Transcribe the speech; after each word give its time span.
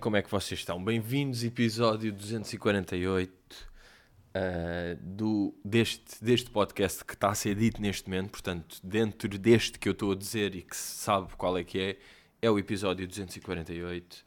Como 0.00 0.16
é 0.16 0.22
que 0.22 0.30
vocês 0.30 0.60
estão? 0.60 0.82
Bem-vindos, 0.82 1.42
episódio 1.42 2.12
248 2.12 3.32
uh, 3.32 4.96
do, 5.02 5.52
deste, 5.64 6.22
deste 6.22 6.50
podcast 6.50 7.04
que 7.04 7.14
está 7.14 7.30
a 7.30 7.34
ser 7.34 7.56
dito 7.56 7.80
neste 7.80 8.08
momento. 8.08 8.30
Portanto, 8.30 8.78
dentro 8.82 9.28
deste 9.38 9.76
que 9.78 9.88
eu 9.88 9.92
estou 9.92 10.12
a 10.12 10.14
dizer 10.14 10.54
e 10.54 10.62
que 10.62 10.76
se 10.76 10.98
sabe 10.98 11.34
qual 11.36 11.58
é 11.58 11.64
que 11.64 11.80
é, 11.80 11.98
é 12.40 12.50
o 12.50 12.58
episódio 12.58 13.08
248. 13.08 14.24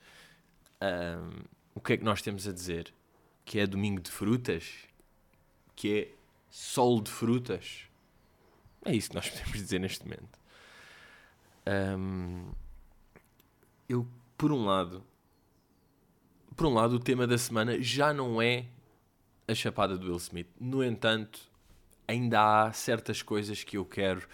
Uh, 0.82 1.44
o 1.74 1.80
que 1.80 1.94
é 1.94 1.98
que 1.98 2.04
nós 2.04 2.22
temos 2.22 2.48
a 2.48 2.52
dizer? 2.52 2.94
Que 3.46 3.60
é 3.60 3.68
domingo 3.68 4.02
de 4.02 4.12
frutas? 4.12 4.68
Que 5.76 6.00
é 6.00 6.12
sol 6.50 7.02
de 7.02 7.12
frutas? 7.12 7.84
É 8.84 8.94
isso 8.94 9.10
que 9.10 9.16
nós 9.16 9.30
podemos 9.32 9.54
dizer 9.54 9.80
neste 9.80 10.04
momento. 10.04 10.40
Um, 11.98 12.52
eu, 13.88 14.06
por 14.38 14.52
um 14.52 14.66
lado, 14.66 15.04
por 16.56 16.66
um 16.66 16.74
lado, 16.74 16.96
o 16.96 17.00
tema 17.00 17.26
da 17.26 17.38
semana 17.38 17.82
já 17.82 18.14
não 18.14 18.42
é 18.42 18.66
a 19.48 19.56
chapada 19.56 19.98
do 19.98 20.08
Will 20.08 20.18
Smith. 20.18 20.50
No 20.60 20.84
entanto, 20.84 21.40
ainda 22.08 22.66
há 22.68 22.74
certas 22.74 23.22
coisas 23.22 23.64
que 23.64 23.78
eu 23.78 23.86
quero. 23.86 24.28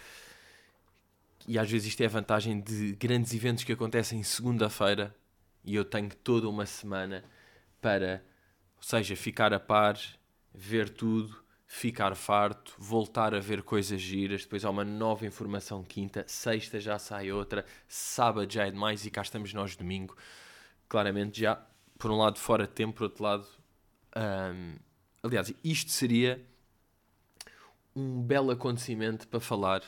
E 1.46 1.58
às 1.58 1.70
vezes 1.70 1.88
isto 1.88 2.00
é 2.02 2.06
a 2.06 2.10
vantagem 2.10 2.60
de 2.60 2.92
grandes 2.96 3.32
eventos 3.32 3.64
que 3.64 3.72
acontecem 3.72 4.22
segunda-feira 4.22 5.14
e 5.64 5.74
eu 5.74 5.84
tenho 5.84 6.10
toda 6.22 6.48
uma 6.48 6.66
semana 6.66 7.24
para, 7.80 8.22
ou 8.76 8.82
seja, 8.82 9.16
ficar 9.16 9.52
a 9.52 9.60
par, 9.60 9.98
ver 10.52 10.88
tudo, 10.90 11.42
ficar 11.66 12.14
farto, 12.14 12.74
voltar 12.78 13.34
a 13.34 13.40
ver 13.40 13.62
coisas 13.62 14.00
giras, 14.00 14.42
depois 14.42 14.64
há 14.64 14.70
uma 14.70 14.84
nova 14.84 15.26
informação 15.26 15.82
quinta, 15.84 16.24
sexta 16.26 16.80
já 16.80 16.98
sai 16.98 17.30
outra, 17.30 17.64
sábado 17.86 18.52
já 18.52 18.66
é 18.66 18.70
demais 18.70 19.04
e 19.06 19.10
cá 19.10 19.22
estamos 19.22 19.52
nós 19.52 19.76
domingo. 19.76 20.16
Claramente 20.88 21.40
já 21.40 21.62
por 21.98 22.10
um 22.10 22.16
lado, 22.16 22.38
fora 22.38 22.66
de 22.66 22.72
tempo, 22.72 22.98
por 22.98 23.04
outro 23.04 23.24
lado. 23.24 23.46
Um, 24.16 24.76
aliás, 25.22 25.52
isto 25.62 25.90
seria 25.90 26.44
um 27.94 28.22
belo 28.22 28.50
acontecimento 28.50 29.26
para 29.26 29.40
falar 29.40 29.82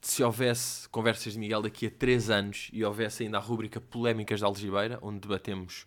se 0.00 0.22
houvesse 0.22 0.88
conversas 0.88 1.34
de 1.34 1.38
Miguel 1.38 1.62
daqui 1.62 1.86
a 1.86 1.90
3 1.90 2.30
anos 2.30 2.70
e 2.72 2.84
houvesse 2.84 3.22
ainda 3.22 3.38
a 3.38 3.40
rúbrica 3.40 3.80
Polémicas 3.80 4.40
da 4.40 4.46
Algibeira, 4.46 4.98
onde 5.00 5.20
debatemos 5.20 5.86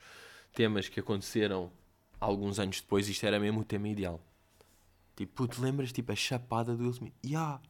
temas 0.53 0.87
que 0.87 1.01
aconteceram 1.01 1.71
alguns 2.19 2.57
anos 2.59 2.79
depois, 2.79 3.09
isto 3.09 3.25
era 3.25 3.39
mesmo 3.39 3.59
o 3.59 3.65
tema 3.65 3.89
ideal. 3.89 4.21
Tipo, 5.15 5.47
tu 5.47 5.61
lembras 5.61 5.91
tipo 5.91 6.11
a 6.11 6.15
chapada 6.15 6.75
do 6.75 6.83
Will 6.83 6.91
Smith? 6.91 7.13
Yeah. 7.25 7.61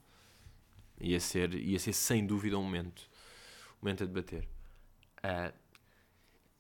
Ia 1.00 1.20
ser, 1.20 1.54
ia 1.56 1.80
ser 1.80 1.94
sem 1.94 2.26
dúvida 2.26 2.58
um 2.58 2.64
momento, 2.64 3.10
um 3.74 3.86
momento 3.86 4.04
a 4.04 4.08
debater. 4.08 4.48
Uh, 5.18 5.65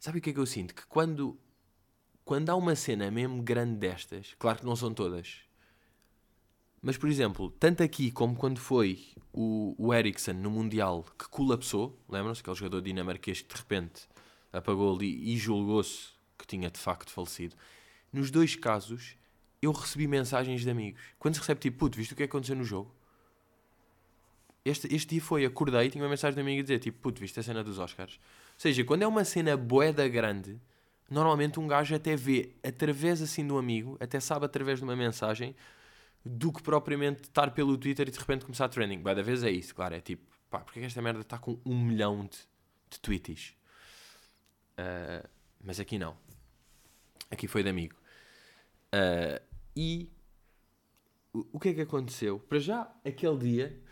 Sabe 0.06 0.20
o 0.20 0.22
que 0.22 0.30
é 0.30 0.34
que 0.34 0.39
eu 0.39 0.45
sinto? 0.45 0.75
Que 0.75 0.86
quando, 0.86 1.36
quando 2.23 2.52
há 2.52 2.56
uma 2.56 2.75
cena 2.75 3.09
mesmo 3.09 3.42
grande 3.42 3.75
destas, 3.78 4.36
claro 4.38 4.59
que 4.59 4.64
não 4.64 4.75
são 4.75 4.94
todas, 4.94 5.38
mas 6.80 6.95
por 6.95 7.09
exemplo, 7.09 7.50
tanto 7.50 7.81
aqui 7.81 8.11
como 8.11 8.36
quando 8.36 8.59
foi 8.59 9.03
o, 9.33 9.73
o 9.80 9.92
Ericsson 9.92 10.33
no 10.33 10.52
Mundial 10.52 11.03
que 11.17 11.28
colapsou, 11.28 12.00
lembram-se? 12.08 12.42
Aquele 12.42 12.56
jogador 12.56 12.81
dinamarquês 12.83 13.42
que 13.42 13.52
de 13.52 13.59
repente 13.59 14.08
apagou 14.53 14.95
ali 14.95 15.33
e 15.33 15.36
julgou-se 15.38 16.09
que 16.38 16.45
tinha 16.45 16.70
de 16.70 16.78
facto 16.78 17.09
falecido. 17.09 17.56
Nos 18.14 18.30
dois 18.30 18.56
casos, 18.56 19.17
eu 19.59 19.72
recebi 19.72 20.06
mensagens 20.06 20.61
de 20.61 20.70
amigos. 20.70 21.02
Quando 21.17 21.33
se 21.33 21.39
recebe 21.39 21.61
tipo, 21.61 21.80
puto, 21.80 21.98
viste 21.98 22.14
o 22.14 22.15
que 22.15 22.21
aconteceu 22.21 22.55
no 22.55 22.64
jogo? 22.64 22.94
Este, 24.64 24.86
este 24.94 25.15
dia 25.15 25.21
foi, 25.21 25.45
acordei 25.45 25.88
e 25.88 25.89
tinha 25.89 26.04
uma 26.04 26.10
mensagem 26.11 26.36
de 26.36 26.42
amigo 26.42 26.60
a 26.60 26.61
dizer, 26.61 26.77
tipo, 26.77 26.99
puto, 26.99 27.20
viste 27.20 27.39
a 27.39 27.44
cena 27.44 27.64
dos 27.64 27.80
Oscars? 27.80 28.20
Seja, 28.58 28.83
quando 28.83 29.04
é 29.04 29.08
uma 29.08 29.26
cena 29.26 29.58
boeda 29.58 30.08
grande, 30.08 30.60
normalmente 31.10 31.60
um 31.60 31.67
gajo 31.67 31.93
até 31.95 32.16
vê 32.16 32.54
através 32.64 33.21
assim 33.21 33.45
do 33.45 33.58
amigo, 33.58 33.98
até 33.99 34.20
sabe 34.20 34.45
através 34.45 34.80
de 34.80 34.86
uma 34.86 34.95
mensagem, 34.95 35.55
do 36.23 36.52
que 36.52 36.64
propriamente 36.64 37.23
estar 37.23 37.52
pelo 37.52 37.77
Twitter 37.77 38.08
e 38.08 38.11
de 38.11 38.17
repente 38.17 38.45
começar 38.45 38.65
a 38.65 38.70
trending. 38.70 38.99
Boa 38.99 39.14
da 39.14 39.21
vez 39.21 39.44
é 39.44 39.52
isso, 39.52 39.76
claro, 39.76 39.94
é 39.94 40.02
tipo, 40.02 40.23
pá, 40.49 40.60
porque 40.60 40.80
é 40.80 40.82
que 40.82 40.88
esta 40.88 41.02
merda 41.02 41.21
está 41.21 41.38
com 41.38 41.60
um 41.65 41.80
milhão 41.80 42.26
de, 42.26 42.38
de 42.89 42.99
tweets? 42.99 43.55
Uh, 44.80 45.27
mas 45.64 45.80
aqui 45.80 45.99
não. 45.99 46.17
Aqui 47.30 47.48
foi 47.48 47.61
de 47.61 47.70
amigo. 47.70 47.95
Uh, 48.88 49.44
e 49.76 50.10
o, 51.33 51.45
o 51.54 51.60
que 51.60 51.70
é 51.70 51.73
que 51.73 51.82
aconteceu? 51.82 52.39
Para 52.39 52.60
já, 52.60 52.92
aquele 53.04 53.38
dia 53.38 53.84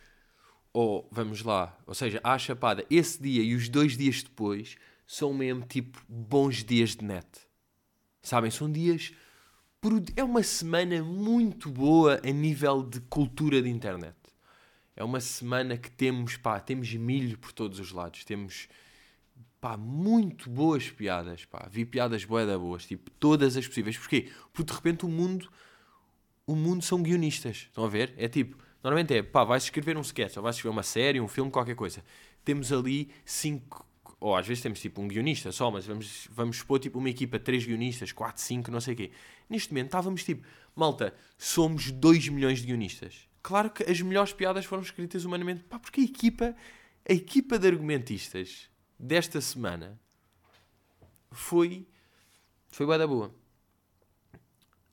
ou 0.74 1.08
vamos 1.12 1.44
lá, 1.44 1.78
ou 1.86 1.94
seja, 1.94 2.20
à 2.24 2.38
chapada, 2.38 2.84
esse 2.90 3.22
dia 3.22 3.44
e 3.44 3.54
os 3.54 3.70
dois 3.70 3.96
dias 3.96 4.24
depois 4.24 4.76
são 5.06 5.32
mesmo 5.32 5.64
tipo 5.64 6.04
bons 6.10 6.64
dias 6.64 6.96
de 6.96 7.06
net. 7.06 7.28
Sabem? 8.24 8.50
São 8.50 8.72
dias. 8.72 9.14
É 10.16 10.24
uma 10.24 10.42
semana 10.42 11.04
muito 11.04 11.70
boa 11.70 12.20
a 12.24 12.32
nível 12.32 12.82
de 12.82 13.02
cultura 13.02 13.62
de 13.62 13.70
internet. 13.70 14.16
É 14.96 15.04
uma 15.04 15.20
semana 15.20 15.78
que 15.78 15.92
temos, 15.92 16.38
pá, 16.38 16.60
temos 16.60 16.92
milho 16.94 17.38
por 17.38 17.52
todos 17.52 17.80
os 17.80 17.92
lados. 17.92 18.24
Temos, 18.24 18.70
pá, 19.60 19.76
muito 19.76 20.50
boas 20.50 20.90
piadas, 20.90 21.46
pá. 21.46 21.68
Vi 21.70 21.86
piadas 21.86 22.24
boas 22.24 22.48
boas, 22.58 22.86
tipo, 22.86 23.12
todas 23.12 23.58
as 23.58 23.68
possíveis. 23.68 23.98
Porquê? 23.98 24.32
Porque 24.54 24.72
de 24.72 24.74
repente 24.74 25.06
o 25.06 25.10
mundo, 25.10 25.52
o 26.48 26.56
mundo 26.56 26.82
são 26.82 27.04
guionistas. 27.04 27.68
Estão 27.68 27.84
a 27.84 27.90
ver? 27.90 28.14
É 28.18 28.30
tipo, 28.30 28.58
Normalmente 28.84 29.14
é, 29.14 29.24
pá, 29.24 29.44
vais 29.46 29.64
escrever 29.64 29.98
um 29.98 30.02
sketch, 30.02 30.36
ou 30.36 30.44
vais 30.44 30.56
escrever 30.56 30.76
uma 30.76 30.84
série, 30.84 31.22
um 31.22 31.28
filme, 31.28 31.50
qualquer 31.50 31.76
coisa. 31.76 32.04
Temos 32.44 32.74
ali 32.74 33.10
cinco, 33.24 33.88
ou 34.20 34.36
às 34.36 34.46
vezes 34.46 34.62
temos 34.62 34.82
tipo 34.82 35.02
um 35.02 35.08
guionista 35.08 35.52
só, 35.52 35.72
mas 35.72 35.86
vamos, 35.86 36.28
vamos 36.32 36.58
expor 36.58 36.80
tipo 36.80 37.00
uma 37.00 37.10
equipa, 37.10 37.40
três 37.40 37.66
guionistas, 37.66 38.12
quatro, 38.12 38.42
cinco, 38.42 38.70
não 38.70 38.82
sei 38.82 38.94
o 38.94 38.98
quê. 38.98 39.12
Neste 39.50 39.72
momento 39.72 39.86
estávamos 39.86 40.24
tipo, 40.26 40.46
malta, 40.76 41.16
somos 41.38 41.92
2 41.92 42.28
milhões 42.28 42.60
de 42.60 42.68
guionistas. 42.68 43.28
Claro 43.42 43.70
que 43.70 43.84
as 43.84 44.02
melhores 44.02 44.34
piadas 44.34 44.66
foram 44.66 44.84
escritas 44.84 45.24
humanamente, 45.24 45.64
pá, 45.64 45.80
porque 45.80 46.02
a 46.02 46.04
equipa, 46.04 46.56
a 47.10 47.14
equipa 47.14 47.58
de 47.58 47.68
argumentistas 47.68 48.70
desta 49.00 49.40
semana 49.40 50.00
foi, 51.32 51.88
foi 52.70 52.86
bué 52.86 52.98
da 52.98 53.08
boa. 53.08 53.34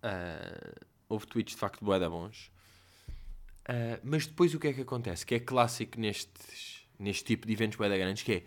Uh, 0.02 0.86
houve 1.08 1.26
tweets 1.26 1.54
de 1.54 1.60
facto 1.60 1.84
bué 1.84 1.98
da 1.98 2.08
bons. 2.08 2.50
Uh, 3.68 4.00
mas 4.02 4.26
depois 4.26 4.54
o 4.54 4.58
que 4.58 4.68
é 4.68 4.72
que 4.72 4.80
acontece? 4.80 5.24
Que 5.24 5.36
é 5.36 5.40
clássico 5.40 6.00
nestes, 6.00 6.86
neste 6.98 7.24
tipo 7.24 7.46
de 7.46 7.52
eventos 7.52 7.78
bem 7.78 7.88
grandes, 7.90 8.22
que 8.22 8.32
é 8.32 8.42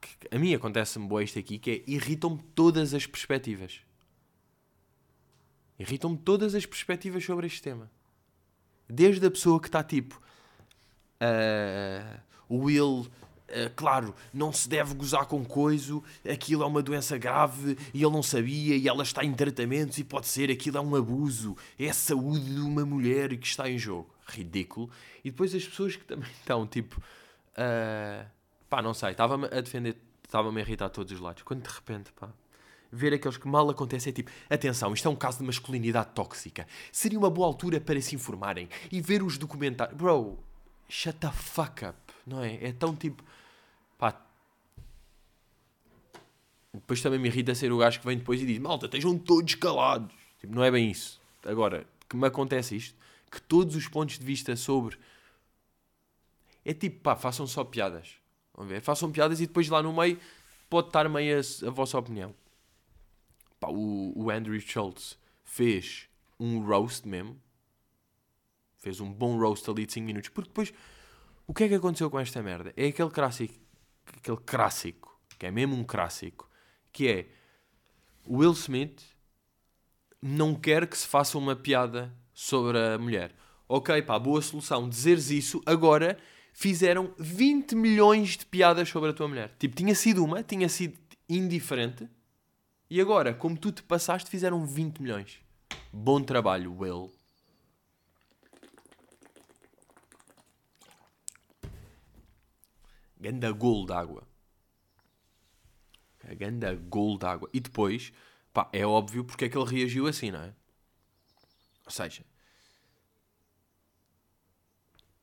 que 0.00 0.34
a 0.34 0.38
mim 0.38 0.54
acontece-me 0.54 1.06
boa 1.06 1.22
isto 1.22 1.38
aqui, 1.38 1.58
que 1.58 1.70
é 1.70 1.90
irritam-me 1.90 2.40
todas 2.54 2.92
as 2.94 3.06
perspectivas. 3.06 3.80
Irritam-me 5.78 6.18
todas 6.18 6.54
as 6.54 6.66
perspectivas 6.66 7.24
sobre 7.24 7.46
este 7.46 7.62
tema. 7.62 7.90
Desde 8.88 9.24
a 9.26 9.30
pessoa 9.30 9.60
que 9.60 9.68
está 9.68 9.82
tipo 9.82 10.20
uh, 11.20 12.20
Will, 12.50 13.00
uh, 13.00 13.08
claro, 13.74 14.14
não 14.34 14.52
se 14.52 14.68
deve 14.68 14.94
gozar 14.94 15.26
com 15.26 15.44
coiso, 15.44 16.02
aquilo 16.28 16.62
é 16.62 16.66
uma 16.66 16.82
doença 16.82 17.16
grave 17.16 17.76
e 17.94 18.02
ele 18.02 18.12
não 18.12 18.22
sabia 18.22 18.76
e 18.76 18.86
ela 18.86 19.02
está 19.02 19.24
em 19.24 19.32
tratamentos 19.32 19.98
e 19.98 20.04
pode 20.04 20.26
ser, 20.26 20.50
aquilo 20.50 20.78
é 20.78 20.80
um 20.80 20.94
abuso, 20.94 21.56
é 21.78 21.88
a 21.88 21.94
saúde 21.94 22.54
de 22.54 22.60
uma 22.60 22.84
mulher 22.84 23.36
que 23.36 23.46
está 23.46 23.68
em 23.68 23.78
jogo 23.78 24.11
ridículo. 24.26 24.90
E 25.24 25.30
depois 25.30 25.54
as 25.54 25.64
pessoas 25.64 25.96
que 25.96 26.04
também 26.04 26.30
estão 26.40 26.66
tipo. 26.66 27.00
Uh, 27.52 28.26
pá, 28.68 28.80
não 28.80 28.94
sei, 28.94 29.10
estava-me 29.10 29.46
a 29.46 29.60
defender, 29.60 29.96
estava-me 30.24 30.60
a 30.60 30.64
irritar 30.64 30.86
a 30.86 30.90
todos 30.90 31.12
os 31.12 31.20
lados. 31.20 31.42
Quando 31.42 31.62
de 31.62 31.74
repente, 31.74 32.12
pá, 32.12 32.30
ver 32.90 33.14
aqueles 33.14 33.36
que 33.36 33.48
mal 33.48 33.68
acontece 33.70 34.10
é 34.10 34.12
tipo: 34.12 34.30
atenção, 34.48 34.92
isto 34.92 35.06
é 35.06 35.10
um 35.10 35.16
caso 35.16 35.38
de 35.38 35.44
masculinidade 35.44 36.10
tóxica. 36.14 36.66
Seria 36.90 37.18
uma 37.18 37.30
boa 37.30 37.46
altura 37.46 37.80
para 37.80 38.00
se 38.00 38.14
informarem 38.14 38.68
e 38.90 39.00
ver 39.00 39.22
os 39.22 39.38
documentários. 39.38 39.96
Bro, 39.96 40.38
shut 40.88 41.18
the 41.18 41.30
fuck 41.30 41.84
up, 41.84 41.98
não 42.26 42.42
é? 42.42 42.68
É 42.68 42.72
tão 42.72 42.94
tipo. 42.94 43.22
pá. 43.98 44.20
Depois 46.72 47.02
também 47.02 47.18
me 47.18 47.28
irrita 47.28 47.54
ser 47.54 47.70
o 47.70 47.76
gajo 47.76 48.00
que 48.00 48.06
vem 48.06 48.18
depois 48.18 48.40
e 48.40 48.46
diz: 48.46 48.58
malta, 48.58 48.86
estejam 48.86 49.18
todos 49.18 49.54
calados. 49.56 50.14
Tipo, 50.40 50.54
não 50.54 50.64
é 50.64 50.70
bem 50.70 50.90
isso. 50.90 51.20
Agora, 51.44 51.86
que 52.08 52.16
me 52.16 52.26
acontece 52.26 52.76
isto 52.76 53.02
que 53.32 53.40
todos 53.40 53.74
os 53.74 53.88
pontos 53.88 54.18
de 54.18 54.26
vista 54.26 54.54
sobre. 54.54 54.98
É 56.62 56.74
tipo, 56.74 57.00
pá, 57.00 57.16
façam 57.16 57.46
só 57.46 57.64
piadas. 57.64 58.16
Vamos 58.54 58.70
ver? 58.70 58.82
Façam 58.82 59.10
piadas 59.10 59.40
e 59.40 59.46
depois 59.46 59.70
lá 59.70 59.82
no 59.82 59.90
meio 59.90 60.20
pode 60.68 60.88
estar 60.88 61.08
meio 61.08 61.38
a, 61.38 61.66
a 61.66 61.70
vossa 61.70 61.98
opinião. 61.98 62.34
Pá, 63.58 63.68
o, 63.70 64.12
o 64.14 64.30
Andrew 64.30 64.60
Schultz 64.60 65.18
fez 65.42 66.08
um 66.38 66.60
roast 66.60 67.08
mesmo. 67.08 67.40
Fez 68.76 69.00
um 69.00 69.10
bom 69.10 69.38
roast 69.38 69.68
ali 69.70 69.86
de 69.86 69.94
5 69.94 70.06
minutos. 70.06 70.28
Porque 70.28 70.50
depois, 70.50 70.74
o 71.46 71.54
que 71.54 71.64
é 71.64 71.68
que 71.68 71.74
aconteceu 71.74 72.10
com 72.10 72.20
esta 72.20 72.42
merda? 72.42 72.74
É 72.76 72.88
aquele 72.88 73.10
clássico, 73.10 73.58
aquele 74.14 74.36
clássico, 74.36 75.18
que 75.38 75.46
é 75.46 75.50
mesmo 75.50 75.74
um 75.74 75.84
clássico, 75.84 76.50
que 76.92 77.08
é 77.08 77.28
o 78.26 78.38
Will 78.38 78.52
Smith 78.52 79.02
não 80.20 80.54
quer 80.54 80.86
que 80.86 80.96
se 80.96 81.06
faça 81.06 81.38
uma 81.38 81.56
piada 81.56 82.14
sobre 82.42 82.76
a 82.76 82.98
mulher. 82.98 83.32
Ok, 83.68 84.02
pá, 84.02 84.18
boa 84.18 84.42
solução. 84.42 84.88
Dizeres 84.88 85.30
isso, 85.30 85.62
agora 85.64 86.18
fizeram 86.52 87.14
20 87.16 87.76
milhões 87.76 88.36
de 88.36 88.44
piadas 88.44 88.88
sobre 88.88 89.10
a 89.10 89.12
tua 89.12 89.28
mulher. 89.28 89.54
Tipo, 89.58 89.76
tinha 89.76 89.94
sido 89.94 90.24
uma, 90.24 90.42
tinha 90.42 90.68
sido 90.68 90.98
indiferente. 91.28 92.08
E 92.90 93.00
agora, 93.00 93.32
como 93.32 93.56
tu 93.56 93.70
te 93.70 93.82
passaste, 93.82 94.28
fizeram 94.28 94.66
20 94.66 95.00
milhões. 95.00 95.38
Bom 95.92 96.20
trabalho, 96.20 96.76
Will. 96.76 97.12
Ganda 103.20 103.52
gol 103.52 103.86
d'água. 103.86 104.26
A 106.28 106.34
ganda 106.34 106.74
gol 106.74 107.16
d'água. 107.16 107.48
E 107.52 107.60
depois, 107.60 108.12
pá, 108.52 108.68
é 108.72 108.84
óbvio 108.84 109.24
porque 109.24 109.44
é 109.44 109.48
que 109.48 109.56
ele 109.56 109.70
reagiu 109.70 110.08
assim, 110.08 110.32
não 110.32 110.40
é? 110.40 110.52
Ou 111.86 111.90
seja, 111.90 112.24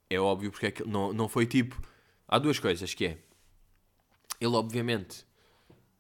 é 0.10 0.20
óbvio 0.20 0.52
porque 0.52 0.66
é 0.68 0.72
que 0.72 0.88
não, 0.88 1.14
não 1.14 1.30
foi 1.30 1.46
tipo. 1.46 1.80
Há 2.28 2.40
duas 2.40 2.60
coisas 2.60 2.94
que 2.94 3.06
é. 3.06 3.18
Ele, 4.40 4.56
obviamente, 4.56 5.26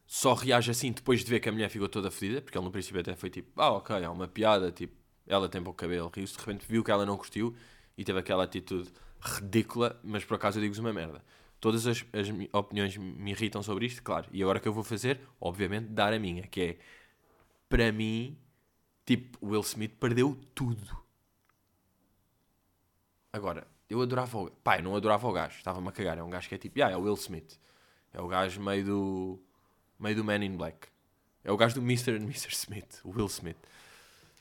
só 0.08 0.34
reage 0.34 0.72
assim 0.72 0.92
depois 0.92 1.24
de 1.24 1.30
ver 1.30 1.40
que 1.40 1.50
a 1.50 1.52
mulher 1.52 1.70
ficou 1.70 1.88
toda 1.88 2.10
fedida, 2.10 2.42
porque 2.42 2.58
ele 2.58 2.66
no 2.66 2.72
princípio 2.72 3.00
até 3.00 3.16
foi 3.16 3.30
tipo, 3.30 3.50
ah, 3.62 3.74
ok, 3.74 4.04
há 4.04 4.12
uma 4.12 4.28
piada, 4.28 4.72
tipo, 4.72 4.96
ela 5.28 5.48
tem 5.48 5.62
pouco 5.62 5.78
cabelo, 5.78 6.12
riu-se, 6.14 6.34
de 6.34 6.40
repente 6.40 6.66
viu 6.68 6.84
que 6.84 6.90
ela 6.90 7.06
não 7.06 7.16
curtiu 7.18 7.56
e 7.96 8.04
teve 8.04 8.18
aquela 8.18 8.44
atitude 8.46 8.90
ridícula, 9.22 10.00
mas 10.04 10.26
por 10.26 10.36
acaso 10.36 10.58
eu 10.58 10.62
digo-vos 10.64 10.80
uma 10.80 10.92
merda. 10.92 11.24
Todas 11.60 11.86
as, 11.86 12.04
as 12.14 12.28
opiniões 12.54 12.98
me 12.98 13.32
irritam 13.32 13.62
sobre 13.62 13.86
isto, 13.86 14.02
claro. 14.02 14.28
E 14.32 14.42
agora 14.42 14.58
o 14.58 14.62
que 14.62 14.68
eu 14.68 14.74
vou 14.74 14.84
fazer, 14.84 15.20
obviamente, 15.40 15.88
dar 15.90 16.14
a 16.14 16.18
minha, 16.18 16.44
que 16.48 16.62
é, 16.62 16.78
para 17.68 17.92
mim, 17.92 18.38
tipo, 19.06 19.38
Will 19.46 19.62
Smith 19.62 19.94
perdeu 20.00 20.40
tudo. 20.56 20.98
Agora, 23.32 23.68
eu 23.90 24.02
adorava 24.02 24.38
o 24.38 24.52
Pai, 24.52 24.82
não 24.82 24.96
adorava 24.96 25.28
o 25.28 25.32
gajo, 25.34 25.58
estava-me 25.58 25.88
a 25.88 25.92
cagar. 25.92 26.18
É 26.18 26.24
um 26.24 26.30
gajo 26.30 26.48
que 26.48 26.56
é 26.56 26.58
tipo, 26.58 26.82
ah, 26.84 26.92
é 26.92 26.96
o 26.96 27.02
Will 27.02 27.16
Smith. 27.16 27.60
É 28.14 28.22
o 28.22 28.28
gajo 28.28 28.62
meio 28.62 28.86
do. 28.86 29.40
meio 30.00 30.16
do 30.16 30.24
Man 30.24 30.44
in 30.44 30.56
Black. 30.56 30.88
É 31.44 31.52
o 31.52 31.58
gajo 31.58 31.76
do 31.76 31.82
Mr. 31.82 32.16
Mr. 32.18 32.54
Smith, 32.54 33.02
o 33.04 33.10
Will 33.10 33.28
Smith. 33.28 33.58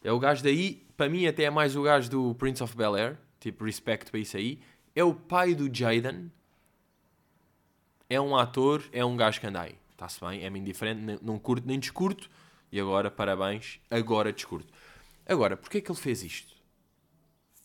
É 0.03 0.13
o 0.13 0.19
gajo 0.19 0.43
daí, 0.43 0.87
para 0.97 1.09
mim, 1.09 1.27
até 1.27 1.45
é 1.45 1.51
mais 1.51 1.75
o 1.75 1.83
gajo 1.83 2.11
do 2.11 2.35
Prince 2.35 2.63
of 2.63 2.77
Bel 2.77 2.95
Air. 2.95 3.19
Tipo, 3.41 3.65
respect 3.65 4.11
para 4.11 4.21
isso 4.21 4.37
aí. 4.37 4.61
É 4.95 5.03
o 5.03 5.15
pai 5.15 5.55
do 5.55 5.73
Jaden. 5.75 6.31
É 8.11 8.21
um 8.21 8.37
ator, 8.37 8.83
é 8.93 9.05
um 9.05 9.17
gajo 9.17 9.41
que 9.41 9.47
anda 9.47 9.63
aí. 9.63 9.77
Está-se 9.93 10.21
bem, 10.21 10.45
é-me 10.45 10.59
indiferente, 10.59 11.19
não 11.23 11.39
curto 11.39 11.67
nem 11.67 11.79
descurto. 11.79 12.31
E 12.71 12.81
agora, 12.81 13.11
parabéns, 13.11 13.81
agora 13.91 14.33
descurto. 14.33 14.73
Agora, 15.27 15.57
porquê 15.57 15.79
é 15.79 15.81
que 15.81 15.91
ele 15.91 15.99
fez 15.99 16.23
isto? 16.23 16.58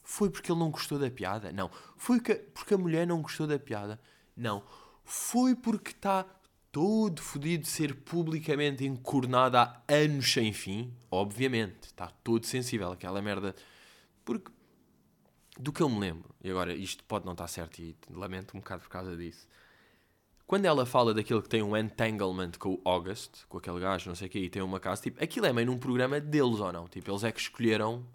Foi 0.04 0.30
porque 0.30 0.52
ele 0.52 0.60
não 0.60 0.70
gostou 0.70 1.00
da 1.00 1.10
piada? 1.10 1.52
Não. 1.52 1.72
Foi 1.96 2.20
porque 2.20 2.74
a 2.74 2.78
mulher 2.78 3.08
não 3.08 3.22
gostou 3.22 3.48
da 3.48 3.58
piada? 3.58 4.00
Não. 4.36 4.64
Foi 5.06 5.56
porque 5.56 5.92
está 5.92 6.26
todo 6.72 7.22
fodido 7.22 7.64
de 7.64 7.70
ser 7.70 7.96
publicamente 7.96 8.86
encornado 8.86 9.58
há 9.58 9.82
anos 9.88 10.32
sem 10.32 10.52
fim? 10.52 10.94
Obviamente. 11.10 11.84
Está 11.86 12.08
todo 12.24 12.46
sensível. 12.46 12.92
Aquela 12.92 13.22
merda. 13.22 13.56
Porque, 14.26 14.52
do 15.58 15.72
que 15.72 15.82
eu 15.82 15.90
me 15.90 16.00
lembro, 16.00 16.36
e 16.44 16.50
agora 16.50 16.74
isto 16.74 17.04
pode 17.06 17.26
não 17.26 17.34
estar 17.34 17.48
certo 17.48 17.80
e 17.80 17.96
lamento 18.10 18.56
um 18.58 18.60
bocado 18.60 18.82
por 18.82 18.90
causa 18.90 19.16
disso. 19.16 19.48
Quando 20.46 20.66
ela 20.66 20.86
fala 20.86 21.14
daquele 21.14 21.42
que 21.42 21.50
tem 21.50 21.64
um 21.64 21.76
entanglement 21.76 22.52
com 22.60 22.74
o 22.74 22.82
August, 22.84 23.46
com 23.48 23.58
aquele 23.58 23.80
gajo, 23.80 24.10
não 24.10 24.16
sei 24.16 24.28
o 24.28 24.30
quê, 24.30 24.40
e 24.40 24.50
tem 24.50 24.62
uma 24.62 24.80
casa, 24.80 25.02
tipo, 25.02 25.24
aquilo 25.24 25.46
é 25.46 25.54
meio 25.54 25.68
num 25.68 25.78
programa 25.78 26.20
deles 26.20 26.60
ou 26.60 26.72
não? 26.72 26.88
Tipo, 26.88 27.12
eles 27.12 27.24
é 27.24 27.32
que 27.32 27.40
escolheram 27.40 28.06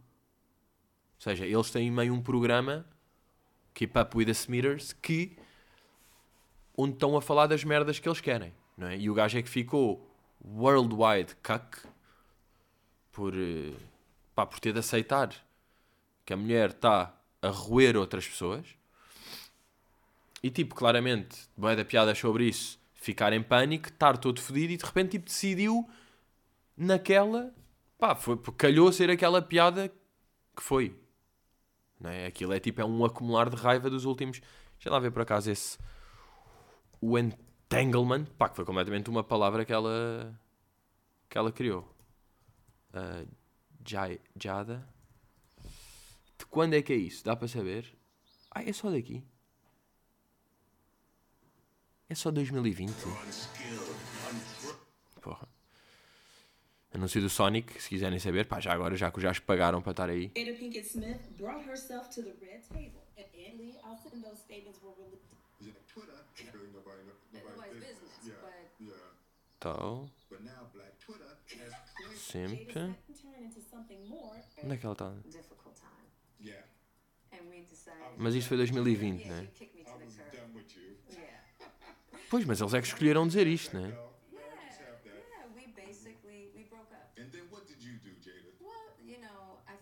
ou 1.18 1.22
seja, 1.22 1.44
eles 1.44 1.70
têm 1.70 1.90
meio 1.90 2.14
um 2.14 2.22
programa, 2.22 2.86
Keep 3.74 3.98
Up 3.98 4.16
with 4.16 4.26
the 4.26 4.32
Smithers, 4.32 4.92
que 4.92 5.36
onde 6.76 6.92
estão 6.92 7.16
a 7.16 7.20
falar 7.20 7.48
das 7.48 7.64
merdas 7.64 7.98
que 7.98 8.08
eles 8.08 8.20
querem. 8.20 8.54
Não 8.76 8.86
é? 8.86 8.96
E 8.96 9.10
o 9.10 9.14
gajo 9.14 9.36
é 9.36 9.42
que 9.42 9.48
ficou 9.48 10.08
worldwide 10.44 11.34
cuck 11.42 11.78
por, 13.10 13.34
eh, 13.34 13.72
pá, 14.32 14.46
por 14.46 14.60
ter 14.60 14.72
de 14.72 14.78
aceitar 14.78 15.34
que 16.24 16.32
a 16.32 16.36
mulher 16.36 16.70
está 16.70 17.12
a 17.42 17.48
roer 17.48 17.96
outras 17.96 18.26
pessoas. 18.28 18.64
E 20.40 20.50
tipo, 20.50 20.76
claramente, 20.76 21.36
vai 21.56 21.74
da 21.74 21.84
piada 21.84 22.14
sobre 22.14 22.44
isso, 22.44 22.78
ficar 22.94 23.32
em 23.32 23.42
pânico, 23.42 23.88
estar 23.88 24.16
todo 24.16 24.40
fodido 24.40 24.72
e 24.72 24.76
de 24.76 24.84
repente 24.84 25.12
tipo, 25.12 25.24
decidiu 25.24 25.88
naquela, 26.76 27.52
pá, 27.98 28.14
foi, 28.14 28.38
calhou 28.56 28.92
ser 28.92 29.10
aquela 29.10 29.42
piada 29.42 29.88
que 30.56 30.62
foi. 30.62 30.94
Não 32.00 32.10
é? 32.10 32.26
Aquilo 32.26 32.52
é 32.52 32.60
tipo 32.60 32.80
é 32.80 32.84
um 32.84 33.04
acumular 33.04 33.50
de 33.50 33.56
raiva 33.56 33.90
dos 33.90 34.04
últimos. 34.04 34.40
Deixa 34.74 34.90
lá 34.90 34.98
ver 34.98 35.10
por 35.10 35.22
acaso 35.22 35.50
esse. 35.50 35.78
O 37.00 37.18
entanglement. 37.18 38.24
Pá, 38.36 38.48
que 38.48 38.56
foi 38.56 38.64
completamente 38.64 39.10
uma 39.10 39.24
palavra 39.24 39.64
que 39.64 39.72
ela. 39.72 40.38
que 41.28 41.36
ela 41.36 41.50
criou. 41.52 41.88
Uh, 42.94 43.28
Jada. 43.84 44.88
De 46.38 46.46
quando 46.46 46.74
é 46.74 46.82
que 46.82 46.92
é 46.92 46.96
isso? 46.96 47.24
Dá 47.24 47.34
para 47.34 47.48
saber? 47.48 47.96
Ah, 48.50 48.62
é 48.62 48.72
só 48.72 48.90
daqui. 48.90 49.24
É 52.08 52.14
só 52.14 52.30
2020. 52.30 52.92
Porra. 55.20 55.48
Anúncio 56.92 57.20
do 57.20 57.28
Sonic, 57.28 57.80
se 57.82 57.88
quiserem 57.88 58.18
saber, 58.18 58.46
pá, 58.46 58.60
já 58.60 58.72
agora, 58.72 58.96
já 58.96 59.10
que 59.10 59.20
já 59.20 59.32
pagaram 59.46 59.82
para 59.82 59.90
estar 59.90 60.08
aí. 60.08 60.32
Jada 60.34 60.56
Pinkett 60.58 60.86
Smith 60.86 61.20
brought 61.36 61.68
herself 61.68 62.08
to 62.08 62.22
the 62.22 62.32
red 62.40 62.62
table. 62.68 63.02
And 63.18 63.58
Lee, 63.58 63.76
I'll 63.84 63.96
send 63.96 64.22
those 64.22 64.38
statements 64.40 64.80
were 64.82 64.94
released. 64.98 65.28
Yeah, 65.60 65.74
Twitter 65.86 66.14
is 66.36 66.54
really 66.54 66.72
nobody, 66.72 67.02
nobody's 67.32 67.74
business, 67.74 68.12
yeah, 68.24 68.40
but... 68.40 68.70
Yeah. 68.80 68.94
Então... 69.58 70.10
Sempre... 72.16 72.94
Onde 74.62 74.74
é 74.74 74.76
que 74.76 74.86
ela 74.86 74.92
está? 74.92 75.12
Mas 78.16 78.34
isto 78.34 78.48
foi 78.48 78.56
2020, 78.56 79.26
não 79.26 79.36
é? 79.36 79.48
Pois, 82.30 82.44
mas 82.44 82.60
eles 82.60 82.74
é 82.74 82.80
que 82.80 82.86
escolheram 82.86 83.26
dizer 83.26 83.46
isto, 83.46 83.76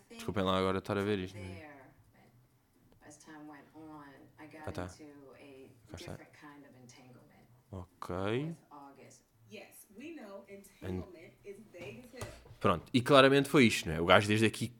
não 0.09 0.13
é? 0.13 0.15
Desculpem 0.15 0.43
lá 0.43 0.57
agora 0.57 0.77
estar 0.79 0.97
a 0.97 1.03
ver 1.03 1.19
isto. 1.19 1.37
Né? 1.37 1.61
Ah, 4.65 4.71
tá. 4.71 4.87
Cá 5.89 5.97
está. 5.97 6.17
Ok. 7.71 8.55
Pronto, 12.59 12.89
e 12.93 13.01
claramente 13.01 13.49
foi 13.49 13.65
isto, 13.65 13.87
não 13.87 13.95
é? 13.95 14.01
O 14.01 14.05
gajo 14.05 14.27
desde 14.27 14.45
aqui 14.45 14.73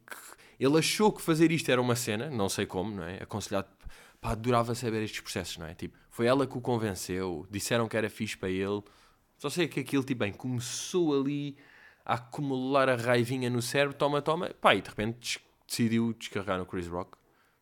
ele 0.60 0.78
achou 0.78 1.12
que 1.12 1.22
fazer 1.22 1.52
isto 1.52 1.70
era 1.70 1.82
uma 1.82 1.96
cena, 1.96 2.30
não 2.30 2.50
sei 2.50 2.66
como, 2.66 2.96
não 2.96 3.04
é? 3.04 3.22
Aconselhado, 3.22 3.68
pá, 4.20 4.32
adorava 4.32 4.74
saber 4.74 5.04
estes 5.04 5.22
processos, 5.22 5.58
não 5.58 5.68
é? 5.68 5.76
Tipo, 5.76 5.98
foi 6.10 6.26
ela 6.26 6.48
que 6.48 6.58
o 6.58 6.62
convenceu, 6.62 7.46
disseram 7.50 7.88
que 7.88 7.96
era 7.96 8.10
fixe 8.10 8.36
para 8.36 8.50
ele. 8.50 8.82
Só 9.38 9.50
sei 9.50 9.68
que 9.68 9.80
aquilo, 9.80 10.04
tipo, 10.04 10.20
bem, 10.20 10.34
começou 10.34 11.20
ali 11.20 11.56
a 12.06 12.16
acumular 12.16 12.90
a 12.90 12.96
raivinha 12.96 13.50
no 13.50 13.62
cérebro, 13.62 13.96
toma, 13.96 14.22
toma, 14.22 14.50
pá, 14.62 14.76
e 14.76 14.82
de 14.82 14.90
repente 14.90 15.40
decidiu 15.68 16.14
descarregar 16.14 16.58
no 16.58 16.66
Chris 16.66 16.88
Rock. 16.88 17.18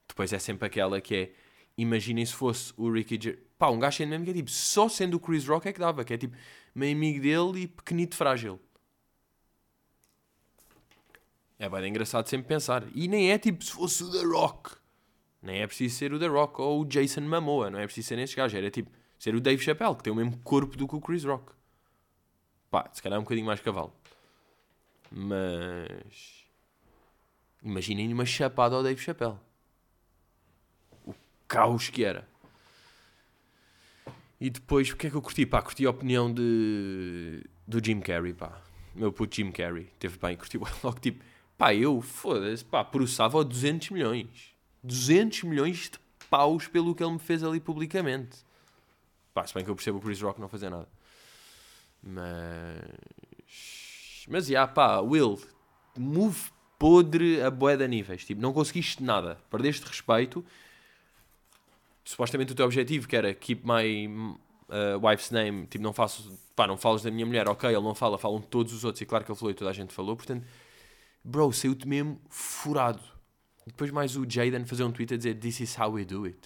Depois 0.08 0.32
é 0.32 0.39
sempre 0.39 0.67
aquela 0.67 1.01
que 1.01 1.15
é, 1.15 1.32
imaginem 1.77 2.25
se 2.25 2.34
fosse 2.34 2.74
o 2.77 2.91
Ricky 2.91 3.20
Gervais, 3.22 3.46
pá, 3.58 3.70
um 3.70 3.79
gajo 3.79 3.98
sendo 3.98 4.10
mesmo 4.10 4.25
que 4.25 4.32
é 4.32 4.34
tipo, 4.34 4.50
só 4.51 4.88
sendo 4.88 5.15
o 5.15 5.20
Chris 5.20 5.46
Rock 5.48 5.67
é 5.67 5.74
que 5.74 5.79
dava, 5.79 6.05
que 6.05 6.13
é 6.13 6.17
tipo, 6.17 6.38
meio 6.74 6.96
amigo 6.96 7.22
dele 7.22 7.63
e 7.63 7.67
pequenito 7.67 8.15
frágil. 8.15 8.60
É 11.58 11.70
bem 11.70 11.89
engraçado 11.89 12.27
sempre 12.27 12.48
pensar. 12.48 12.84
E 12.94 13.08
nem 13.08 13.32
é 13.32 13.38
tipo 13.38 13.63
se 13.63 13.72
fosse 13.72 14.03
o 14.03 14.12
The 14.12 14.24
Rock. 14.25 14.72
Nem 15.41 15.62
é 15.62 15.67
preciso 15.67 15.96
ser 15.96 16.13
o 16.13 16.20
The 16.20 16.27
Rock 16.27 16.62
ou 16.62 16.82
o 16.82 16.86
Jason 16.86 17.22
Momoa. 17.22 17.70
Não 17.70 17.79
é 17.79 17.86
preciso 17.86 18.10
ser 18.10 18.20
esses 18.20 18.36
gajos. 18.36 18.58
Era 18.58 18.70
tipo 18.70 18.91
ser 19.17 19.36
o 19.36 19.41
Dave 19.41 19.63
Chappelle, 19.63 19.96
que 19.96 20.03
tem 20.03 20.12
o 20.12 20.15
mesmo 20.15 20.38
corpo 20.39 20.75
do 20.75 20.88
que 20.88 20.96
o 20.96 21.01
Chris 21.01 21.24
Rock. 21.24 21.53
Pá, 22.75 22.89
se 22.91 23.01
calhar 23.01 23.17
um 23.17 23.24
bocadinho 23.24 23.48
mais 23.48 23.62
cavalo. 23.62 23.94
Mas. 25.10 26.44
Imaginem 27.63 28.12
uma 28.12 28.25
chapada 28.25 28.75
ao 28.75 28.84
Dave 28.84 29.00
Chappelle. 29.00 29.38
O 31.05 31.15
caos 31.48 31.88
que 31.88 32.03
era. 32.03 32.27
E 34.41 34.50
depois, 34.50 34.89
o 34.91 34.98
que 34.98 35.08
é 35.08 35.10
que 35.10 35.15
eu 35.15 35.22
curti? 35.22 35.46
Pá, 35.46 35.62
curti 35.62 35.86
a 35.86 35.89
opinião 35.89 36.29
de, 36.29 37.46
do 37.65 37.82
Jim 37.82 38.01
Carrey, 38.01 38.34
pá. 38.34 38.62
Meu 38.94 39.10
puto 39.10 39.38
Jim 39.38 39.53
Carrey. 39.53 39.86
Teve 39.98 40.17
bem, 40.17 40.36
curti 40.36 40.58
logo 40.84 41.00
tipo, 41.00 41.24
pá, 41.58 41.74
eu, 41.74 42.01
foda-se, 42.01 42.65
pá, 42.65 42.84
processava 42.84 43.41
200 43.46 43.91
milhões. 43.91 44.53
200 44.84 45.44
milhões 45.44 45.89
de 45.91 45.98
paus 46.29 46.67
pelo 46.67 46.94
que 46.94 47.01
ele 47.01 47.13
me 47.13 47.20
fez 47.20 47.41
ali 47.41 47.62
publicamente. 47.62 48.39
Pá, 49.34 49.48
se 49.48 49.53
bem 49.53 49.63
que 49.63 49.72
eu 49.72 49.75
percebo 49.75 49.98
o 49.98 50.01
Chris 50.01 50.22
Rock 50.22 50.41
não 50.41 50.50
fazer 50.50 50.70
nada. 50.70 50.89
Mas 52.05 52.79
mas, 54.27 54.47
já, 54.47 54.67
pá, 54.67 55.00
Will, 55.00 55.39
move 55.97 56.51
podre 56.79 57.41
a 57.41 57.50
boé 57.50 57.77
de 57.77 57.88
níveis. 57.88 58.25
Tipo, 58.25 58.41
não 58.41 58.53
conseguiste 58.53 59.03
nada. 59.03 59.38
Perdeste 59.50 59.85
respeito. 59.85 60.43
Supostamente 62.03 62.51
o 62.51 62.55
teu 62.55 62.65
objetivo, 62.65 63.07
que 63.07 63.15
era 63.15 63.33
keep 63.33 63.65
my, 63.65 64.07
uh, 64.69 65.00
wife's 65.01 65.31
name, 65.31 65.65
tipo, 65.67 65.83
não 65.83 65.93
faço, 65.93 66.38
pá, 66.55 66.67
não 66.67 66.77
falas 66.77 67.01
da 67.01 67.09
minha 67.09 67.25
mulher, 67.25 67.47
ok, 67.47 67.67
ele 67.67 67.81
não 67.81 67.95
fala, 67.95 68.17
falam 68.19 68.39
todos 68.41 68.74
os 68.74 68.83
outros, 68.83 69.01
e 69.01 69.07
claro 69.07 69.25
que 69.25 69.31
ele 69.31 69.39
falou 69.39 69.51
e 69.51 69.55
toda 69.55 69.71
a 69.71 69.74
gente 69.74 69.91
falou, 69.91 70.15
portanto, 70.15 70.45
bro, 71.24 71.51
saiu-te 71.51 71.88
mesmo 71.88 72.21
furado. 72.29 73.01
Depois 73.65 73.89
mais 73.89 74.15
o 74.15 74.24
Jaden 74.29 74.65
fazer 74.65 74.83
um 74.83 74.91
tweet 74.91 75.15
a 75.15 75.17
dizer 75.17 75.33
This 75.39 75.62
is 75.62 75.75
how 75.79 75.89
we 75.91 76.05
do 76.05 76.25
it. 76.25 76.38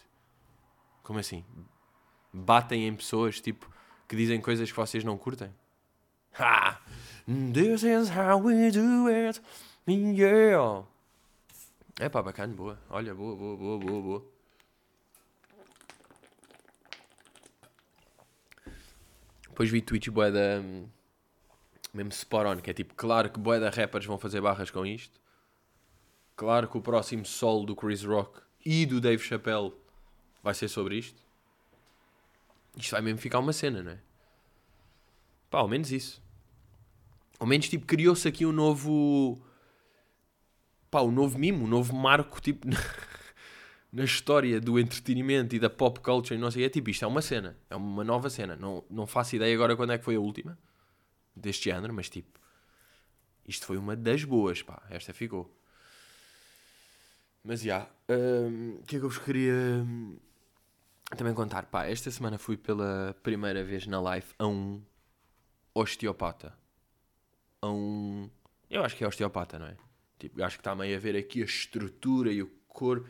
Como 1.03 1.19
assim? 1.19 1.43
Batem 2.31 2.87
em 2.87 2.95
pessoas, 2.95 3.41
tipo, 3.41 3.69
que 4.09 4.15
dizem 4.15 4.41
coisas 4.41 4.69
que 4.69 4.75
vocês 4.75 5.03
não 5.03 5.17
curtem? 5.17 5.53
Ha! 6.39 6.81
This 7.27 7.83
is 7.83 8.09
how 8.09 8.41
we 8.41 8.71
do 8.71 9.07
it. 9.07 9.39
Yeah! 9.87 10.83
É 11.99 12.09
pá, 12.09 12.23
bacana, 12.23 12.53
boa. 12.53 12.79
Olha, 12.89 13.13
boa, 13.13 13.35
boa, 13.35 13.55
boa, 13.55 13.77
boa, 13.77 14.01
boa. 14.01 14.25
Depois 19.47 19.69
vi 19.69 19.81
tweets 19.81 20.11
boé 20.11 20.31
da... 20.31 20.63
Mesmo 21.93 22.11
spot 22.11 22.47
on, 22.47 22.61
que 22.61 22.71
é 22.71 22.73
tipo, 22.73 22.95
claro 22.95 23.29
que 23.29 23.39
boé 23.39 23.59
da 23.59 23.69
rappers 23.69 24.05
vão 24.05 24.17
fazer 24.17 24.41
barras 24.41 24.71
com 24.71 24.85
isto. 24.85 25.19
Claro 26.35 26.67
que 26.67 26.77
o 26.77 26.81
próximo 26.81 27.25
solo 27.25 27.65
do 27.65 27.75
Chris 27.75 28.03
Rock 28.03 28.41
e 28.65 28.85
do 28.87 28.99
Dave 28.99 29.21
Chappelle 29.21 29.73
vai 30.41 30.55
ser 30.55 30.67
sobre 30.67 30.97
isto. 30.97 31.28
Isto 32.79 32.91
vai 32.91 33.01
mesmo 33.01 33.19
ficar 33.19 33.39
uma 33.39 33.53
cena, 33.53 33.83
não 33.83 33.91
é? 33.91 33.99
Pá, 35.49 35.59
ao 35.59 35.67
menos 35.67 35.91
isso. 35.91 36.21
Ao 37.39 37.45
menos, 37.45 37.67
tipo, 37.69 37.85
criou-se 37.85 38.27
aqui 38.27 38.45
um 38.45 38.51
novo... 38.51 39.41
Pá, 40.89 41.01
um 41.01 41.11
novo 41.11 41.37
mimo, 41.37 41.65
um 41.65 41.67
novo 41.67 41.93
marco, 41.93 42.41
tipo... 42.41 42.67
na 43.91 44.03
história 44.03 44.61
do 44.61 44.79
entretenimento 44.79 45.55
e 45.55 45.59
da 45.59 45.69
pop 45.69 45.99
culture 45.99 46.35
e 46.35 46.37
não 46.37 46.51
sei, 46.51 46.63
é 46.63 46.69
tipo, 46.69 46.89
isto 46.89 47.03
é 47.03 47.07
uma 47.07 47.21
cena, 47.21 47.57
é 47.69 47.75
uma 47.75 48.03
nova 48.03 48.29
cena. 48.29 48.55
Não, 48.55 48.83
não 48.89 49.07
faço 49.07 49.35
ideia 49.35 49.53
agora 49.53 49.75
quando 49.75 49.93
é 49.93 49.97
que 49.97 50.05
foi 50.05 50.15
a 50.15 50.19
última 50.19 50.57
deste 51.35 51.65
género, 51.65 51.93
mas 51.93 52.09
tipo, 52.09 52.39
isto 53.47 53.65
foi 53.65 53.77
uma 53.77 53.95
das 53.95 54.23
boas, 54.23 54.61
pá, 54.61 54.81
esta 54.89 55.13
ficou. 55.13 55.53
Mas 57.43 57.61
já, 57.61 57.89
hum, 58.09 58.77
o 58.81 58.85
que 58.85 58.97
é 58.97 58.99
que 58.99 59.05
eu 59.05 59.09
vos 59.09 59.17
queria 59.17 59.53
hum, 59.53 60.17
também 61.15 61.33
contar? 61.33 61.65
Pá, 61.65 61.85
esta 61.85 62.11
semana 62.11 62.37
fui 62.37 62.55
pela 62.55 63.15
primeira 63.23 63.63
vez 63.63 63.87
na 63.87 63.99
live 63.99 64.27
a 64.37 64.45
um 64.47 64.81
osteopata. 65.73 66.53
A 67.61 67.69
um. 67.69 68.29
Eu 68.69 68.83
acho 68.83 68.95
que 68.95 69.03
é 69.03 69.07
osteopata, 69.07 69.57
não 69.57 69.67
é? 69.67 69.75
Tipo, 70.19 70.43
acho 70.43 70.57
que 70.57 70.61
está 70.61 70.75
meio 70.75 70.95
a 70.95 70.99
ver 70.99 71.15
aqui 71.15 71.41
a 71.41 71.45
estrutura 71.45 72.31
e 72.31 72.43
o 72.43 72.47
corpo 72.67 73.07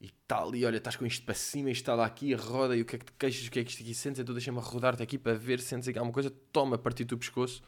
e 0.00 0.06
está 0.06 0.42
ali, 0.42 0.64
olha, 0.64 0.76
estás 0.76 0.96
com 0.96 1.04
isto 1.04 1.24
para 1.24 1.34
cima, 1.34 1.70
isto 1.70 1.82
está 1.82 1.94
lá 1.94 2.06
aqui, 2.06 2.32
roda, 2.34 2.76
e 2.76 2.82
o 2.82 2.84
que 2.84 2.96
é 2.96 2.98
que 2.98 3.06
te 3.06 3.12
queixas, 3.12 3.46
o 3.46 3.50
que 3.50 3.58
é 3.58 3.64
que 3.64 3.70
isto 3.70 3.82
aqui 3.82 3.94
sentes, 3.94 4.20
então 4.20 4.32
deixa-me 4.32 4.60
rodar-te 4.60 5.02
aqui 5.02 5.18
para 5.18 5.34
ver, 5.34 5.60
sentes 5.60 5.88
aqui 5.88 5.98
alguma 5.98 6.12
coisa, 6.12 6.30
toma 6.52 6.76
a 6.76 6.78
partir 6.78 7.04
do 7.04 7.18
pescoço. 7.18 7.62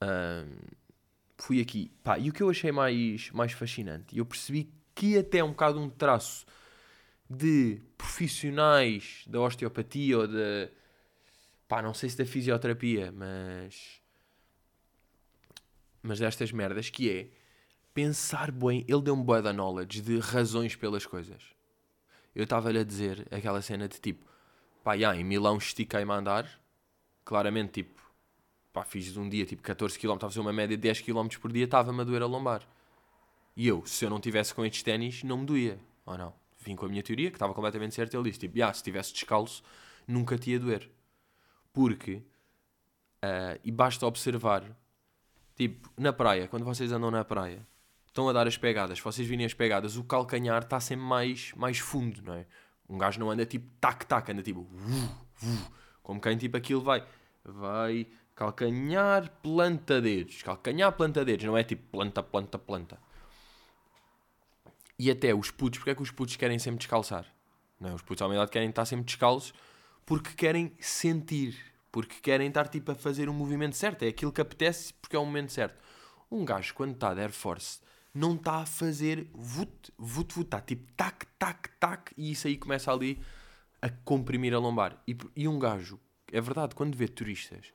Um, 0.00 0.58
fui 1.36 1.60
aqui, 1.60 1.90
pá, 2.04 2.18
e 2.18 2.30
o 2.30 2.32
que 2.32 2.42
eu 2.42 2.48
achei 2.48 2.70
mais, 2.70 3.30
mais 3.32 3.52
fascinante, 3.52 4.14
e 4.14 4.18
eu 4.18 4.24
percebi 4.24 4.72
que 4.94 5.18
até 5.18 5.42
um 5.42 5.50
bocado 5.50 5.80
um 5.80 5.90
traço 5.90 6.46
de 7.36 7.80
profissionais 7.96 9.24
da 9.26 9.40
osteopatia 9.40 10.18
ou 10.18 10.28
da, 10.28 10.68
pá, 11.68 11.80
não 11.80 11.94
sei 11.94 12.10
se 12.10 12.18
da 12.18 12.26
fisioterapia, 12.26 13.12
mas, 13.12 14.00
mas 16.02 16.18
destas 16.18 16.52
merdas, 16.52 16.90
que 16.90 17.10
é, 17.10 17.28
pensar 17.94 18.50
bem, 18.50 18.84
ele 18.88 19.02
deu-me 19.02 19.24
boa 19.24 19.40
da 19.40 19.52
knowledge 19.52 20.00
de 20.00 20.18
razões 20.18 20.76
pelas 20.76 21.06
coisas. 21.06 21.42
Eu 22.34 22.44
estava-lhe 22.44 22.78
a 22.78 22.84
dizer 22.84 23.26
aquela 23.30 23.60
cena 23.62 23.88
de 23.88 24.00
tipo, 24.00 24.26
pá, 24.82 24.96
já, 24.96 25.14
em 25.16 25.24
Milão 25.24 25.58
estiquei-me 25.58 26.10
a 26.12 26.16
andar, 26.16 26.60
claramente, 27.24 27.82
tipo, 27.82 28.02
pá, 28.72 28.84
fiz 28.84 29.16
um 29.16 29.28
dia 29.28 29.44
tipo 29.44 29.62
14 29.62 29.98
km, 29.98 30.14
estava 30.14 30.26
a 30.26 30.30
fazer 30.30 30.40
uma 30.40 30.52
média 30.52 30.76
de 30.76 30.82
10 30.82 31.00
km 31.02 31.28
por 31.40 31.52
dia, 31.52 31.64
estava-me 31.64 32.00
a 32.00 32.04
doer 32.04 32.22
a 32.22 32.26
lombar. 32.26 32.66
E 33.54 33.68
eu, 33.68 33.84
se 33.84 34.04
eu 34.04 34.10
não 34.10 34.20
tivesse 34.20 34.54
com 34.54 34.64
estes 34.64 34.82
ténis, 34.82 35.22
não 35.22 35.38
me 35.38 35.46
doía, 35.46 35.78
ou 36.06 36.16
não? 36.16 36.41
Vim 36.64 36.76
com 36.76 36.86
a 36.86 36.88
minha 36.88 37.02
teoria, 37.02 37.30
que 37.30 37.36
estava 37.36 37.54
completamente 37.54 37.94
certa, 37.94 38.16
ele 38.16 38.28
disse, 38.28 38.40
tipo, 38.40 38.56
já, 38.56 38.72
se 38.72 38.78
estivesse 38.78 39.12
descalço, 39.12 39.62
nunca 40.06 40.38
te 40.38 40.50
ia 40.50 40.58
doer. 40.58 40.90
Porque, 41.72 42.22
uh, 43.24 43.58
e 43.64 43.70
basta 43.70 44.06
observar, 44.06 44.64
tipo, 45.56 45.90
na 45.96 46.12
praia, 46.12 46.46
quando 46.48 46.64
vocês 46.64 46.92
andam 46.92 47.10
na 47.10 47.24
praia, 47.24 47.66
estão 48.06 48.28
a 48.28 48.32
dar 48.32 48.46
as 48.46 48.56
pegadas, 48.56 49.00
vocês 49.00 49.26
virem 49.26 49.46
as 49.46 49.54
pegadas, 49.54 49.96
o 49.96 50.04
calcanhar 50.04 50.62
está 50.62 50.78
sempre 50.78 51.04
mais, 51.04 51.52
mais 51.56 51.78
fundo, 51.78 52.22
não 52.22 52.34
é? 52.34 52.46
Um 52.88 52.98
gajo 52.98 53.18
não 53.18 53.30
anda 53.30 53.46
tipo 53.46 53.70
tac-tac, 53.80 54.30
anda 54.30 54.42
tipo 54.42 54.60
uh, 54.60 55.44
uh, 55.44 55.72
como 56.02 56.20
quem 56.20 56.36
tipo 56.36 56.56
aquilo 56.56 56.82
vai, 56.82 57.04
vai 57.42 58.06
calcanhar, 58.34 59.30
planta 59.42 60.00
dedos, 60.00 60.42
calcanhar, 60.42 60.92
planta 60.92 61.24
dedos, 61.24 61.46
não 61.46 61.56
é 61.56 61.64
tipo 61.64 61.82
planta, 61.90 62.22
planta, 62.22 62.58
planta. 62.58 62.98
E 65.02 65.10
até 65.10 65.34
os 65.34 65.50
putos, 65.50 65.80
porque 65.80 65.90
é 65.90 65.94
que 65.96 66.02
os 66.02 66.12
putos 66.12 66.36
querem 66.36 66.60
sempre 66.60 66.78
descalçar? 66.78 67.26
Não 67.80 67.90
é? 67.90 67.92
Os 67.92 68.02
putos 68.02 68.22
à 68.22 68.32
idade 68.32 68.52
querem 68.52 68.68
estar 68.68 68.84
sempre 68.84 69.04
descalços 69.04 69.52
porque 70.06 70.30
querem 70.30 70.72
sentir, 70.78 71.56
porque 71.90 72.20
querem 72.22 72.46
estar 72.46 72.68
tipo 72.68 72.92
a 72.92 72.94
fazer 72.94 73.28
o 73.28 73.34
movimento 73.34 73.74
certo, 73.74 74.04
é 74.04 74.06
aquilo 74.06 74.30
que 74.30 74.40
apetece 74.40 74.94
porque 74.94 75.16
é 75.16 75.18
o 75.18 75.26
momento 75.26 75.50
certo. 75.50 75.76
Um 76.30 76.44
gajo 76.44 76.72
quando 76.74 76.92
está 76.92 77.12
de 77.14 77.20
Air 77.20 77.32
Force 77.32 77.80
não 78.14 78.36
está 78.36 78.58
a 78.58 78.64
fazer 78.64 79.28
vut, 79.34 79.92
vut, 79.98 80.32
vut, 80.34 80.46
está 80.46 80.60
tipo 80.60 80.86
tac, 80.92 81.26
tac, 81.36 81.68
tac, 81.80 82.12
e 82.16 82.30
isso 82.30 82.46
aí 82.46 82.56
começa 82.56 82.92
ali 82.92 83.20
a 83.80 83.90
comprimir 83.90 84.54
a 84.54 84.60
lombar. 84.60 85.02
E, 85.08 85.18
e 85.34 85.48
um 85.48 85.58
gajo, 85.58 85.98
é 86.30 86.40
verdade, 86.40 86.76
quando 86.76 86.94
vê 86.94 87.08
turistas, 87.08 87.72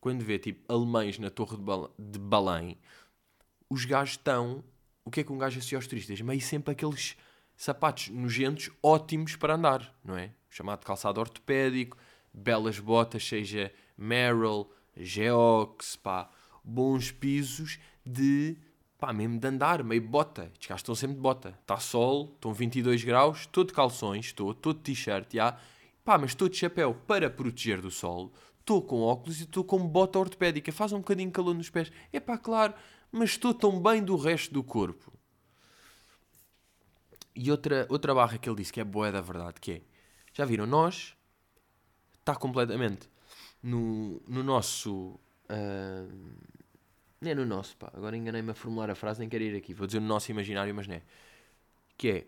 quando 0.00 0.24
vê 0.24 0.38
tipo 0.38 0.72
alemães 0.72 1.18
na 1.18 1.30
Torre 1.30 1.56
de, 1.56 1.62
Bal 1.64 1.92
de 1.98 2.18
Belém, 2.20 2.78
os 3.68 3.84
gajos 3.84 4.12
estão. 4.12 4.62
O 5.04 5.10
que 5.10 5.20
é 5.20 5.24
que 5.24 5.32
um 5.32 5.38
gajo 5.38 5.58
associa 5.58 5.78
aos 5.78 5.86
turistas? 5.86 6.20
Meio 6.20 6.40
sempre 6.40 6.72
aqueles 6.72 7.16
sapatos 7.56 8.08
nojentos 8.08 8.70
ótimos 8.82 9.36
para 9.36 9.54
andar, 9.54 9.94
não 10.04 10.16
é? 10.16 10.32
Chamado 10.48 10.84
calçado 10.84 11.20
ortopédico, 11.20 11.96
belas 12.32 12.78
botas, 12.78 13.26
seja 13.26 13.72
Merrill, 13.96 14.66
Geox, 14.96 15.96
pá, 15.96 16.30
bons 16.64 17.10
pisos 17.10 17.78
de 18.04 18.56
pá, 18.98 19.12
mesmo 19.12 19.38
de 19.38 19.46
andar, 19.48 19.82
meio 19.82 20.02
bota. 20.02 20.50
Estes 20.52 20.68
gajos 20.68 20.80
estão 20.82 20.94
sempre 20.94 21.16
de 21.16 21.22
bota. 21.22 21.58
Está 21.60 21.78
sol, 21.78 22.32
estão 22.34 22.52
22 22.52 23.02
graus, 23.02 23.40
estou 23.40 23.64
de 23.64 23.72
calções, 23.72 24.26
estou, 24.26 24.50
estou 24.52 24.72
de 24.74 24.80
t-shirt, 24.80 25.32
já. 25.32 25.58
Pá, 26.04 26.18
mas 26.18 26.30
estou 26.30 26.48
de 26.48 26.56
chapéu 26.56 26.94
para 27.06 27.30
proteger 27.30 27.80
do 27.80 27.90
sol, 27.90 28.32
estou 28.58 28.82
com 28.82 29.00
óculos 29.02 29.40
e 29.40 29.44
estou 29.44 29.64
com 29.64 29.78
bota 29.86 30.18
ortopédica, 30.18 30.70
faz 30.72 30.92
um 30.92 30.98
bocadinho 30.98 31.30
calor 31.30 31.54
nos 31.54 31.70
pés. 31.70 31.90
É 32.12 32.20
pá, 32.20 32.38
claro, 32.38 32.74
mas 33.12 33.30
estou 33.30 33.52
tão 33.52 33.80
bem 33.80 34.02
do 34.02 34.16
resto 34.16 34.52
do 34.52 34.62
corpo. 34.62 35.12
E 37.34 37.50
outra, 37.50 37.86
outra 37.88 38.14
barra 38.14 38.38
que 38.38 38.48
ele 38.48 38.56
disse 38.56 38.72
que 38.72 38.80
é 38.80 38.84
boa 38.84 39.10
da 39.10 39.20
verdade, 39.20 39.60
que 39.60 39.72
é, 39.72 39.82
já 40.32 40.44
viram, 40.44 40.66
nós, 40.66 41.16
está 42.18 42.34
completamente 42.34 43.08
no, 43.62 44.22
no 44.26 44.42
nosso... 44.42 45.18
Uh, 45.48 46.50
não 47.20 47.30
é 47.30 47.34
no 47.34 47.44
nosso, 47.44 47.76
pá. 47.76 47.90
Agora 47.92 48.16
enganei-me 48.16 48.50
a 48.50 48.54
formular 48.54 48.88
a 48.88 48.94
frase, 48.94 49.20
nem 49.20 49.28
quero 49.28 49.44
ir 49.44 49.56
aqui. 49.56 49.74
Vou 49.74 49.86
dizer 49.86 50.00
no 50.00 50.06
nosso 50.06 50.30
imaginário, 50.30 50.74
mas 50.74 50.86
não 50.86 50.94
é. 50.94 51.02
Que 51.98 52.08
é, 52.10 52.26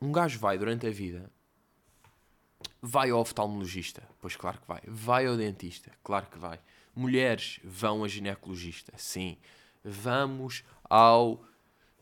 um 0.00 0.12
gajo 0.12 0.38
vai 0.38 0.56
durante 0.56 0.86
a 0.86 0.90
vida, 0.90 1.28
vai 2.80 3.10
ao 3.10 3.20
oftalmologista. 3.20 4.02
Pois 4.20 4.36
claro 4.36 4.60
que 4.60 4.68
vai. 4.68 4.80
Vai 4.86 5.26
ao 5.26 5.36
dentista. 5.36 5.90
Claro 6.04 6.26
que 6.26 6.38
vai. 6.38 6.60
Mulheres 6.94 7.58
vão 7.64 8.04
a 8.04 8.08
ginecologista. 8.08 8.92
Sim. 8.96 9.36
Vamos 9.84 10.64
ao... 10.84 11.44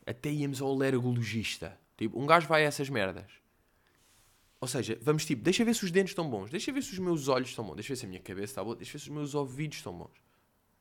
Até 0.06 0.30
íamos 0.30 0.62
ao 0.62 0.72
alergologista. 0.72 1.78
Tipo, 1.96 2.18
um 2.18 2.26
gajo 2.26 2.48
vai 2.48 2.64
a 2.64 2.68
essas 2.68 2.88
merdas. 2.88 3.30
Ou 4.60 4.68
seja, 4.68 4.98
vamos 5.02 5.24
tipo, 5.24 5.42
deixa 5.42 5.64
ver 5.64 5.74
se 5.74 5.84
os 5.84 5.90
dentes 5.90 6.12
estão 6.12 6.30
bons, 6.30 6.48
deixa 6.48 6.72
ver 6.72 6.82
se 6.82 6.92
os 6.92 6.98
meus 6.98 7.26
olhos 7.26 7.48
estão 7.48 7.64
bons, 7.64 7.74
deixa 7.74 7.88
ver 7.88 7.96
se 7.96 8.06
a 8.06 8.08
minha 8.08 8.20
cabeça 8.20 8.52
está 8.52 8.62
boa, 8.62 8.76
deixa 8.76 8.92
ver 8.92 8.98
se 9.00 9.08
os 9.08 9.14
meus 9.14 9.34
ouvidos 9.34 9.78
estão 9.78 9.92
bons. 9.92 10.22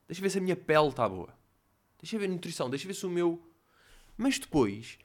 Deixa 0.08 0.22
ver 0.22 0.30
se 0.30 0.38
a 0.40 0.42
minha 0.42 0.56
pele 0.58 0.90
está 0.90 1.08
boa. 1.08 1.34
Deixa 2.02 2.20
ver 2.20 2.26
a 2.26 2.28
nutrição. 2.28 2.70
Deixa 2.70 2.86
ver 2.86 2.94
se 2.94 3.06
o 3.06 3.10
meu. 3.10 3.42
Mas 4.18 4.38
depois, 4.38 5.00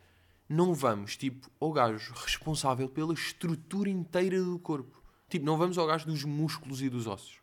não 0.49 0.75
vamos, 0.75 1.17
tipo, 1.17 1.49
ao 1.61 1.73
gajo 1.73 2.13
responsável 2.13 2.89
pela 2.89 3.15
estrutura 3.15 3.89
inteira 3.89 4.43
do 4.43 4.59
corpo. 4.59 5.01
Tipo, 5.29 5.47
não 5.47 5.57
vamos 5.57 5.79
ao 5.79 5.87
gajo 5.87 6.07
dos 6.07 6.25
músculos 6.25 6.83
e 6.83 6.89
dos 6.89 7.07
ossos. 7.07 7.39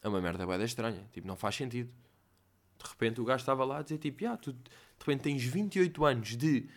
É 0.00 0.08
uma 0.08 0.20
merda 0.20 0.46
bem 0.46 0.64
estranha. 0.64 1.06
Tipo, 1.12 1.26
não 1.26 1.36
faz 1.36 1.54
sentido. 1.54 1.92
De 2.78 2.88
repente 2.88 3.20
o 3.20 3.24
gajo 3.24 3.40
estava 3.40 3.64
lá 3.64 3.78
a 3.78 3.82
dizer, 3.82 3.98
tipo, 3.98 4.26
ah, 4.26 4.36
tu 4.36 4.52
de 4.52 4.60
repente 5.00 5.22
tens 5.22 5.42
28 5.44 6.04
anos 6.04 6.36
de, 6.36 6.68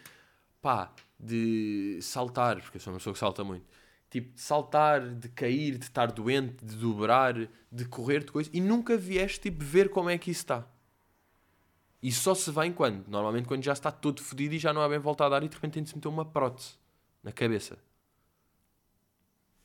pá, 0.62 0.94
de 1.20 2.00
saltar, 2.02 2.62
porque 2.62 2.78
eu 2.78 2.82
sou 2.82 2.94
uma 2.94 3.00
pessoa 3.00 3.14
que 3.14 3.20
salta 3.20 3.44
muito 3.44 3.66
Tipo, 4.10 4.34
de 4.34 4.42
saltar, 4.42 5.02
de 5.16 5.30
cair, 5.30 5.78
de 5.78 5.86
estar 5.86 6.12
doente, 6.12 6.66
de 6.66 6.76
dobrar, 6.76 7.36
de 7.72 7.86
correr, 7.86 8.22
de 8.22 8.32
coisa. 8.32 8.50
E 8.52 8.60
nunca 8.60 8.98
vieste, 8.98 9.40
tipo, 9.40 9.64
ver 9.64 9.90
como 9.90 10.10
é 10.10 10.18
que 10.18 10.32
isso 10.32 10.42
está. 10.42 10.68
E 12.02 12.12
só 12.12 12.34
se 12.34 12.50
vem 12.52 12.74
quando? 12.74 13.08
Normalmente 13.08 13.48
quando 13.48 13.64
já 13.64 13.74
está 13.74 13.92
todo 13.92 14.22
fodido 14.22 14.56
e 14.56 14.60
já 14.60 14.74
não 14.74 14.82
há 14.82 14.90
bem 14.90 14.98
volta 14.98 15.26
a 15.26 15.30
dar 15.30 15.44
e 15.44 15.50
de 15.50 15.54
repente 15.54 15.74
tem 15.74 15.84
de 15.84 15.90
se 15.90 15.96
meter 15.96 16.08
uma 16.08 16.26
prótese 16.26 16.76
na 17.22 17.32
cabeça. 17.32 17.78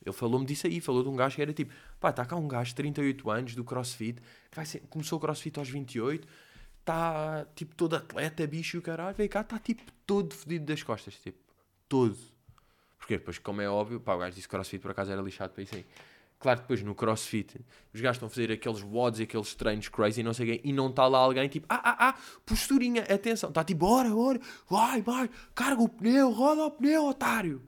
Ele 0.05 0.15
falou-me 0.15 0.45
disso 0.45 0.67
aí, 0.67 0.81
falou 0.81 1.03
de 1.03 1.09
um 1.09 1.17
gajo 1.17 1.37
que 1.37 1.43
era 1.43 1.53
tipo, 1.53 1.73
pá, 1.99 2.11
está 2.11 2.25
cá 2.25 2.37
um 2.37 2.47
gajo 2.47 2.71
de 2.71 2.75
38 2.77 3.31
anos 3.31 3.55
do 3.55 3.65
CrossFit, 3.65 4.21
que 4.51 4.57
vai 4.57 4.67
ser, 4.67 4.81
começou 4.91 5.19
o 5.19 5.21
CrossFit 5.21 5.59
aos 5.59 5.69
28, 5.69 6.29
está 6.81 7.47
tipo 7.55 7.75
todo 7.75 7.97
atleta, 7.97 8.47
bicho 8.47 8.77
e 8.77 8.79
o 8.79 8.83
caralho, 8.83 9.17
vem 9.17 9.29
cá, 9.29 9.41
está 9.41 9.59
tipo 9.59 9.83
todo 10.07 10.35
fedido 10.35 10.67
das 10.67 10.83
costas, 10.83 11.15
tipo, 11.15 11.39
todo. 11.89 12.17
Porquê? 12.99 13.19
Pois, 13.19 13.39
como 13.39 13.63
é 13.63 13.69
óbvio, 13.69 13.99
pá, 13.99 14.15
o 14.15 14.19
gajo 14.19 14.35
disse 14.35 14.47
que 14.47 14.55
CrossFit 14.55 14.83
por 14.83 14.91
acaso 14.91 15.11
era 15.11 15.23
lixado 15.23 15.53
para 15.53 15.63
isso 15.63 15.75
aí. 15.75 15.87
Claro, 16.39 16.61
depois 16.61 16.83
no 16.83 16.95
CrossFit, 16.95 17.59
os 17.95 18.01
gajos 18.03 18.17
estão 18.17 18.27
a 18.27 18.31
fazer 18.31 18.53
aqueles 18.53 18.83
WODs 18.83 19.21
e 19.21 19.23
aqueles 19.23 19.55
treinos 19.55 19.89
crazy 19.89 20.23
não 20.23 20.35
sei 20.35 20.47
quem, 20.47 20.61
e 20.63 20.75
não 20.75 20.91
está 20.91 21.07
lá 21.07 21.19
alguém 21.19 21.49
tipo, 21.49 21.67
ah, 21.71 21.81
ah, 21.83 22.09
ah, 22.11 22.15
posturinha, 22.45 23.03
atenção, 23.03 23.49
está 23.49 23.65
tipo, 23.65 23.87
bora, 23.87 24.11
bora, 24.11 24.39
vai, 24.69 25.01
vai, 25.01 25.31
carga 25.55 25.81
o 25.81 25.89
pneu, 25.89 26.31
roda 26.31 26.67
o 26.67 26.71
pneu, 26.71 27.07
otário. 27.07 27.63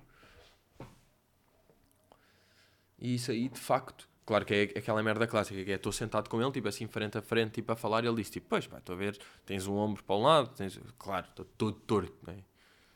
E 3.07 3.15
isso 3.15 3.31
aí, 3.31 3.49
de 3.49 3.61
facto, 3.61 4.09
claro 4.25 4.45
que 4.45 4.53
é 4.53 4.63
aquela 4.81 5.01
merda 5.01 5.29
clássica, 5.29 5.65
que 5.65 5.71
é, 5.71 5.77
estou 5.77 5.93
sentado 5.93 6.29
com 6.29 6.43
ele, 6.43 6.51
tipo 6.51 6.67
assim, 6.67 6.89
frente 6.89 7.17
a 7.17 7.23
frente, 7.23 7.53
tipo, 7.53 7.71
a 7.71 7.77
falar, 7.77 8.03
e 8.03 8.09
ele 8.09 8.17
disse, 8.17 8.33
tipo, 8.33 8.49
pois, 8.49 8.67
pá, 8.67 8.79
estou 8.79 8.97
a 8.97 8.99
ver, 8.99 9.17
tens 9.45 9.69
um 9.69 9.77
ombro 9.77 10.03
para 10.03 10.17
um 10.17 10.23
lado, 10.23 10.49
tens, 10.57 10.81
claro, 10.99 11.25
estou 11.29 11.47
todo 11.57 11.79
torto, 11.87 12.17
né? 12.27 12.39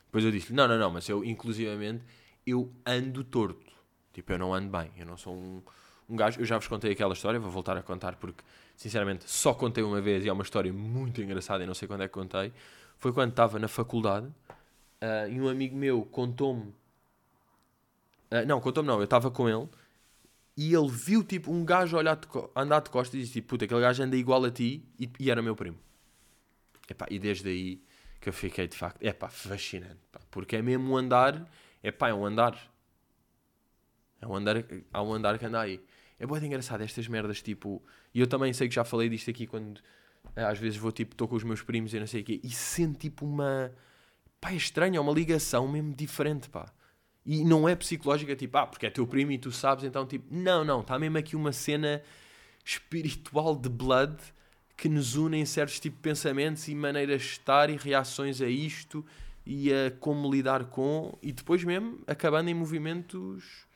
Depois 0.07 0.25
eu 0.25 0.31
disse 0.31 0.51
não, 0.51 0.67
não, 0.67 0.77
não, 0.77 0.91
mas 0.91 1.07
eu, 1.07 1.23
inclusivamente, 1.23 2.03
eu 2.45 2.69
ando 2.85 3.23
torto. 3.23 3.71
Tipo, 4.11 4.33
eu 4.33 4.39
não 4.39 4.53
ando 4.53 4.69
bem, 4.69 4.91
eu 4.97 5.05
não 5.05 5.15
sou 5.15 5.33
um, 5.33 5.63
um 6.09 6.15
gajo, 6.17 6.41
eu 6.41 6.45
já 6.45 6.57
vos 6.57 6.67
contei 6.67 6.91
aquela 6.91 7.13
história, 7.13 7.39
vou 7.39 7.49
voltar 7.49 7.77
a 7.77 7.81
contar 7.81 8.17
porque, 8.17 8.43
sinceramente, 8.75 9.23
só 9.31 9.53
contei 9.53 9.81
uma 9.81 10.01
vez 10.01 10.25
e 10.25 10.27
é 10.27 10.33
uma 10.33 10.43
história 10.43 10.73
muito 10.73 11.21
engraçada 11.21 11.63
e 11.63 11.65
não 11.67 11.73
sei 11.73 11.87
quando 11.87 12.03
é 12.03 12.09
que 12.09 12.13
contei. 12.13 12.51
Foi 12.97 13.13
quando 13.13 13.29
estava 13.29 13.57
na 13.59 13.69
faculdade 13.69 14.27
uh, 14.27 15.29
e 15.29 15.39
um 15.39 15.47
amigo 15.47 15.77
meu 15.77 16.03
contou-me. 16.03 16.75
Uh, 18.29 18.45
não, 18.45 18.59
contou-me 18.59 18.89
não, 18.89 18.97
eu 18.97 19.05
estava 19.05 19.31
com 19.31 19.47
ele 19.47 19.69
e 20.55 20.73
ele 20.73 20.89
viu 20.89 21.23
tipo 21.23 21.51
um 21.51 21.63
gajo 21.65 21.97
olhar 21.97 22.15
de 22.15 22.27
andar 22.55 22.81
de 22.81 22.89
costas 22.89 23.15
e 23.15 23.19
disse 23.19 23.33
tipo, 23.33 23.49
puta, 23.49 23.65
aquele 23.65 23.81
gajo 23.81 24.03
anda 24.03 24.15
igual 24.15 24.43
a 24.43 24.51
ti 24.51 24.85
e, 24.99 25.09
e 25.19 25.31
era 25.31 25.41
meu 25.41 25.55
primo. 25.55 25.77
Epá, 26.89 27.07
e 27.09 27.19
desde 27.19 27.49
aí 27.49 27.83
que 28.19 28.29
eu 28.29 28.33
fiquei 28.33 28.67
de 28.67 28.77
facto, 28.77 29.01
é 29.01 29.11
pá, 29.13 29.29
fascinante, 29.29 29.99
porque 30.29 30.55
é 30.57 30.61
mesmo 30.61 30.91
um 30.91 30.97
andar, 30.97 31.49
é 31.81 31.91
pá, 31.91 32.09
é 32.09 32.13
um 32.13 32.25
andar 32.25 32.71
é 34.21 34.27
um 34.27 34.35
andar, 34.35 34.63
há 34.93 35.01
um 35.01 35.13
andar 35.13 35.39
que 35.39 35.45
anda 35.45 35.59
aí. 35.59 35.83
É 36.19 36.25
muito 36.27 36.45
engraçado 36.45 36.81
estas 36.81 37.07
merdas, 37.07 37.41
tipo... 37.41 37.83
E 38.13 38.19
eu 38.19 38.27
também 38.27 38.53
sei 38.53 38.69
que 38.69 38.75
já 38.75 38.83
falei 38.83 39.09
disto 39.09 39.31
aqui 39.31 39.47
quando... 39.47 39.81
Eh, 40.35 40.43
às 40.43 40.59
vezes 40.59 40.77
vou, 40.77 40.91
tipo, 40.91 41.15
estou 41.15 41.27
com 41.27 41.35
os 41.35 41.43
meus 41.43 41.63
primos 41.63 41.91
e 41.95 41.99
não 41.99 42.05
sei 42.05 42.21
o 42.21 42.23
quê. 42.23 42.39
E 42.43 42.49
sinto, 42.51 42.99
tipo, 42.99 43.25
uma... 43.25 43.73
Pá, 44.39 44.51
é 44.51 44.55
estranho, 44.55 44.97
é 44.97 44.99
uma 44.99 45.11
ligação 45.11 45.67
mesmo 45.67 45.95
diferente, 45.95 46.49
pá. 46.49 46.71
E 47.25 47.43
não 47.43 47.69
é 47.69 47.75
psicológica, 47.75 48.35
tipo, 48.35 48.57
ah, 48.57 48.65
porque 48.65 48.87
é 48.87 48.89
teu 48.89 49.05
primo 49.05 49.31
e 49.31 49.37
tu 49.37 49.51
sabes, 49.51 49.83
então, 49.83 50.05
tipo... 50.05 50.25
Não, 50.31 50.63
não, 50.63 50.81
está 50.81 50.97
mesmo 50.97 51.17
aqui 51.17 51.35
uma 51.35 51.51
cena 51.51 52.01
espiritual 52.65 53.55
de 53.55 53.69
blood 53.69 54.17
que 54.75 54.89
nos 54.89 55.15
une 55.15 55.37
em 55.37 55.45
certos 55.45 55.79
tipos 55.79 55.97
de 55.97 56.01
pensamentos 56.01 56.67
e 56.67 56.73
maneiras 56.73 57.21
de 57.21 57.27
estar 57.27 57.69
e 57.69 57.77
reações 57.77 58.41
a 58.41 58.47
isto 58.47 59.05
e 59.45 59.71
a 59.71 59.91
como 59.99 60.31
lidar 60.31 60.65
com 60.65 61.17
e 61.21 61.31
depois 61.31 61.63
mesmo 61.63 61.99
acabando 62.07 62.49
em 62.49 62.53
movimentos 62.53 63.67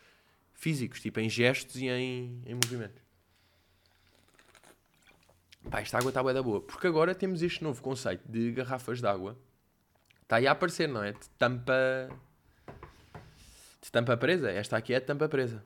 físicos, 0.54 1.00
tipo 1.00 1.20
em 1.20 1.30
gestos 1.30 1.76
e 1.76 1.88
em, 1.88 2.42
em 2.46 2.56
movimentos. 2.56 3.06
Pá, 5.70 5.82
esta 5.82 5.98
água 5.98 6.10
está 6.10 6.24
bem 6.24 6.34
da 6.34 6.42
boa. 6.44 6.62
Porque 6.62 6.88
agora 6.88 7.14
temos 7.16 7.42
este 7.42 7.64
novo 7.64 7.82
conceito 7.82 8.24
de 8.28 8.52
garrafas 8.52 9.00
de 9.00 9.08
água. 9.08 9.38
Está 10.22 10.38
aí 10.38 10.48
a 10.48 10.52
aparecer, 10.52 10.88
não 10.88 11.04
é? 11.04 11.12
De 11.12 11.30
tampa. 11.38 11.74
De 13.86 13.92
tampa 13.92 14.18
presa. 14.18 14.50
Esta 14.50 14.78
aqui 14.78 14.96
é 14.96 15.00
de 15.00 15.06
tampa 15.06 15.30
presa. 15.30 15.64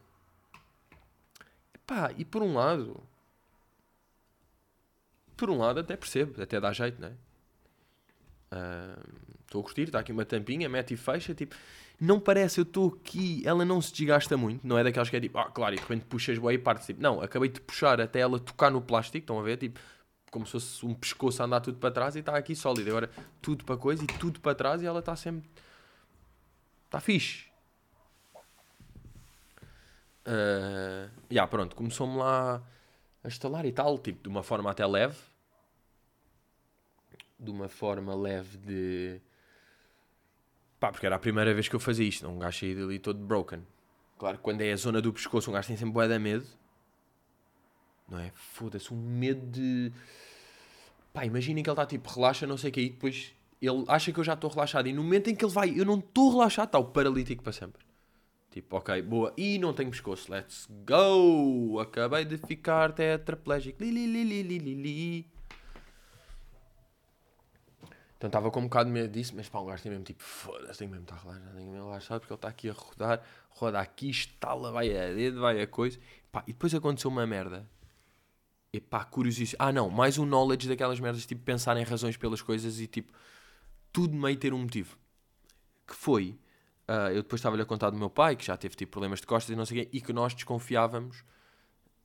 Pá, 1.87 2.11
e 2.17 2.25
por 2.25 2.43
um 2.43 2.53
lado. 2.53 3.01
Por 5.37 5.49
um 5.49 5.57
lado 5.57 5.79
até 5.79 5.95
percebo, 5.95 6.41
até 6.41 6.59
dá 6.59 6.73
jeito, 6.73 6.99
não 7.01 7.07
é? 7.07 7.13
Estou 9.45 9.61
uh, 9.61 9.63
a 9.63 9.63
curtir, 9.63 9.83
está 9.83 9.99
aqui 9.99 10.11
uma 10.11 10.25
tampinha, 10.25 10.67
mete 10.67 10.95
e 10.95 10.97
fecha, 10.97 11.33
tipo 11.33 11.55
não 12.01 12.17
parece, 12.17 12.61
eu 12.61 12.63
estou 12.63 12.97
aqui, 12.97 13.41
ela 13.45 13.65
não 13.65 13.81
se 13.81 13.91
desgasta 13.91 14.37
muito, 14.37 14.65
não 14.65 14.77
é 14.77 14.83
daquelas 14.85 15.09
que 15.09 15.17
é 15.17 15.19
tipo, 15.19 15.37
ah, 15.37 15.51
claro, 15.51 15.75
e 15.75 15.75
de 15.75 15.81
repente 15.81 16.05
puxas 16.05 16.37
boa 16.37 16.53
e 16.53 16.57
partes, 16.57 16.87
tipo, 16.87 17.01
não, 17.01 17.21
acabei 17.21 17.49
de 17.49 17.59
puxar 17.59 17.99
até 17.99 18.19
ela 18.19 18.39
tocar 18.39 18.71
no 18.71 18.81
plástico, 18.81 19.23
estão 19.23 19.37
a 19.37 19.43
ver, 19.43 19.57
tipo, 19.57 19.81
como 20.31 20.45
se 20.45 20.53
fosse 20.53 20.85
um 20.85 20.93
pescoço 20.93 21.41
a 21.41 21.45
andar 21.45 21.59
tudo 21.59 21.77
para 21.77 21.91
trás 21.91 22.15
e 22.15 22.19
está 22.19 22.37
aqui 22.37 22.55
sólido, 22.55 22.89
agora 22.89 23.09
tudo 23.41 23.65
para 23.65 23.75
coisa 23.75 24.01
e 24.01 24.07
tudo 24.07 24.39
para 24.39 24.55
trás 24.55 24.81
e 24.81 24.85
ela 24.85 24.99
está 24.99 25.13
sempre, 25.13 25.49
está 26.85 27.01
fixe. 27.01 27.48
Uh, 30.25 31.09
yeah, 31.31 31.49
pronto, 31.49 31.75
começou-me 31.75 32.17
lá 32.17 32.61
a 33.23 33.27
instalar 33.27 33.65
e 33.65 33.71
tal, 33.71 33.97
tipo, 33.97 34.23
de 34.23 34.29
uma 34.29 34.43
forma 34.43 34.69
até 34.69 34.85
leve, 34.85 35.17
de 37.39 37.49
uma 37.49 37.67
forma 37.67 38.13
leve 38.15 38.57
de 38.57 39.21
Pá, 40.79 40.91
porque 40.91 41.05
era 41.05 41.17
a 41.17 41.19
primeira 41.19 41.53
vez 41.53 41.67
que 41.67 41.75
eu 41.75 41.79
fazia 41.79 42.07
isto. 42.07 42.27
Um 42.27 42.39
gajo 42.39 42.59
saía 42.59 42.75
dali 42.75 42.99
todo 42.99 43.19
broken. 43.19 43.61
Claro 44.17 44.37
que 44.37 44.43
quando 44.43 44.61
é 44.61 44.71
a 44.71 44.77
zona 44.77 45.01
do 45.01 45.11
pescoço, 45.11 45.49
um 45.49 45.53
gajo 45.53 45.67
tem 45.67 45.77
sempre 45.77 45.93
bué 45.93 46.07
de 46.07 46.17
medo. 46.17 46.45
Não 48.07 48.17
é? 48.17 48.31
Foda-se, 48.33 48.93
um 48.93 48.97
medo 48.97 49.45
de... 49.47 49.91
Pá, 51.13 51.25
imaginem 51.25 51.63
que 51.63 51.69
ele 51.69 51.73
está 51.73 51.85
tipo, 51.85 52.09
relaxa, 52.09 52.47
não 52.47 52.57
sei 52.57 52.69
o 52.69 52.73
que, 52.73 52.81
e 52.81 52.89
depois 52.91 53.35
ele 53.61 53.83
acha 53.87 54.11
que 54.11 54.19
eu 54.19 54.23
já 54.23 54.33
estou 54.33 54.49
relaxado. 54.49 54.87
E 54.87 54.93
no 54.93 55.03
momento 55.03 55.29
em 55.29 55.35
que 55.35 55.43
ele 55.43 55.51
vai, 55.51 55.69
eu 55.77 55.83
não 55.83 55.99
estou 55.99 56.31
relaxado, 56.31 56.67
está 56.67 56.79
o 56.79 56.85
paralítico 56.85 57.43
para 57.43 57.51
sempre. 57.51 57.85
Tipo, 58.49 58.77
ok, 58.77 59.01
boa. 59.01 59.33
E 59.37 59.59
não 59.59 59.73
tenho 59.73 59.91
pescoço. 59.91 60.31
Let's 60.31 60.67
go! 60.85 61.79
Acabei 61.79 62.25
de 62.25 62.37
ficar 62.37 62.91
tetraplégico. 62.93 63.83
Li, 63.83 63.91
li, 63.91 64.07
li, 64.07 64.43
li, 64.43 64.59
li, 64.59 64.75
li. 64.75 65.39
Então 68.17 68.27
estava 68.27 68.51
com 68.51 68.59
um 68.59 68.63
bocado 68.63 68.89
de 68.89 68.93
medo 68.93 69.09
disso, 69.13 69.33
mas 69.33 69.47
pá, 69.47 69.59
o 69.59 69.65
gajo 69.65 69.81
tem 69.81 69.91
mesmo 69.91 70.03
tipo, 70.03 70.21
foda-se, 70.21 70.79
tem 70.79 70.89
mesmo 70.89 71.03
estar 71.03 71.15
relaxado, 71.15 71.55
tem 71.55 71.65
mesmo 71.65 71.85
relaxado, 71.85 72.19
porque 72.19 72.33
ele 72.33 72.37
está 72.37 72.47
aqui 72.49 72.69
a 72.69 72.73
rodar, 72.73 73.23
roda 73.49 73.79
aqui, 73.79 74.09
estala, 74.09 74.73
vai 74.73 74.89
a 74.89 75.13
dedo, 75.13 75.39
vai 75.39 75.61
a 75.61 75.65
coisa. 75.65 75.97
E 76.45 76.51
depois 76.51 76.75
aconteceu 76.75 77.09
uma 77.09 77.25
merda. 77.25 77.65
E 78.73 78.81
pá, 78.81 79.05
curiosíssimo. 79.05 79.57
Ah 79.57 79.71
não, 79.71 79.89
mais 79.89 80.17
um 80.17 80.25
knowledge 80.25 80.67
daquelas 80.67 80.99
merdas, 80.99 81.25
tipo, 81.25 81.41
pensar 81.43 81.77
em 81.77 81.83
razões 81.83 82.17
pelas 82.17 82.41
coisas 82.41 82.79
e 82.81 82.87
tipo, 82.87 83.13
tudo 83.93 84.13
meio 84.13 84.35
ter 84.37 84.53
um 84.53 84.59
motivo. 84.59 84.97
Que 85.87 85.95
foi, 85.95 86.37
uh, 86.89 87.11
eu 87.11 87.21
depois 87.21 87.39
estava-lhe 87.39 87.61
a 87.61 87.65
contar 87.65 87.91
do 87.91 87.97
meu 87.97 88.09
pai, 88.09 88.35
que 88.35 88.45
já 88.45 88.57
teve 88.57 88.75
tipo 88.75 88.91
problemas 88.91 89.21
de 89.21 89.27
costas 89.27 89.53
e 89.53 89.55
não 89.55 89.65
sei 89.65 89.81
o 89.81 89.85
quê, 89.85 89.89
e 89.93 90.01
que 90.01 90.11
nós 90.11 90.33
desconfiávamos 90.33 91.23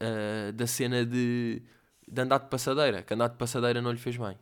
uh, 0.00 0.52
da 0.52 0.66
cena 0.66 1.04
de, 1.06 1.62
de 2.06 2.20
andar 2.20 2.38
de 2.38 2.48
passadeira, 2.48 3.02
que 3.02 3.14
andar 3.14 3.28
de 3.28 3.36
passadeira 3.36 3.80
não 3.80 3.90
lhe 3.90 3.98
fez 3.98 4.16
bem. 4.16 4.38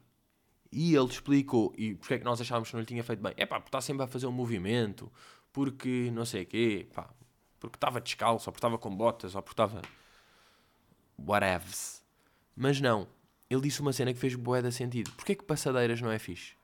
E 0.72 0.94
ele 0.96 1.06
explicou, 1.06 1.72
e 1.76 1.94
porque 1.94 2.14
é 2.14 2.18
que 2.18 2.24
nós 2.24 2.40
achávamos 2.40 2.70
que 2.70 2.74
não 2.74 2.80
lhe 2.80 2.86
tinha 2.86 3.04
feito 3.04 3.22
bem? 3.22 3.32
É 3.36 3.46
pá, 3.46 3.60
porque 3.60 3.68
está 3.68 3.80
sempre 3.80 4.02
a 4.04 4.06
fazer 4.06 4.26
um 4.26 4.32
movimento, 4.32 5.12
porque 5.52 6.10
não 6.12 6.24
sei 6.24 6.42
o 6.42 6.46
quê, 6.46 6.88
pá, 6.92 7.08
porque 7.60 7.76
estava 7.76 8.00
descalço, 8.00 8.48
ou 8.48 8.52
porque 8.52 8.58
estava 8.58 8.78
com 8.78 8.94
botas, 8.94 9.34
ou 9.34 9.42
porque 9.42 9.52
estava. 9.52 9.82
whatevs. 11.18 12.02
Mas 12.56 12.80
não, 12.80 13.06
ele 13.48 13.62
disse 13.62 13.80
uma 13.80 13.92
cena 13.92 14.12
que 14.12 14.18
fez 14.18 14.34
boeda 14.34 14.70
sentido. 14.70 15.12
Porquê 15.12 15.34
que 15.34 15.44
passadeiras 15.44 16.00
não 16.00 16.10
é 16.10 16.18
fixe? 16.18 16.54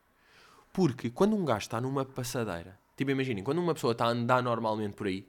Porque 0.73 1.11
quando 1.11 1.37
um 1.37 1.45
gajo 1.45 1.61
está 1.61 1.81
numa 1.81 2.05
passadeira, 2.05 2.79
tipo 2.99 3.13
imaginem, 3.13 3.45
quando 3.45 3.59
uma 3.59 3.75
pessoa 3.75 3.93
está 3.93 4.07
a 4.07 4.09
andar 4.09 4.43
normalmente 4.43 4.97
por 4.97 5.07
aí, 5.07 5.27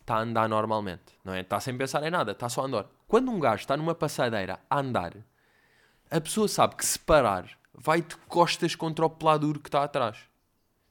está 0.00 0.16
a 0.16 0.20
andar 0.20 0.48
normalmente, 0.48 1.18
não 1.24 1.32
é? 1.32 1.40
Está 1.40 1.58
sem 1.58 1.76
pensar 1.76 2.02
em 2.06 2.10
nada, 2.10 2.32
está 2.32 2.48
só 2.48 2.62
a 2.62 2.64
andar. 2.66 2.86
Quando 3.08 3.30
um 3.30 3.40
gajo 3.40 3.62
está 3.62 3.76
numa 3.76 3.94
passadeira 3.94 4.60
a 4.68 4.78
andar, 4.78 5.14
a 6.10 6.20
pessoa 6.20 6.46
sabe 6.46 6.76
que 6.76 6.84
se 6.84 6.98
parar 6.98 7.58
vai 7.74 8.02
de 8.02 8.14
costas 8.28 8.74
contra 8.74 9.06
o 9.06 9.10
peladuro 9.10 9.58
que 9.58 9.68
está 9.68 9.84
atrás. 9.84 10.18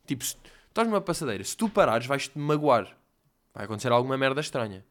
Tipo, 0.08 0.26
se 0.26 0.36
estás 0.68 0.88
numa 0.88 1.02
passadeira, 1.02 1.44
se 1.44 1.56
tu 1.56 1.70
parares, 1.70 2.08
vais-te 2.08 2.38
magoar. 2.38 2.98
Vai 3.54 3.66
acontecer 3.66 3.92
alguma 3.92 4.18
merda 4.18 4.42
estranha. 4.42 4.84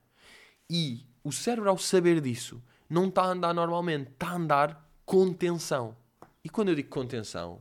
E 0.71 1.05
o 1.25 1.33
cérebro, 1.33 1.71
ao 1.71 1.79
saber 1.79 2.21
disso, 2.21 2.63
não 2.89 3.09
está 3.09 3.23
a 3.23 3.29
andar 3.29 3.55
normalmente, 3.55 4.13
está 4.13 4.29
a 4.29 4.35
andar 4.35 4.91
com 5.05 5.33
tensão. 5.33 5.97
E 6.45 6.49
quando 6.49 6.69
eu 6.69 6.75
digo 6.75 6.89
contenção, 6.89 7.61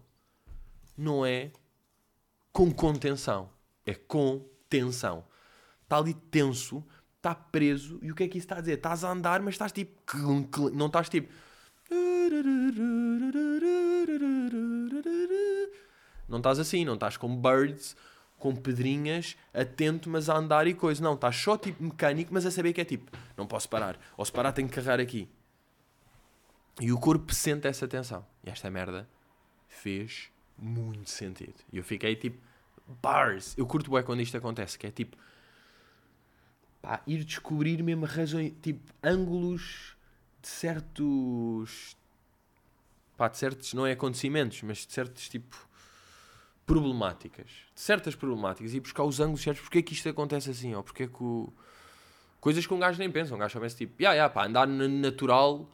não 0.98 1.26
é 1.26 1.52
com 2.52 2.72
contenção, 2.72 3.50
é 3.86 3.94
com 3.94 4.46
tensão. 4.70 5.26
Está 5.84 5.98
ali 5.98 6.14
tenso, 6.14 6.84
está 7.18 7.36
preso, 7.36 8.00
e 8.02 8.12
o 8.12 8.16
que 8.16 8.24
é 8.24 8.28
que 8.28 8.38
isso 8.38 8.46
está 8.46 8.58
a 8.58 8.62
dizer? 8.62 8.74
Estás 8.74 9.04
a 9.04 9.12
andar, 9.12 9.42
mas 9.42 9.56
estás 9.56 9.72
tipo. 9.72 9.94
Não 10.74 10.88
estás 10.88 11.10
tipo. 11.10 11.32
Não 16.28 16.38
estás 16.38 16.60
assim, 16.60 16.84
não 16.84 16.96
estás 16.96 17.18
com 17.18 17.36
birds, 17.36 17.96
com 18.40 18.56
pedrinhas, 18.56 19.38
atento, 19.54 20.10
mas 20.10 20.30
a 20.30 20.36
andar 20.36 20.68
e 20.68 20.74
coisa. 20.74 21.04
Não, 21.04 21.14
estás 21.14 21.36
só 21.36 21.58
tipo 21.58 21.84
mecânico, 21.84 22.34
mas 22.34 22.46
a 22.46 22.52
saber 22.52 22.74
que 22.74 22.82
é 22.82 22.86
tipo, 22.86 23.12
não 23.38 23.46
posso 23.46 23.70
parar. 23.70 24.00
Ou 24.18 24.26
se 24.26 24.32
parar 24.32 24.52
tenho 24.52 24.68
que 24.68 24.76
carregar 24.76 25.00
aqui. 25.00 25.30
E 26.82 26.92
o 26.92 27.00
corpo 27.00 27.34
sente 27.34 27.68
essa 27.68 27.88
tensão. 27.88 28.26
E 28.44 28.50
esta 28.50 28.70
merda 28.70 29.08
fez 29.68 30.30
muito 30.58 31.10
sentido. 31.10 31.56
E 31.72 31.78
eu 31.78 31.84
fiquei 31.84 32.16
tipo, 32.16 32.38
bars. 32.88 33.58
Eu 33.58 33.66
curto 33.66 33.92
bem 33.92 34.04
quando 34.04 34.22
isto 34.22 34.38
acontece, 34.38 34.78
que 34.78 34.88
é 34.88 34.92
tipo, 34.92 35.18
pá, 36.82 37.02
ir 37.08 37.24
descobrir 37.24 37.82
mesmo 37.84 38.06
razões, 38.06 38.54
tipo, 38.62 38.82
ângulos 39.04 39.96
de 40.42 40.48
certos. 40.48 41.98
pá, 43.18 43.28
de 43.28 43.38
certos, 43.38 43.74
não 43.74 43.86
é 43.86 43.94
acontecimentos, 43.94 44.62
mas 44.62 44.86
de 44.86 44.94
certos, 44.94 45.28
tipo, 45.30 45.56
problemáticas. 46.66 47.48
De 47.74 47.82
certas 47.82 48.16
problemáticas 48.16 48.74
e 48.74 48.80
buscar 48.80 49.04
os 49.04 49.20
ângulos 49.20 49.42
certos, 49.42 49.64
porque 49.64 49.80
é 49.80 49.82
que 49.82 49.94
isto 49.94 50.08
acontece 50.10 50.50
assim, 50.50 50.76
ou 50.76 50.84
porque 50.84 51.04
é 51.04 51.08
que 51.08 51.24
o. 51.24 51.52
Coisas 52.40 52.68
que 52.68 52.74
um 52.74 52.80
gajo 52.80 53.00
nem 53.00 53.10
pensa, 53.10 53.34
um 53.34 53.40
gajo 53.40 53.60
pensa 53.60 53.76
tipo, 53.76 54.00
yeah, 54.00 54.14
yeah, 54.16 54.32
pá, 54.32 54.46
andar 54.46 54.68
natural, 54.68 55.68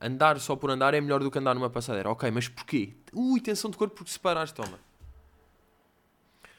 andar 0.00 0.38
só 0.38 0.54
por 0.54 0.70
andar 0.70 0.94
é 0.94 1.00
melhor 1.00 1.20
do 1.20 1.30
que 1.30 1.38
andar 1.38 1.54
numa 1.54 1.70
passadeira. 1.70 2.08
Ok, 2.08 2.30
mas 2.30 2.48
porquê? 2.48 2.94
Ui, 3.12 3.40
tensão 3.40 3.68
de 3.68 3.76
corpo 3.76 3.96
porque 3.96 4.12
separaste, 4.12 4.54
toma. 4.54 4.78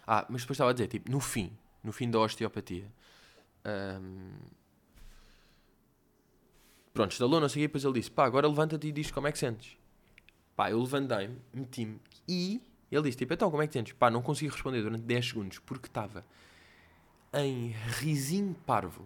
Ah, 0.06 0.26
mas 0.30 0.42
depois 0.42 0.56
estava 0.56 0.72
a 0.72 0.74
dizer, 0.74 0.88
tipo, 0.88 1.12
no 1.12 1.20
fim, 1.20 1.52
no 1.84 1.92
fim 1.92 2.10
da 2.10 2.20
osteopatia, 2.20 2.92
um... 3.66 4.32
Pronto, 6.94 7.12
estalou, 7.12 7.39
não 7.39 7.50
sei 7.50 7.62
o 7.62 7.63
quê, 7.63 7.68
depois 7.68 7.84
ele 7.84 7.94
disse: 7.94 8.12
pá, 8.12 8.26
agora 8.26 8.48
levanta-te 8.48 8.88
e 8.88 8.92
diz 8.92 9.10
como 9.10 9.28
é 9.28 9.32
que 9.32 9.39
sentes. 9.39 9.78
Pá, 10.56 10.70
eu 10.70 10.80
levantei-me, 10.80 11.42
meti-me 11.52 12.00
e 12.28 12.62
ele 12.92 13.04
disse: 13.04 13.18
tipo, 13.18 13.34
então 13.34 13.50
como 13.50 13.63
é 13.63 13.68
que 13.68 13.74
sentes? 13.74 13.94
Pá, 13.94 14.12
não 14.12 14.22
consegui 14.22 14.52
responder 14.52 14.82
durante 14.82 15.02
10 15.02 15.28
segundos 15.30 15.60
porque 15.60 15.88
estava 15.88 16.24
em 17.34 17.70
risinho 18.00 18.56
parvo. 18.66 19.06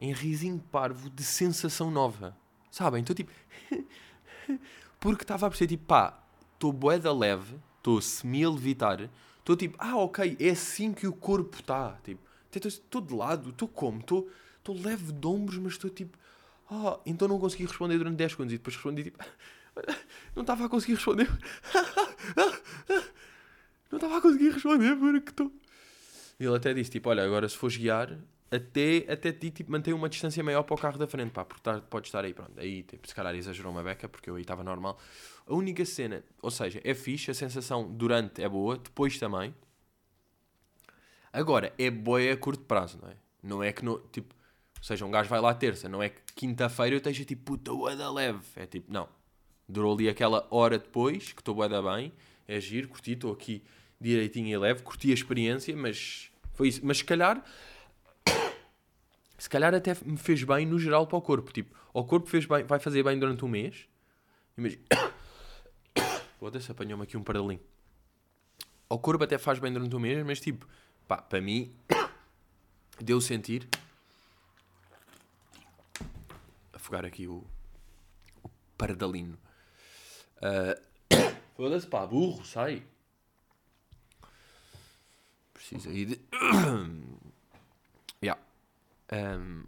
Em 0.00 0.12
risinho 0.12 0.58
parvo 0.72 1.08
de 1.08 1.22
sensação 1.22 1.90
nova. 1.90 2.36
Sabem? 2.70 3.02
Estou 3.02 3.14
tipo. 3.14 3.30
porque 4.98 5.22
estava 5.22 5.46
a 5.46 5.50
perceber, 5.50 5.76
tipo, 5.76 5.84
pá, 5.84 6.18
estou 6.54 6.72
boeda 6.72 7.12
leve, 7.12 7.56
estou 7.78 8.00
semi-levitar, 8.00 9.08
estou 9.52 9.56
tipo, 9.56 9.76
ah, 9.78 9.96
ok, 9.96 10.36
é 10.38 10.50
assim 10.50 10.92
que 10.92 11.06
o 11.06 11.12
corpo 11.12 11.58
está. 11.60 11.98
Tipo, 12.04 12.20
Estou 12.52 13.00
de 13.00 13.14
lado, 13.14 13.50
estou 13.50 13.68
como? 13.68 14.00
Estou 14.00 14.28
leve 14.68 15.12
de 15.12 15.26
ombros, 15.26 15.58
mas 15.58 15.74
estou 15.74 15.88
tipo. 15.88 16.18
Ah, 16.68 16.98
então 17.06 17.28
não 17.28 17.38
consegui 17.38 17.64
responder 17.64 17.98
durante 17.98 18.16
10 18.16 18.32
segundos 18.32 18.52
e 18.52 18.58
depois 18.58 18.74
respondi 18.74 19.04
tipo. 19.04 19.18
Não 20.34 20.42
estava 20.42 20.66
a 20.66 20.68
conseguir 20.68 20.94
responder. 20.94 21.28
Não 23.90 23.96
estava 23.96 24.18
a 24.18 24.20
conseguir 24.20 24.50
responder 24.50 24.96
porque 24.96 25.30
estou. 25.30 25.52
Ele 26.38 26.56
até 26.56 26.74
disse 26.74 26.90
tipo: 26.90 27.08
Olha, 27.08 27.24
agora 27.24 27.48
se 27.48 27.56
fores 27.56 27.76
guiar, 27.76 28.18
até, 28.50 29.06
até 29.10 29.32
ti 29.32 29.50
tipo, 29.50 29.70
mantém 29.70 29.94
uma 29.94 30.08
distância 30.08 30.42
maior 30.42 30.64
para 30.64 30.74
o 30.74 30.78
carro 30.78 30.98
da 30.98 31.06
frente, 31.06 31.30
pá, 31.30 31.44
porque 31.44 31.62
tá, 31.62 31.80
pode 31.80 32.08
estar 32.08 32.24
aí, 32.24 32.34
pronto. 32.34 32.58
Aí, 32.58 32.82
tipo, 32.82 33.06
se 33.06 33.14
calhar 33.14 33.34
exagerou 33.34 33.70
uma 33.70 33.82
beca, 33.82 34.08
porque 34.08 34.28
eu 34.28 34.34
aí 34.34 34.42
estava 34.42 34.64
normal. 34.64 34.98
A 35.46 35.54
única 35.54 35.84
cena, 35.84 36.24
ou 36.42 36.50
seja, 36.50 36.80
é 36.82 36.92
fixe, 36.92 37.30
a 37.30 37.34
sensação 37.34 37.88
durante 37.88 38.42
é 38.42 38.48
boa, 38.48 38.76
depois 38.76 39.18
também. 39.18 39.54
Agora, 41.32 41.72
é 41.78 41.90
boa 41.90 42.32
a 42.32 42.36
curto 42.36 42.64
prazo, 42.64 42.98
não 43.00 43.08
é? 43.08 43.16
Não 43.42 43.62
é 43.62 43.72
que, 43.72 43.84
no, 43.84 44.00
tipo, 44.10 44.34
ou 44.78 44.84
seja, 44.84 45.04
um 45.06 45.10
gajo 45.10 45.28
vai 45.28 45.40
lá 45.40 45.54
terça, 45.54 45.88
não 45.88 46.02
é 46.02 46.08
que 46.08 46.20
quinta-feira 46.34 46.96
eu 46.96 46.98
esteja 46.98 47.24
tipo, 47.24 47.56
puta, 47.56 47.96
da 47.96 48.10
leve. 48.10 48.40
É 48.56 48.66
tipo, 48.66 48.92
não. 48.92 49.08
Durou 49.68 49.94
ali 49.94 50.08
aquela 50.08 50.48
hora 50.50 50.76
depois, 50.78 51.32
que 51.32 51.40
estou 51.40 51.68
da 51.68 51.80
bem, 51.80 52.12
é 52.48 52.58
giro, 52.58 52.88
curti, 52.88 53.12
estou 53.12 53.32
aqui 53.32 53.62
direitinho 54.00 54.48
e 54.48 54.56
leve, 54.56 54.82
curti 54.82 55.10
a 55.10 55.14
experiência, 55.14 55.76
mas 55.76 56.32
foi 56.54 56.68
isso. 56.68 56.80
Mas 56.82 56.98
se 56.98 57.04
calhar, 57.04 57.44
se 59.40 59.48
calhar 59.48 59.74
até 59.74 59.96
me 60.04 60.18
fez 60.18 60.44
bem 60.44 60.66
no 60.66 60.78
geral 60.78 61.06
para 61.06 61.16
o 61.16 61.22
corpo. 61.22 61.50
Tipo, 61.50 61.74
o 61.94 62.04
corpo 62.04 62.28
fez 62.28 62.44
bem, 62.44 62.62
vai 62.62 62.78
fazer 62.78 63.02
bem 63.02 63.18
durante 63.18 63.42
um 63.42 63.48
mês. 63.48 63.88
Imagina. 64.54 64.82
Foda-se, 66.38 66.70
apanhou-me 66.70 67.04
aqui 67.04 67.16
um 67.16 67.22
paralim. 67.22 67.58
O 68.86 68.98
corpo 68.98 69.24
até 69.24 69.38
faz 69.38 69.58
bem 69.58 69.72
durante 69.72 69.96
um 69.96 69.98
mês, 69.98 70.22
mas 70.26 70.40
tipo, 70.40 70.68
pá, 71.08 71.22
para 71.22 71.40
mim, 71.40 71.74
deu 73.00 73.18
sentir. 73.18 73.66
Afogar 76.74 77.06
aqui 77.06 77.26
o, 77.26 77.42
o 78.42 78.50
pardalino. 78.76 79.38
Uh, 80.36 80.78
Foda-se, 81.56 81.86
pá, 81.86 82.06
burro, 82.06 82.44
sai. 82.44 82.82
Precisa 85.54 85.88
ir 85.88 86.04
de. 86.04 86.20
Um, 89.12 89.64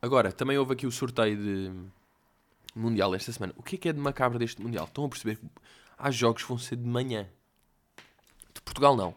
agora, 0.00 0.32
também 0.32 0.58
houve 0.58 0.74
aqui 0.74 0.86
o 0.86 0.92
sorteio 0.92 1.36
de 1.36 1.72
Mundial 2.74 3.14
esta 3.14 3.32
semana. 3.32 3.54
O 3.56 3.62
que 3.62 3.76
é 3.76 3.78
que 3.78 3.88
é 3.88 3.92
de 3.92 4.00
macabro 4.00 4.38
deste 4.38 4.60
Mundial? 4.60 4.84
Estão 4.84 5.04
a 5.04 5.08
perceber 5.08 5.36
que 5.36 5.46
há 5.96 6.10
jogos 6.10 6.42
que 6.42 6.48
vão 6.48 6.58
ser 6.58 6.76
de 6.76 6.86
manhã. 6.86 7.28
De 8.52 8.60
Portugal, 8.60 8.96
não. 8.96 9.14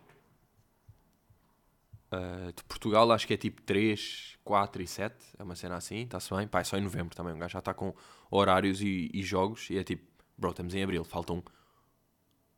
Uh, 2.10 2.54
de 2.56 2.64
Portugal 2.64 3.12
acho 3.12 3.28
que 3.28 3.34
é 3.34 3.38
tipo 3.38 3.62
3, 3.64 4.38
4 4.44 4.82
e 4.82 4.88
7. 4.88 5.16
É 5.38 5.44
uma 5.44 5.56
cena 5.56 5.76
assim, 5.76 6.04
está-se 6.04 6.34
bem. 6.34 6.48
Pá, 6.48 6.62
é 6.62 6.64
só 6.64 6.78
em 6.78 6.82
novembro 6.82 7.16
também. 7.16 7.34
Um 7.34 7.40
gajo 7.40 7.54
já 7.54 7.60
está 7.60 7.74
com 7.74 7.94
horários 8.32 8.82
e, 8.82 9.10
e, 9.14 9.24
jogos. 9.24 9.70
E 9.70 9.78
é 9.78 9.84
tipo, 9.84 10.06
bro, 10.38 10.52
estamos 10.52 10.74
em 10.74 10.84
abril, 10.84 11.04
faltam 11.04 11.44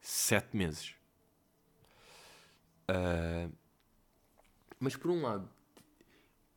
7 0.01 0.55
meses. 0.55 0.93
Uh, 2.89 3.51
mas 4.79 4.95
por 4.95 5.11
um 5.11 5.21
lado, 5.21 5.49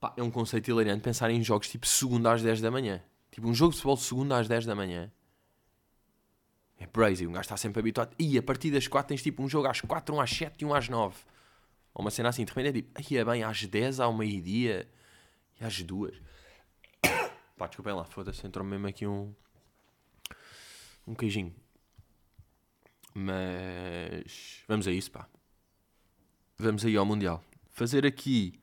pá, 0.03 0.13
é 0.17 0.23
um 0.23 0.33
conceito 0.33 0.69
hilariante 0.69 1.01
pensar 1.01 1.31
em 1.31 1.41
jogos 1.45 1.69
tipo 1.69 1.87
segunda 1.87 2.33
às 2.33 2.43
10 2.43 2.61
da 2.61 2.73
manhã. 2.73 3.01
Tipo, 3.31 3.49
um 3.49 3.55
jogo 3.55 3.71
de 3.71 3.77
futebol 3.77 3.97
segunda 3.97 4.37
às 4.37 4.49
10 4.49 4.67
da 4.67 4.75
manhã. 4.75 5.11
É 6.77 6.87
crazy, 6.87 7.25
um 7.25 7.31
gajo 7.31 7.43
está 7.43 7.57
sempre 7.57 7.79
habituado. 7.79 8.13
E 8.19 8.37
a 8.37 8.43
partir 8.43 8.73
das 8.73 8.89
4 8.89 9.11
tens 9.11 9.23
tipo 9.23 9.41
um 9.41 9.49
jogo 9.49 9.69
às 9.69 9.81
4, 9.81 10.13
um 10.13 10.21
às 10.21 10.29
7 10.29 10.61
e 10.61 10.65
um 10.65 10.75
às 10.75 10.89
9. 10.89 11.17
Ou 11.95 12.03
uma 12.03 12.11
cena 12.11 12.31
assim, 12.31 12.45
de 12.45 12.51
repente 12.51 12.69
é 12.69 12.73
tipo, 12.73 12.91
aí 12.95 13.17
é 13.17 13.25
bem, 13.25 13.45
às 13.45 13.65
10, 13.65 14.01
ao 14.01 14.13
meio-dia 14.13 14.89
e 15.61 15.65
às 15.65 15.81
2. 15.81 16.21
Pá, 17.57 17.69
desculpem 17.69 17.95
lá, 17.95 18.05
foda-se, 18.05 18.45
entrou 18.45 18.67
mesmo 18.67 18.89
aqui 18.89 19.07
um. 19.07 19.33
um 21.07 21.15
queijinho. 21.15 21.55
Mas. 23.15 24.65
vamos 24.67 24.89
a 24.89 24.91
isso, 24.91 25.13
pá. 25.13 25.29
Vamos 26.59 26.85
aí 26.85 26.97
ao 26.97 27.07
Mundial. 27.07 27.45
Fazer 27.71 28.05
aqui. 28.05 28.62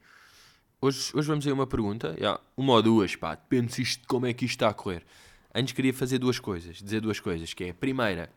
Hoje, 0.82 1.12
hoje 1.14 1.28
vamos 1.28 1.46
aí 1.46 1.52
uma 1.52 1.68
pergunta. 1.68 2.16
Yeah, 2.18 2.40
uma 2.56 2.74
ou 2.74 2.82
duas, 2.82 3.16
pá. 3.16 3.36
Depende 3.36 3.74
se 3.74 3.82
isto, 3.82 4.08
como 4.08 4.26
é 4.26 4.34
que 4.34 4.46
isto 4.46 4.56
está 4.56 4.70
a 4.70 4.74
correr. 4.74 5.06
Antes 5.54 5.74
queria 5.74 5.94
fazer 5.94 6.20
duas 6.20 6.40
coisas. 6.40 6.78
Dizer 6.82 7.02
duas 7.02 7.20
coisas. 7.20 7.54
Que 7.54 7.66
é, 7.66 7.74
primeira, 7.74 8.32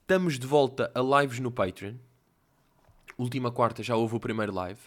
estamos 0.00 0.38
de 0.38 0.46
volta 0.46 0.90
a 0.94 1.20
lives 1.20 1.38
no 1.38 1.50
Patreon 1.50 1.96
última 3.18 3.50
quarta 3.50 3.82
já 3.82 3.96
houve 3.96 4.16
o 4.16 4.20
primeiro 4.20 4.52
live. 4.52 4.80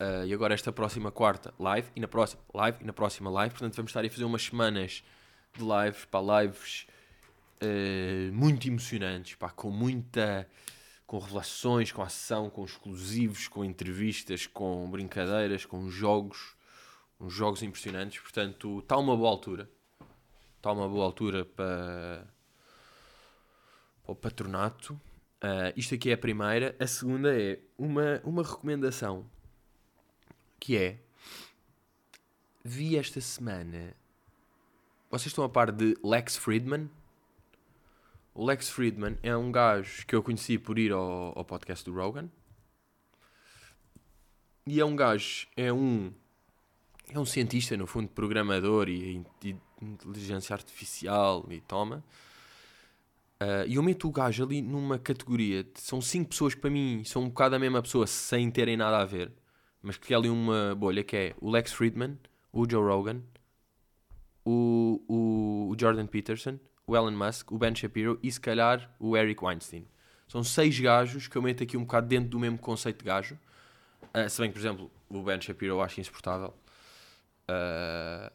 Uh, 0.00 0.24
e 0.26 0.32
agora 0.32 0.54
esta 0.54 0.72
próxima 0.72 1.10
quarta, 1.10 1.52
live. 1.58 1.88
E 1.94 2.00
na 2.00 2.08
próxima, 2.08 2.42
live. 2.54 2.78
E 2.80 2.84
na 2.84 2.92
próxima, 2.92 3.30
live. 3.30 3.52
Portanto, 3.52 3.76
vamos 3.76 3.90
estar 3.90 4.04
a 4.04 4.10
fazer 4.10 4.24
umas 4.24 4.42
semanas 4.42 5.02
de 5.56 5.62
lives. 5.62 6.04
Para 6.06 6.42
lives 6.42 6.86
uh, 7.62 8.32
muito 8.32 8.66
emocionantes. 8.66 9.34
Pá, 9.34 9.50
com 9.50 9.70
muita... 9.70 10.48
Com 11.10 11.18
revelações, 11.18 11.90
com 11.90 12.02
ação, 12.02 12.48
com 12.48 12.64
exclusivos, 12.64 13.48
com 13.48 13.64
entrevistas, 13.64 14.46
com 14.46 14.88
brincadeiras, 14.88 15.64
com 15.64 15.90
jogos. 15.90 16.54
Uns 17.18 17.32
jogos 17.32 17.64
impressionantes. 17.64 18.20
Portanto, 18.20 18.78
está 18.78 18.96
uma 18.96 19.16
boa 19.16 19.28
altura. 19.28 19.68
Está 20.56 20.70
uma 20.70 20.88
boa 20.88 21.04
altura 21.04 21.44
para, 21.44 22.32
para 24.04 24.12
o 24.12 24.14
patronato. 24.14 24.92
Uh, 25.42 25.74
isto 25.76 25.96
aqui 25.96 26.10
é 26.10 26.12
a 26.12 26.16
primeira. 26.16 26.76
A 26.78 26.86
segunda 26.86 27.36
é 27.36 27.58
uma, 27.76 28.20
uma 28.22 28.44
recomendação 28.44 29.28
que 30.60 30.76
é 30.76 31.00
vi 32.62 32.96
esta 32.96 33.20
semana. 33.20 33.96
Vocês 35.10 35.26
estão 35.26 35.42
a 35.42 35.48
par 35.48 35.72
de 35.72 35.96
Lex 36.04 36.36
Friedman? 36.36 36.88
O 38.32 38.44
Lex 38.44 38.70
Friedman 38.70 39.18
é 39.22 39.36
um 39.36 39.50
gajo 39.50 40.06
que 40.06 40.14
eu 40.14 40.22
conheci 40.22 40.58
por 40.58 40.78
ir 40.78 40.92
ao, 40.92 41.36
ao 41.36 41.44
podcast 41.44 41.84
do 41.84 41.94
Rogan. 41.94 42.30
E 44.66 44.78
é 44.78 44.84
um 44.84 44.94
gajo, 44.94 45.48
é 45.56 45.72
um 45.72 46.12
é 47.12 47.18
um 47.18 47.24
cientista, 47.24 47.76
no 47.76 47.86
fundo, 47.86 48.08
programador 48.08 48.88
e, 48.88 49.24
e 49.42 49.56
inteligência 49.82 50.54
artificial 50.54 51.44
e 51.50 51.60
toma. 51.60 52.04
Uh, 53.42 53.66
e 53.66 53.74
eu 53.76 53.82
meto 53.82 54.06
o 54.06 54.12
gajo 54.12 54.44
ali 54.44 54.62
numa 54.62 54.98
categoria. 54.98 55.64
De, 55.64 55.80
são 55.80 56.00
cinco 56.00 56.30
pessoas 56.30 56.54
que 56.54 56.60
para 56.60 56.70
mim 56.70 57.02
são 57.04 57.22
um 57.22 57.28
bocado 57.28 57.56
a 57.56 57.58
mesma 57.58 57.82
pessoa 57.82 58.06
sem 58.06 58.50
terem 58.50 58.76
nada 58.76 58.98
a 58.98 59.04
ver. 59.04 59.32
Mas 59.82 59.96
que 59.96 60.12
é 60.12 60.16
ali 60.16 60.28
uma 60.28 60.74
bolha 60.76 61.02
que 61.02 61.16
é 61.16 61.34
o 61.40 61.50
Lex 61.50 61.72
Friedman, 61.72 62.18
o 62.52 62.68
Joe 62.68 62.84
Rogan, 62.84 63.22
o, 64.44 65.02
o, 65.08 65.70
o 65.70 65.76
Jordan 65.80 66.06
Peterson, 66.06 66.60
o 66.90 66.96
Elon 66.96 67.12
Musk, 67.12 67.52
o 67.52 67.58
Ben 67.58 67.74
Shapiro 67.74 68.18
e 68.22 68.30
se 68.30 68.40
calhar 68.40 68.90
o 68.98 69.16
Eric 69.16 69.44
Weinstein. 69.44 69.86
São 70.26 70.42
seis 70.42 70.78
gajos 70.78 71.28
que 71.28 71.36
eu 71.36 71.42
meto 71.42 71.62
aqui 71.62 71.76
um 71.76 71.84
bocado 71.84 72.08
dentro 72.08 72.30
do 72.30 72.38
mesmo 72.38 72.58
conceito 72.58 72.98
de 72.98 73.04
gajo. 73.04 73.38
Uh, 74.14 74.28
se 74.28 74.40
bem 74.40 74.50
que, 74.50 74.54
por 74.54 74.60
exemplo, 74.60 74.90
o 75.08 75.22
Ben 75.22 75.40
Shapiro 75.40 75.74
eu 75.74 75.80
acho 75.80 76.00
insuportável. 76.00 76.54
Uh, 77.48 78.32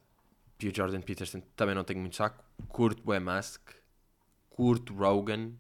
e 0.62 0.70
o 0.70 0.76
Jordan 0.76 1.02
Peterson 1.02 1.42
também 1.56 1.76
não 1.76 1.84
tenho 1.84 2.00
muito 2.00 2.16
saco. 2.16 2.44
Curto 2.70 3.04
o 3.06 3.20
Musk 3.20 3.76
curto 4.56 4.94
Rogan 4.94 5.52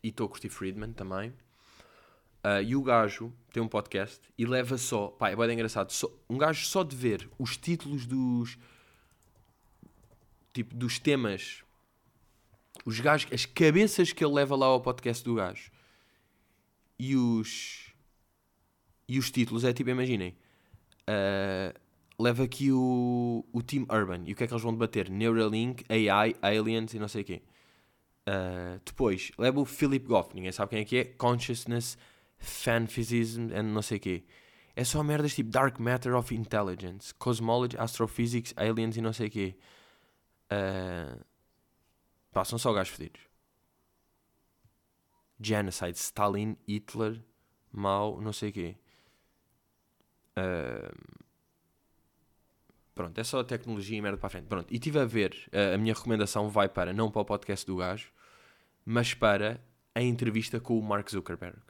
e 0.00 0.08
estou 0.08 0.26
a 0.26 0.28
curtir 0.28 0.48
Friedman 0.48 0.92
também. 0.92 1.30
Uh, 2.42 2.62
e 2.64 2.76
o 2.76 2.82
gajo 2.82 3.32
tem 3.52 3.60
um 3.60 3.68
podcast 3.68 4.20
e 4.38 4.46
leva 4.46 4.78
só, 4.78 5.08
pá, 5.08 5.28
é 5.28 5.36
bem 5.36 5.52
engraçado, 5.52 5.90
só, 5.90 6.08
um 6.28 6.38
gajo 6.38 6.64
só 6.64 6.84
de 6.84 6.94
ver 6.96 7.28
os 7.36 7.56
títulos 7.56 8.06
dos 8.06 8.56
tipo 10.52 10.74
dos 10.74 10.98
temas, 10.98 11.62
os 12.84 12.98
gajos, 13.00 13.32
as 13.32 13.46
cabeças 13.46 14.12
que 14.12 14.24
ele 14.24 14.34
leva 14.34 14.56
lá 14.56 14.66
ao 14.66 14.80
podcast 14.80 15.24
do 15.24 15.34
gajo 15.34 15.70
e 16.98 17.16
os 17.16 17.90
e 19.08 19.18
os 19.18 19.30
títulos 19.30 19.64
é 19.64 19.72
tipo, 19.72 19.90
imaginem, 19.90 20.36
uh, 21.00 21.76
leva 22.16 22.44
aqui 22.44 22.70
o, 22.70 23.44
o 23.52 23.60
Team 23.60 23.84
Urban 23.90 24.22
e 24.24 24.32
o 24.32 24.36
que 24.36 24.44
é 24.44 24.46
que 24.46 24.52
eles 24.52 24.62
vão 24.62 24.72
debater? 24.72 25.10
Neuralink, 25.10 25.84
AI, 25.88 26.36
Aliens 26.40 26.94
e 26.94 26.98
não 27.00 27.08
sei 27.08 27.22
o 27.22 27.24
quê. 27.24 27.42
Uh, 28.28 28.80
depois, 28.84 29.32
leva 29.36 29.58
o 29.58 29.64
Philip 29.64 30.06
Goff, 30.06 30.32
ninguém 30.32 30.52
sabe 30.52 30.70
quem 30.70 30.80
é 30.80 30.84
que 30.84 30.96
é, 30.96 31.04
Consciousness 31.04 31.98
fanphysism 32.38 33.48
and 33.52 33.64
não 33.64 33.82
sei 33.82 33.98
o 33.98 34.00
quê. 34.00 34.24
É 34.76 34.84
só 34.84 35.02
merdas 35.02 35.34
tipo 35.34 35.50
Dark 35.50 35.78
Matter 35.80 36.14
of 36.14 36.34
Intelligence, 36.34 37.12
Cosmology, 37.14 37.76
Astrophysics, 37.76 38.54
Aliens 38.56 38.96
e 38.96 39.00
não 39.00 39.12
sei 39.12 39.26
o 39.26 39.30
quê. 39.30 39.56
Uh, 40.52 41.24
pá, 42.32 42.44
são 42.44 42.58
só 42.58 42.72
gajos 42.72 42.94
fedidos. 42.94 43.20
Genocide, 45.40 45.98
Stalin, 45.98 46.56
Hitler, 46.68 47.22
Mao, 47.72 48.20
não 48.20 48.32
sei 48.32 48.50
o 48.50 48.52
quê. 48.52 48.76
Uh, 50.36 51.20
pronto, 52.94 53.18
é 53.18 53.24
só 53.24 53.42
tecnologia 53.42 53.96
e 53.96 54.02
merda 54.02 54.18
para 54.18 54.26
a 54.26 54.30
frente. 54.30 54.46
Pronto, 54.46 54.70
e 54.70 54.76
estive 54.76 54.98
a 54.98 55.04
ver, 55.04 55.48
uh, 55.52 55.74
a 55.74 55.78
minha 55.78 55.94
recomendação 55.94 56.48
vai 56.48 56.68
para, 56.68 56.92
não 56.92 57.10
para 57.10 57.22
o 57.22 57.24
podcast 57.24 57.64
do 57.64 57.76
gajo, 57.76 58.12
mas 58.84 59.14
para 59.14 59.60
a 59.94 60.02
entrevista 60.02 60.60
com 60.60 60.78
o 60.78 60.82
Mark 60.82 61.08
Zuckerberg 61.10 61.60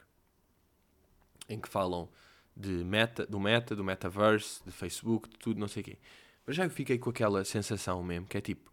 em 1.51 1.59
que 1.59 1.67
falam 1.67 2.09
de 2.55 2.69
meta, 2.69 3.25
do 3.25 3.39
meta, 3.39 3.75
do 3.75 3.83
metaverse, 3.83 4.63
de 4.65 4.71
Facebook, 4.71 5.29
de 5.29 5.37
tudo, 5.37 5.59
não 5.59 5.67
sei 5.67 5.81
o 5.81 5.85
quê. 5.85 5.97
Mas 6.45 6.55
já 6.55 6.63
eu 6.63 6.69
fiquei 6.69 6.97
com 6.97 7.09
aquela 7.09 7.43
sensação 7.43 8.01
mesmo, 8.03 8.27
que 8.27 8.37
é 8.37 8.41
tipo... 8.41 8.70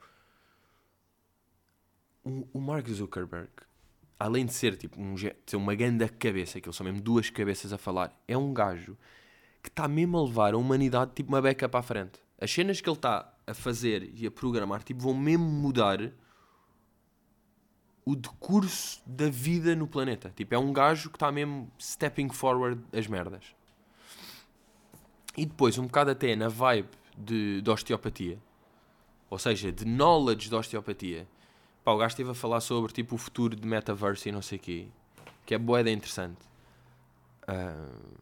O, 2.29 2.47
o 2.59 2.61
Mark 2.61 2.87
Zuckerberg, 2.91 3.49
além 4.21 4.45
de 4.45 4.53
ser 4.53 4.77
tipo 4.77 5.01
um, 5.01 5.15
ter 5.47 5.57
uma 5.57 5.75
grande 5.75 6.07
cabeça, 6.11 6.61
que 6.61 6.69
eles 6.69 6.77
são 6.77 6.85
mesmo 6.85 7.01
duas 7.01 7.31
cabeças 7.31 7.73
a 7.73 7.79
falar, 7.79 8.13
é 8.29 8.37
um 8.37 8.53
gajo 8.53 8.99
que 9.63 9.71
está 9.71 9.89
mesmo 9.89 10.19
a 10.19 10.25
levar 10.25 10.53
a 10.53 10.59
humanidade 10.59 11.13
tipo 11.15 11.31
uma 11.31 11.41
beca 11.41 11.67
para 11.67 11.81
a 11.81 11.83
frente. 11.83 12.21
As 12.39 12.53
cenas 12.53 12.83
que 12.83 12.89
ele 12.89 12.97
está 12.97 13.35
a 13.47 13.55
fazer 13.55 14.13
e 14.15 14.27
a 14.27 14.31
programar 14.31 14.83
tipo, 14.83 15.01
vão 15.01 15.15
mesmo 15.15 15.47
mudar 15.47 16.13
o 18.05 18.15
decurso 18.15 19.03
da 19.07 19.31
vida 19.31 19.75
no 19.75 19.87
planeta. 19.87 20.31
Tipo, 20.37 20.55
é 20.55 20.59
um 20.59 20.71
gajo 20.71 21.09
que 21.09 21.17
está 21.17 21.33
mesmo 21.33 21.73
stepping 21.79 22.29
forward 22.29 22.83
as 22.93 23.07
merdas. 23.07 23.55
E 25.35 25.47
depois, 25.47 25.79
um 25.79 25.87
bocado 25.87 26.11
até 26.11 26.37
na 26.37 26.49
vibe 26.49 26.89
de, 27.17 27.63
de 27.63 27.71
osteopatia, 27.71 28.39
ou 29.31 29.39
seja, 29.39 29.73
de 29.73 29.87
knowledge 29.87 30.49
de 30.49 30.55
osteopatia. 30.55 31.27
Pá, 31.89 31.93
o 31.93 31.97
gajo 31.97 32.13
esteve 32.13 32.31
a 32.33 32.35
falar 32.35 32.61
sobre 32.61 32.93
tipo, 32.93 33.15
o 33.15 33.19
futuro 33.19 33.57
de 33.57 33.67
metaverse 33.67 34.29
e 34.29 34.33
não 34.33 34.43
sei 34.43 34.59
o 34.59 34.61
quê, 34.61 34.89
que 35.47 35.55
é 35.55 35.59
boeda 35.59 35.91
interessante. 35.91 36.37
Uh... 37.45 38.19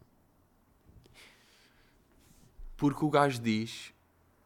Porque 2.76 3.05
o 3.05 3.11
gajo 3.11 3.40
diz. 3.40 3.92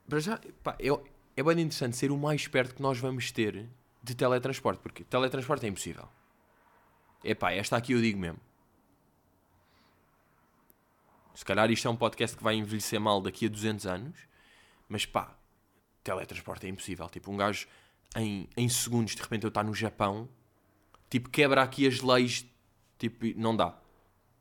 Para 0.09 0.21
já, 0.21 0.41
pá, 0.63 0.75
é, 0.81 0.89
é 1.37 1.43
bem 1.43 1.61
interessante 1.61 1.99
ser 1.99 2.11
o 2.11 2.17
mais 2.17 2.49
perto 2.49 2.75
que 2.75 2.81
nós 2.81 2.99
vamos 2.99 3.31
ter 3.31 3.69
de 4.03 4.15
teletransporte, 4.15 4.81
porque 4.81 5.05
teletransporte 5.05 5.67
é 5.67 5.69
impossível. 5.69 6.09
Epá, 7.23 7.53
esta 7.53 7.77
aqui 7.77 7.93
eu 7.93 8.01
digo 8.01 8.19
mesmo. 8.19 8.41
Se 11.35 11.45
calhar 11.45 11.71
isto 11.71 11.87
é 11.87 11.91
um 11.91 11.97
podcast 11.97 12.39
que 12.39 12.43
vai 12.43 12.55
envelhecer 12.55 12.99
mal 12.99 13.21
daqui 13.21 13.45
a 13.45 13.49
200 13.51 13.85
anos, 13.85 14.19
mas 14.89 15.05
pá, 15.05 15.37
teletransporte 16.03 16.67
é 16.67 16.71
impossível. 16.71 17.07
Tipo, 17.11 17.31
um 17.31 17.37
gajo 17.37 17.69
em, 18.17 18.49
em 18.57 18.69
segundos, 18.69 19.15
de 19.15 19.23
repente 19.23 19.45
eu 19.45 19.49
estou 19.49 19.63
no 19.63 19.75
Japão, 19.75 20.29
tipo, 21.09 21.29
quebra 21.29 21.63
aqui 21.63 21.87
as 21.87 22.01
leis, 22.01 22.47
tipo, 22.99 23.27
não 23.37 23.55
dá. 23.57 23.77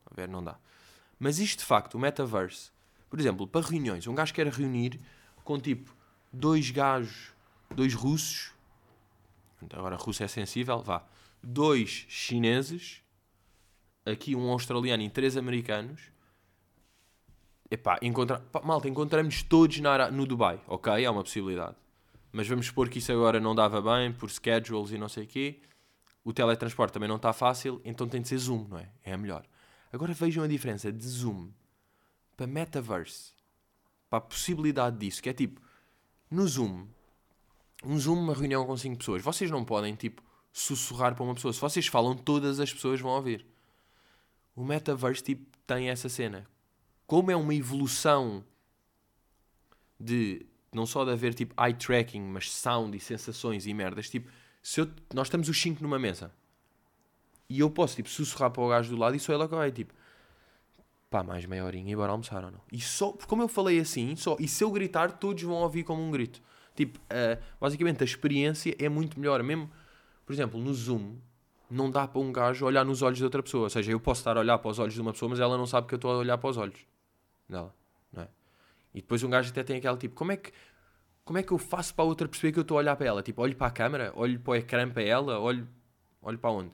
A 0.06 0.16
ver, 0.16 0.28
não 0.28 0.44
dá. 0.44 0.58
Mas 1.20 1.40
isto 1.40 1.60
de 1.60 1.66
facto, 1.66 1.96
o 1.96 2.00
metaverse, 2.00 2.72
por 3.10 3.20
exemplo, 3.20 3.48
para 3.48 3.66
reuniões, 3.66 4.08
um 4.08 4.16
gajo 4.16 4.34
quer 4.34 4.48
reunir 4.48 5.00
com 5.44 5.60
tipo 5.60 5.96
dois 6.32 6.70
gajos, 6.72 7.34
dois 7.76 7.94
russos 7.94 8.54
agora 9.74 9.96
Rússia 9.96 10.26
é 10.26 10.28
sensível, 10.28 10.82
vá, 10.82 11.04
dois 11.44 12.06
chineses, 12.08 13.02
aqui 14.06 14.36
um 14.36 14.50
australiano 14.50 15.04
e 15.04 15.10
três 15.10 15.36
americanos. 15.36 16.02
Epá, 17.70 18.00
encontra... 18.02 18.44
Malta, 18.64 18.88
encontramos 18.88 19.44
todos 19.44 19.80
na, 19.80 20.10
no 20.10 20.26
Dubai, 20.26 20.60
ok? 20.68 21.04
É 21.04 21.10
uma 21.10 21.24
possibilidade. 21.24 21.76
Mas 22.32 22.48
vamos 22.48 22.68
supor 22.68 22.90
que 22.90 23.00
isso 23.00 23.12
agora 23.12 23.40
não 23.40 23.56
dava 23.56 23.82
bem, 23.82 24.12
por 24.12 24.30
schedules 24.30 24.92
e 24.92 24.98
não 24.98 25.10
sei 25.10 25.24
o 25.24 25.28
quê. 25.28 25.60
O 26.24 26.32
teletransporte 26.32 26.94
também 26.94 27.10
não 27.10 27.16
está 27.16 27.34
fácil, 27.34 27.82
então 27.84 28.08
tem 28.08 28.22
de 28.22 28.28
ser 28.28 28.38
Zoom, 28.38 28.68
não 28.68 28.78
é? 28.78 28.90
É 29.04 29.14
a 29.14 29.18
melhor. 29.18 29.46
Agora 29.92 30.14
vejam 30.14 30.44
a 30.44 30.48
diferença 30.48 30.92
de 30.92 31.08
Zoom 31.08 31.50
para 32.38 32.46
Metaverse. 32.46 33.34
Para 34.10 34.20
a 34.20 34.22
possibilidade 34.22 34.98
disso, 34.98 35.22
que 35.22 35.30
é 35.30 35.34
tipo, 35.34 35.62
no 36.30 36.48
Zoom, 36.48 36.88
um 37.84 37.98
Zoom, 37.98 38.20
uma 38.20 38.34
reunião 38.34 38.66
com 38.66 38.76
5 38.76 38.98
pessoas. 38.98 39.22
Vocês 39.22 39.50
não 39.50 39.64
podem, 39.64 39.96
tipo, 39.96 40.22
sussurrar 40.52 41.16
para 41.16 41.24
uma 41.24 41.34
pessoa. 41.34 41.54
Se 41.54 41.62
vocês 41.62 41.88
falam, 41.88 42.16
todas 42.16 42.60
as 42.60 42.74
pessoas 42.74 43.00
vão 43.00 43.12
ouvir. 43.12 43.46
O 44.56 44.64
metaverse, 44.64 45.24
tipo, 45.24 45.46
tem 45.66 45.90
essa 45.90 46.10
cena. 46.10 46.48
Como 47.08 47.32
é 47.32 47.36
uma 47.36 47.56
evolução 47.56 48.44
de 50.00 50.46
não 50.74 50.86
só 50.86 51.04
de 51.06 51.12
haver 51.12 51.34
tipo 51.34 51.54
eye 51.62 51.74
tracking, 51.74 52.22
mas 52.22 52.52
sound 52.52 52.96
e 52.96 53.00
sensações 53.00 53.66
e 53.66 53.74
merdas. 53.74 54.10
Tipo, 54.10 54.30
se 54.62 54.82
eu, 54.82 54.90
nós 55.14 55.28
estamos 55.28 55.50
os 55.50 55.62
5 55.62 55.82
numa 55.82 56.00
mesa 56.00 56.32
e 57.50 57.60
eu 57.60 57.70
posso 57.70 57.96
tipo 57.96 58.10
sussurrar 58.10 58.52
para 58.52 58.62
o 58.62 58.70
gajo 58.70 58.90
do 58.92 58.98
lado 58.98 59.16
e 59.16 59.20
só 59.20 59.34
ele 59.34 59.48
vai 59.48 59.72
tipo 59.72 59.94
pá, 61.10 61.24
mais 61.24 61.46
meia 61.46 61.66
horinha 61.66 61.92
e 61.92 61.96
bora 61.96 62.12
almoçar 62.12 62.44
ou 62.44 62.52
não. 62.52 62.62
E 62.72 62.80
só, 62.80 63.14
como 63.28 63.42
eu 63.42 63.48
falei 63.48 63.80
assim, 63.80 64.16
só, 64.16 64.38
e 64.40 64.48
se 64.48 64.64
eu 64.64 64.72
gritar, 64.72 65.14
todos 65.14 65.42
vão 65.44 65.56
ouvir 65.56 65.84
como 65.84 66.02
um 66.02 66.12
grito. 66.12 66.42
Tipo, 66.76 67.00
uh, 67.00 67.42
basicamente 67.60 68.02
a 68.02 68.06
experiência 68.06 68.76
é 68.80 68.88
muito 68.88 69.20
melhor. 69.20 69.42
Mesmo, 69.44 69.70
por 70.26 70.34
exemplo, 70.34 70.60
no 70.60 70.74
Zoom, 70.74 71.18
não 71.70 71.90
dá 71.90 72.08
para 72.08 72.22
um 72.22 72.32
gajo 72.32 72.66
olhar 72.66 72.86
nos 72.86 73.02
olhos 73.02 73.18
de 73.18 73.24
outra 73.24 73.44
pessoa. 73.44 73.64
Ou 73.64 73.70
seja, 73.70 73.92
eu 73.92 74.00
posso 74.00 74.22
estar 74.22 74.38
a 74.38 74.40
olhar 74.40 74.58
para 74.60 74.72
os 74.72 74.80
olhos 74.80 74.94
de 74.94 75.02
uma 75.02 75.12
pessoa, 75.12 75.30
mas 75.30 75.40
ela 75.40 75.58
não 75.58 75.66
sabe 75.66 75.88
que 75.88 75.94
eu 75.94 75.98
estou 75.98 76.12
a 76.12 76.18
olhar 76.18 76.38
para 76.38 76.50
os 76.50 76.58
olhos 76.58 76.80
dela. 77.50 77.74
Não 78.14 78.24
é? 78.24 78.28
E 78.94 79.02
depois 79.02 79.24
um 79.24 79.30
gajo 79.30 79.50
até 79.52 79.64
tem 79.64 79.78
aquela 79.78 79.98
tipo, 79.98 80.16
como 80.16 80.32
é 80.32 80.38
que, 80.38 80.52
como 81.24 81.38
é 81.38 81.44
que 81.44 81.52
eu 81.52 81.58
faço 81.58 81.94
para 81.94 82.06
a 82.06 82.08
outra 82.08 82.28
perceber 82.28 82.52
que 82.54 82.60
eu 82.60 82.64
estou 82.64 82.78
a 82.78 82.80
olhar 82.80 82.96
para 82.96 83.08
ela? 83.08 83.24
Tipo, 83.24 83.42
olho 83.42 83.56
para 83.56 83.68
a 83.68 83.72
câmera, 83.72 84.12
olho 84.16 84.40
para 84.40 84.52
o 84.52 84.56
ecrã 84.56 84.90
para 84.90 85.04
ela, 85.04 85.40
olho, 85.40 85.68
olho 86.22 86.38
para 86.38 86.50
onde? 86.52 86.72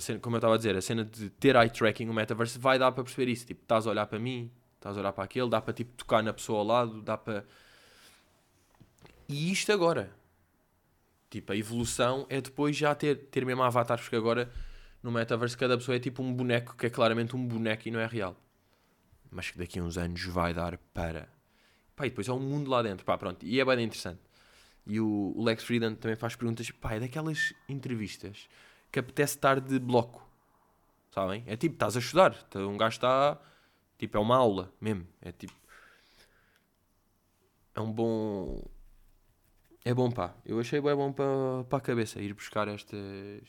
Cena, 0.00 0.18
como 0.18 0.36
eu 0.36 0.38
estava 0.38 0.54
a 0.54 0.56
dizer, 0.56 0.76
a 0.76 0.82
cena 0.82 1.04
de 1.04 1.30
ter 1.30 1.54
eye 1.56 1.70
tracking 1.70 2.06
no 2.06 2.14
metaverse 2.14 2.58
vai 2.58 2.78
dar 2.78 2.92
para 2.92 3.04
perceber 3.04 3.30
isso. 3.30 3.46
Tipo, 3.46 3.62
estás 3.62 3.86
a 3.86 3.90
olhar 3.90 4.06
para 4.06 4.18
mim, 4.18 4.50
estás 4.74 4.96
a 4.96 5.00
olhar 5.00 5.12
para 5.12 5.24
aquele, 5.24 5.48
dá 5.48 5.60
para 5.60 5.72
tipo 5.72 5.92
tocar 5.96 6.22
na 6.22 6.32
pessoa 6.32 6.58
ao 6.60 6.64
lado, 6.64 7.02
dá 7.02 7.16
para 7.16 7.44
e 9.28 9.50
isto 9.50 9.72
agora. 9.72 10.10
Tipo, 11.28 11.52
a 11.52 11.56
evolução 11.56 12.26
é 12.28 12.40
depois 12.40 12.76
já 12.76 12.94
ter, 12.94 13.16
ter 13.26 13.44
mesmo 13.44 13.62
avatares, 13.62 14.04
porque 14.04 14.16
agora 14.16 14.50
no 15.02 15.10
metaverse 15.10 15.56
cada 15.56 15.76
pessoa 15.76 15.96
é 15.96 15.98
tipo 16.00 16.22
um 16.22 16.32
boneco 16.32 16.76
que 16.76 16.86
é 16.86 16.90
claramente 16.90 17.34
um 17.34 17.46
boneco 17.46 17.88
e 17.88 17.90
não 17.90 18.00
é 18.00 18.06
real. 18.06 18.36
Mas 19.30 19.50
que 19.50 19.58
daqui 19.58 19.78
a 19.78 19.82
uns 19.82 19.98
anos 19.98 20.24
vai 20.24 20.54
dar 20.54 20.78
para. 20.94 21.28
Pá, 21.94 22.06
e 22.06 22.10
depois 22.10 22.28
é 22.28 22.32
um 22.32 22.40
mundo 22.40 22.70
lá 22.70 22.82
dentro. 22.82 23.04
Pá, 23.04 23.16
pronto. 23.16 23.44
E 23.44 23.60
é 23.60 23.64
bem 23.64 23.84
interessante. 23.84 24.20
E 24.86 25.00
o, 25.00 25.32
o 25.36 25.42
Lex 25.42 25.64
Frieden 25.64 25.94
também 25.94 26.16
faz 26.16 26.36
perguntas. 26.36 26.70
Pá, 26.70 26.94
é 26.94 27.00
daquelas 27.00 27.52
entrevistas 27.68 28.48
que 28.90 28.98
apetece 28.98 29.36
estar 29.36 29.60
de 29.60 29.78
bloco. 29.78 30.26
Sabem? 31.10 31.42
É 31.46 31.56
tipo, 31.56 31.74
estás 31.74 31.96
a 31.96 32.00
estudar. 32.00 32.36
Um 32.54 32.76
gajo 32.76 32.96
está. 32.96 33.40
Tipo, 33.98 34.18
é 34.18 34.20
uma 34.20 34.36
aula 34.36 34.72
mesmo. 34.80 35.06
É 35.20 35.32
tipo. 35.32 35.54
É 37.74 37.80
um 37.80 37.92
bom 37.92 38.62
é 39.86 39.94
bom 39.94 40.10
pá. 40.10 40.34
Eu 40.44 40.58
achei 40.58 40.80
bem 40.80 40.96
bom 40.96 41.12
para, 41.12 41.62
para 41.68 41.78
a 41.78 41.80
cabeça 41.80 42.20
ir 42.20 42.34
buscar 42.34 42.66
estas. 42.66 43.48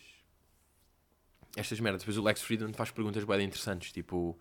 Estas 1.55 1.79
merdas. 1.79 2.03
Depois 2.03 2.15
o 2.15 2.21
Lex 2.21 2.43
Friedman 2.43 2.73
faz 2.73 2.91
perguntas 2.91 3.23
bem 3.23 3.43
interessantes. 3.43 3.91
Tipo, 3.91 4.39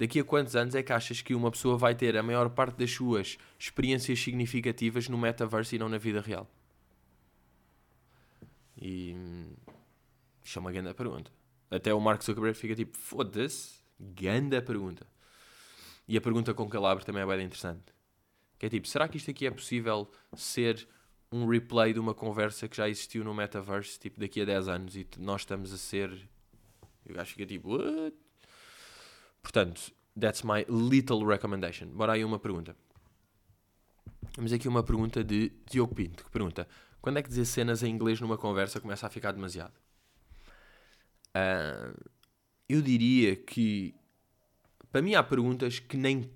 daqui 0.00 0.18
a 0.18 0.24
quantos 0.24 0.56
anos 0.56 0.74
é 0.74 0.82
que 0.82 0.94
achas 0.94 1.20
que 1.20 1.34
uma 1.34 1.50
pessoa 1.50 1.76
vai 1.76 1.94
ter 1.94 2.16
a 2.16 2.22
maior 2.22 2.48
parte 2.48 2.78
das 2.78 2.90
suas 2.90 3.36
experiências 3.58 4.18
significativas 4.18 5.10
no 5.10 5.18
metaverse 5.18 5.76
e 5.76 5.78
não 5.78 5.90
na 5.90 5.98
vida 5.98 6.22
real? 6.22 6.50
E. 8.80 9.14
Isto 10.42 10.58
é 10.58 10.60
uma 10.60 10.72
grande 10.72 10.94
pergunta. 10.94 11.30
Até 11.70 11.92
o 11.92 12.00
Mark 12.00 12.22
Zuckerberg 12.24 12.56
fica 12.56 12.74
tipo, 12.74 12.96
foda-se, 12.96 13.82
grande 14.00 14.58
pergunta. 14.62 15.06
E 16.08 16.16
a 16.16 16.20
pergunta 16.20 16.54
com 16.54 16.68
que 16.68 16.74
ele 16.74 16.86
abre 16.86 17.04
também 17.04 17.22
é 17.22 17.26
bem 17.26 17.44
interessante. 17.44 17.92
Que 18.58 18.66
é 18.66 18.68
tipo, 18.70 18.88
será 18.88 19.06
que 19.06 19.18
isto 19.18 19.30
aqui 19.30 19.46
é 19.46 19.50
possível 19.50 20.10
ser 20.34 20.88
um 21.30 21.46
replay 21.46 21.92
de 21.92 22.00
uma 22.00 22.14
conversa 22.14 22.66
que 22.66 22.76
já 22.78 22.88
existiu 22.88 23.22
no 23.22 23.34
metaverse, 23.34 23.98
tipo, 23.98 24.18
daqui 24.18 24.40
a 24.40 24.46
10 24.46 24.68
anos, 24.68 24.96
e 24.96 25.06
nós 25.18 25.42
estamos 25.42 25.74
a 25.74 25.76
ser. 25.76 26.26
Eu 27.04 27.20
acho 27.20 27.34
que 27.34 27.42
é 27.42 27.46
tipo, 27.46 27.76
what? 27.76 28.16
Portanto, 29.42 29.92
that's 30.18 30.42
my 30.42 30.64
little 30.68 31.24
recommendation. 31.24 31.88
Bora 31.88 32.12
aí 32.12 32.24
uma 32.24 32.38
pergunta. 32.38 32.76
Temos 34.32 34.52
aqui 34.52 34.68
uma 34.68 34.82
pergunta 34.82 35.24
de 35.24 35.52
Diogo 35.68 35.94
Pinto, 35.94 36.24
que 36.24 36.30
pergunta 36.30 36.68
quando 37.00 37.18
é 37.18 37.22
que 37.22 37.28
dizer 37.28 37.44
cenas 37.46 37.82
em 37.82 37.90
inglês 37.90 38.20
numa 38.20 38.36
conversa 38.36 38.80
começa 38.80 39.06
a 39.06 39.10
ficar 39.10 39.32
demasiado? 39.32 39.72
Uh, 41.30 42.10
eu 42.68 42.82
diria 42.82 43.36
que 43.36 43.94
para 44.90 45.00
mim 45.00 45.14
há 45.14 45.22
perguntas 45.22 45.78
que 45.78 45.96
nem 45.96 46.28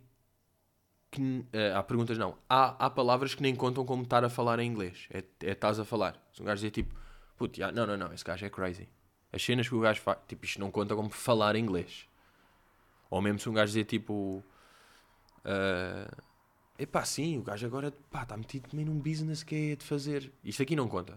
que, 1.11 1.21
uh, 1.21 1.77
há 1.77 1.83
perguntas 1.83 2.17
não 2.17 2.39
há, 2.49 2.87
há 2.87 2.91
palavras 2.91 3.35
que 3.35 3.43
nem 3.43 3.57
contam 3.57 3.85
como 3.85 4.05
estar 4.05 4.25
a 4.25 4.29
falar 4.29 4.61
em 4.61 4.71
inglês 4.71 5.09
é, 5.11 5.25
é 5.43 5.51
estás 5.51 5.81
a 5.81 5.85
falar 5.85 6.17
se 6.33 6.41
um 6.41 6.45
gajo 6.45 6.61
dizer 6.61 6.71
tipo 6.71 6.95
Putz, 7.37 7.59
yeah, 7.59 7.75
não, 7.75 7.85
não, 7.85 7.97
não, 7.97 8.15
esse 8.15 8.25
gajo 8.25 8.47
é 8.47 8.49
crazy 8.49 8.89
as 9.33 9.45
cenas 9.45 9.69
que 9.69 9.75
o 9.75 9.81
gajo 9.81 10.01
faz 10.01 10.19
tipo 10.29 10.45
isto 10.45 10.61
não 10.61 10.71
conta 10.71 10.95
como 10.95 11.11
falar 11.11 11.57
em 11.57 11.65
inglês 11.65 12.09
ou 13.15 13.23
mesmo 13.23 13.39
se 13.39 13.49
um 13.49 13.53
gajo 13.53 13.69
dizer 13.69 13.85
tipo 13.85 14.43
uh, 15.45 16.23
epá 16.77 17.05
sim, 17.05 17.39
o 17.39 17.43
gajo 17.45 17.65
agora 17.65 17.95
está 18.13 18.37
metido 18.37 18.69
também 18.69 18.85
num 18.85 18.99
business 18.99 19.45
que 19.45 19.55
é 19.73 19.77
de 19.77 19.85
fazer. 19.85 20.33
Isto 20.43 20.65
aqui 20.65 20.75
não 20.75 20.89
conta. 20.89 21.17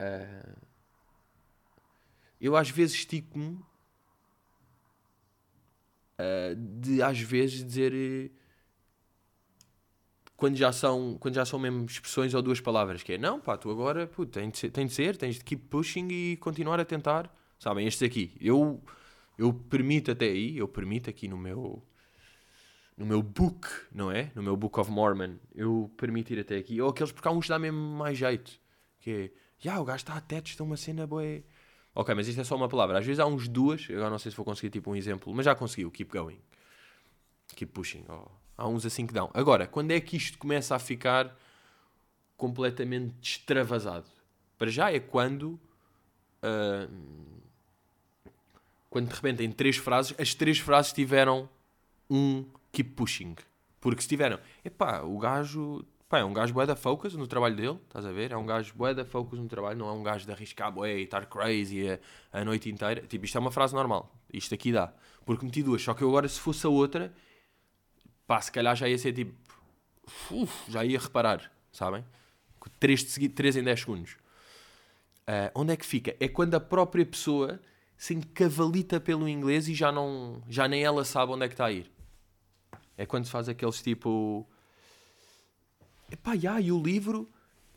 Uh, 0.00 0.56
eu 2.40 2.56
às 2.56 2.70
vezes 2.70 2.96
estico-me 2.96 3.60
uh, 6.18 6.56
de 6.56 7.02
às 7.02 7.20
vezes 7.20 7.62
dizer 7.62 7.92
uh, 7.92 8.30
quando 10.38 10.56
já 10.56 10.72
são 10.72 11.18
quando 11.20 11.34
já 11.34 11.44
são 11.44 11.58
mesmo 11.58 11.84
expressões 11.84 12.32
ou 12.32 12.40
duas 12.40 12.62
palavras 12.62 13.02
que 13.02 13.12
é 13.12 13.18
não 13.18 13.40
pá 13.40 13.58
tu 13.58 13.70
agora 13.70 14.06
pô, 14.06 14.24
tem, 14.24 14.48
de 14.48 14.56
ser, 14.58 14.70
tem 14.70 14.86
de 14.86 14.94
ser 14.94 15.18
tens 15.18 15.34
de 15.34 15.44
keep 15.44 15.66
pushing 15.68 16.08
e 16.08 16.36
continuar 16.38 16.80
a 16.80 16.84
tentar. 16.86 17.30
Sabem 17.58 17.86
estes 17.86 18.02
aqui. 18.02 18.34
Eu 18.40 18.82
eu 19.38 19.52
permito 19.52 20.10
até 20.10 20.26
aí 20.26 20.58
eu 20.58 20.68
permito 20.68 21.10
aqui 21.10 21.28
no 21.28 21.36
meu 21.36 21.82
no 22.96 23.04
meu 23.04 23.22
book 23.22 23.68
não 23.92 24.10
é 24.10 24.30
no 24.34 24.42
meu 24.42 24.56
book 24.56 24.78
of 24.80 24.90
Mormon 24.90 25.36
eu 25.54 25.90
permito 25.96 26.32
ir 26.32 26.40
até 26.40 26.56
aqui 26.56 26.80
ou 26.80 26.90
aqueles 26.90 27.12
porque 27.12 27.28
há 27.28 27.30
uns 27.30 27.44
que 27.44 27.50
dá 27.50 27.58
mesmo 27.58 27.78
mais 27.78 28.16
jeito 28.16 28.60
que 29.00 29.10
é 29.10 29.30
yeah, 29.62 29.80
o 29.80 29.84
gajo 29.84 29.98
está 29.98 30.14
a 30.14 30.20
tetos 30.20 30.52
está 30.52 30.64
uma 30.64 30.76
cena 30.76 31.06
boa 31.06 31.22
Ok, 31.98 32.14
mas 32.14 32.28
isto 32.28 32.38
é 32.38 32.44
só 32.44 32.54
uma 32.54 32.68
palavra. 32.68 32.98
Às 32.98 33.06
vezes 33.06 33.18
há 33.18 33.24
uns 33.24 33.48
duas, 33.48 33.88
agora 33.88 34.10
não 34.10 34.18
sei 34.18 34.30
se 34.30 34.36
vou 34.36 34.44
conseguir 34.44 34.68
tipo 34.68 34.90
um 34.90 34.94
exemplo, 34.94 35.32
mas 35.34 35.46
já 35.46 35.54
consegui 35.54 35.86
o 35.86 35.90
keep 35.90 36.12
going. 36.12 36.38
Keep 37.54 37.72
pushing. 37.72 38.04
Oh, 38.06 38.28
há 38.54 38.68
uns 38.68 38.84
assim 38.84 39.06
que 39.06 39.14
dão. 39.14 39.30
Agora, 39.32 39.66
quando 39.66 39.92
é 39.92 39.98
que 39.98 40.14
isto 40.14 40.36
começa 40.36 40.76
a 40.76 40.78
ficar 40.78 41.34
completamente 42.36 43.14
extravasado? 43.22 44.10
Para 44.58 44.70
já 44.70 44.92
é 44.92 45.00
quando. 45.00 45.58
Uh, 46.42 47.40
quando 48.96 49.08
de 49.08 49.14
repente 49.14 49.44
em 49.44 49.52
três 49.52 49.76
frases, 49.76 50.14
as 50.18 50.32
três 50.32 50.58
frases 50.58 50.90
tiveram 50.90 51.46
um 52.08 52.46
keep 52.72 52.94
pushing. 52.94 53.36
Porque 53.78 54.00
se 54.00 54.08
tiveram, 54.08 54.40
epá, 54.64 55.02
o 55.02 55.18
gajo 55.18 55.84
Pá, 56.08 56.20
é 56.20 56.24
um 56.24 56.32
gajo 56.32 56.54
bué 56.54 56.64
da 56.64 56.74
focus 56.74 57.12
no 57.14 57.26
trabalho 57.26 57.54
dele, 57.54 57.78
estás 57.84 58.06
a 58.06 58.12
ver? 58.12 58.32
É 58.32 58.36
um 58.38 58.46
gajo 58.46 58.72
bué 58.74 58.94
da 58.94 59.04
focus 59.04 59.38
no 59.38 59.48
trabalho, 59.48 59.76
não 59.76 59.88
é 59.88 59.92
um 59.92 60.02
gajo 60.02 60.24
de 60.24 60.32
arriscar 60.32 60.72
bué 60.72 60.96
e 60.96 61.02
estar 61.02 61.26
crazy 61.26 61.90
a, 61.90 61.98
a 62.32 62.42
noite 62.42 62.70
inteira. 62.70 63.02
Tipo, 63.02 63.26
isto 63.26 63.36
é 63.36 63.40
uma 63.40 63.50
frase 63.50 63.74
normal. 63.74 64.10
Isto 64.32 64.54
aqui 64.54 64.72
dá. 64.72 64.94
Porque 65.26 65.44
meti 65.44 65.62
duas. 65.62 65.82
Só 65.82 65.92
que 65.92 66.02
eu 66.02 66.08
agora, 66.08 66.26
se 66.26 66.40
fosse 66.40 66.64
a 66.64 66.70
outra, 66.70 67.12
pá, 68.26 68.40
se 68.40 68.50
calhar 68.50 68.74
já 68.74 68.88
ia 68.88 68.96
ser 68.96 69.12
tipo... 69.12 69.34
Uf, 70.30 70.72
já 70.72 70.84
ia 70.84 70.98
reparar, 70.98 71.52
sabem? 71.70 72.02
Três, 72.80 73.00
de 73.00 73.10
seguida, 73.10 73.34
três 73.34 73.56
em 73.56 73.62
10 73.62 73.80
segundos. 73.80 74.12
Uh, 75.28 75.50
onde 75.54 75.74
é 75.74 75.76
que 75.76 75.84
fica? 75.84 76.16
É 76.18 76.28
quando 76.28 76.54
a 76.54 76.60
própria 76.60 77.04
pessoa 77.04 77.60
se 77.96 78.14
encavalita 78.14 79.00
pelo 79.00 79.28
inglês 79.28 79.68
e 79.68 79.74
já, 79.74 79.90
não, 79.90 80.42
já 80.48 80.68
nem 80.68 80.82
ela 80.82 81.04
sabe 81.04 81.32
onde 81.32 81.44
é 81.44 81.48
que 81.48 81.54
está 81.54 81.66
a 81.66 81.72
ir. 81.72 81.90
É 82.96 83.06
quando 83.06 83.24
se 83.24 83.30
faz 83.30 83.48
aqueles 83.48 83.82
tipo 83.82 84.46
Epá, 86.10 86.34
yeah, 86.34 86.60
e 86.60 86.70
o 86.70 86.82
livro... 86.82 87.28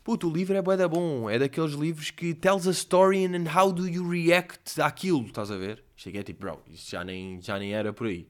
Puto, 0.02 0.28
o 0.28 0.32
livro 0.32 0.56
é 0.56 0.62
bué 0.62 0.76
da 0.78 0.88
bom. 0.88 1.28
É 1.28 1.38
daqueles 1.38 1.72
livros 1.72 2.10
que 2.10 2.32
tells 2.34 2.66
a 2.66 2.70
story 2.70 3.26
and 3.26 3.44
how 3.54 3.70
do 3.70 3.86
you 3.86 4.08
react 4.08 4.80
àquilo, 4.80 5.26
estás 5.26 5.50
a 5.50 5.56
ver? 5.56 5.84
Cheguei 5.94 6.22
é 6.22 6.24
tipo, 6.24 6.40
bro, 6.40 6.62
isso 6.68 6.90
já 6.90 7.04
nem, 7.04 7.40
já 7.42 7.58
nem 7.58 7.74
era 7.74 7.92
por 7.92 8.06
aí. 8.06 8.26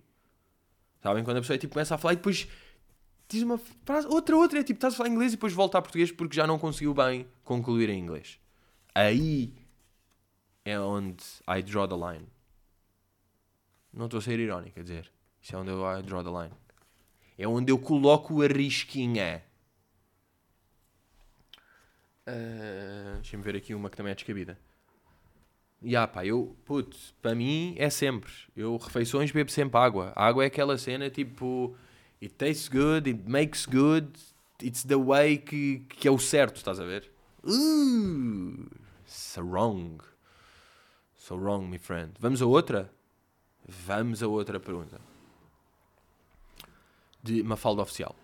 Sabem? 1.01 1.23
Quando 1.23 1.37
a 1.37 1.41
pessoa 1.41 1.57
tipo, 1.57 1.73
começa 1.73 1.95
a 1.95 1.99
falar 1.99 2.15
e 2.15 2.17
depois 2.17 2.49
diz 3.29 3.43
uma 3.43 3.59
frase, 3.85 4.09
outra, 4.09 4.37
outra, 4.37 4.59
é 4.59 4.65
tipo, 4.65 4.79
estás 4.79 4.95
a 4.95 4.97
falar 4.97 5.09
inglês 5.09 5.33
e 5.33 5.37
depois 5.37 5.53
volta 5.53 5.79
a 5.79 5.83
português 5.83 6.11
porque 6.11 6.35
já 6.35 6.47
não 6.47 6.59
conseguiu 6.59 6.93
bem 6.93 7.27
concluir 7.45 7.89
em 7.89 8.01
inglês. 8.01 8.41
Aí 8.93 9.55
é 10.65 10.79
onde 10.79 11.25
I 11.49 11.63
draw 11.63 11.87
the 11.87 11.95
line. 11.95 12.27
Não 13.93 14.07
estou 14.07 14.19
a 14.19 14.23
ser 14.23 14.39
irónico 14.39 14.79
a 14.79 14.83
dizer. 14.83 15.11
Isso 15.41 15.55
é 15.55 15.59
onde 15.59 15.71
eu 15.71 15.99
I 15.99 16.03
draw 16.03 16.23
the 16.23 16.31
line. 16.31 16.55
É 17.39 17.49
onde 17.49 17.73
eu 17.73 17.79
coloco 17.79 18.43
a 18.43 18.47
risquinha. 18.47 19.43
Uh, 22.29 23.15
Deixa-me 23.17 23.43
ver 23.43 23.57
aqui 23.57 23.75
uma 23.75 23.91
que 23.91 23.97
também 23.97 24.13
é 24.13 24.15
descabida. 24.15 24.59
E 25.83 25.97
ah, 25.97 26.07
pá, 26.07 26.27
eu, 26.27 26.55
putz, 26.67 27.15
para 27.23 27.35
mim 27.35 27.75
é 27.79 27.89
sempre. 27.89 28.31
Eu, 28.55 28.77
refeições, 28.77 29.33
bebo 29.33 29.51
sempre 29.51 29.81
água. 29.81 30.13
A 30.15 30.27
água 30.27 30.45
é 30.45 30.47
aquela 30.47 30.77
cena 30.77 31.09
tipo. 31.09 31.75
It 32.23 32.35
tastes 32.35 32.69
good, 32.69 33.09
it 33.09 33.23
makes 33.27 33.65
good, 33.65 34.11
it's 34.63 34.85
the 34.85 34.97
way 34.97 35.39
que, 35.39 35.87
que 35.89 36.07
é 36.07 36.11
o 36.11 36.19
certo, 36.19 36.57
estás 36.57 36.79
a 36.79 36.85
ver? 36.85 37.11
Uh, 37.43 38.69
so 39.07 39.41
wrong. 39.41 40.10
So 41.21 41.37
wrong, 41.37 41.69
my 41.69 41.79
friend. 41.79 42.15
Vamos 42.19 42.41
a 42.41 42.47
outra? 42.47 42.91
Vamos 43.69 44.23
a 44.23 44.27
outra 44.27 44.59
pergunta. 44.59 44.99
De 47.23 47.43
Mafalda 47.43 47.83
Oficial 47.83 48.17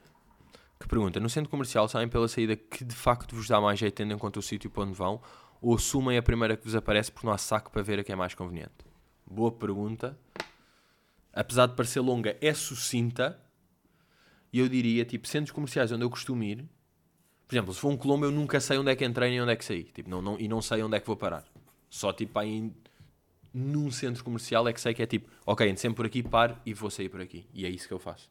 que 0.78 0.88
pergunta: 0.88 1.20
No 1.20 1.28
centro 1.28 1.50
comercial 1.50 1.88
saem 1.88 2.08
pela 2.08 2.28
saída 2.28 2.56
que 2.56 2.84
de 2.84 2.94
facto 2.94 3.34
vos 3.34 3.48
dá 3.48 3.60
mais 3.60 3.78
jeito, 3.78 3.94
tendo 3.94 4.14
em 4.14 4.18
conta 4.18 4.38
o 4.38 4.42
sítio 4.42 4.70
para 4.70 4.84
onde 4.84 4.94
vão, 4.94 5.20
ou 5.60 5.74
assumem 5.74 6.16
a 6.16 6.22
primeira 6.22 6.56
que 6.56 6.64
vos 6.64 6.74
aparece 6.74 7.10
porque 7.10 7.26
não 7.26 7.34
há 7.34 7.38
saco 7.38 7.70
para 7.70 7.82
ver 7.82 7.98
a 7.98 8.04
que 8.04 8.12
é 8.12 8.16
mais 8.16 8.34
conveniente? 8.34 8.86
Boa 9.26 9.50
pergunta. 9.50 10.18
Apesar 11.32 11.66
de 11.66 11.74
parecer 11.74 12.00
longa, 12.00 12.36
é 12.40 12.54
sucinta. 12.54 13.38
E 14.52 14.58
eu 14.58 14.68
diria, 14.68 15.04
tipo, 15.04 15.26
centros 15.28 15.50
comerciais 15.52 15.92
onde 15.92 16.02
eu 16.02 16.08
costumo 16.08 16.42
ir. 16.42 16.64
Por 17.46 17.54
exemplo, 17.54 17.74
se 17.74 17.80
for 17.80 17.88
um 17.88 17.96
Colombo, 17.96 18.24
eu 18.24 18.30
nunca 18.30 18.58
sei 18.58 18.78
onde 18.78 18.90
é 18.90 18.96
que 18.96 19.04
entrei 19.04 19.30
nem 19.30 19.42
onde 19.42 19.52
é 19.52 19.56
que 19.56 19.64
saí. 19.64 19.84
Tipo, 19.84 20.08
não, 20.08 20.22
não, 20.22 20.38
e 20.38 20.48
não 20.48 20.62
sei 20.62 20.82
onde 20.82 20.96
é 20.96 21.00
que 21.00 21.06
vou 21.06 21.16
parar. 21.16 21.44
Só, 21.90 22.12
tipo, 22.12 22.38
aí 22.38 22.72
num 23.56 23.90
centro 23.90 24.22
comercial 24.22 24.68
é 24.68 24.72
que 24.72 24.80
sei 24.80 24.92
que 24.92 25.02
é 25.02 25.06
tipo, 25.06 25.30
ok, 25.46 25.66
entro 25.66 25.80
sempre 25.80 25.96
por 25.96 26.04
aqui, 26.04 26.22
paro 26.22 26.58
e 26.66 26.74
vou 26.74 26.90
sair 26.90 27.08
por 27.08 27.22
aqui. 27.22 27.46
E 27.54 27.64
é 27.64 27.70
isso 27.70 27.88
que 27.88 27.94
eu 27.94 27.98
faço. 27.98 28.30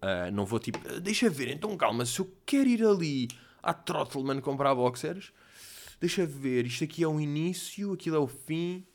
Uh, 0.00 0.32
não 0.32 0.46
vou 0.46 0.58
tipo, 0.58 0.78
deixa 1.00 1.28
ver, 1.28 1.48
então 1.48 1.76
calma, 1.76 2.06
se 2.06 2.18
eu 2.18 2.34
quero 2.46 2.68
ir 2.68 2.82
ali 2.82 3.28
à 3.62 3.74
Trottleman 3.74 4.40
comprar 4.40 4.74
boxers, 4.74 5.30
deixa 6.00 6.24
ver, 6.24 6.66
isto 6.66 6.84
aqui 6.84 7.04
é 7.04 7.06
o 7.06 7.20
início, 7.20 7.92
aquilo 7.92 8.16
é 8.16 8.18
o 8.18 8.26
fim. 8.26 8.86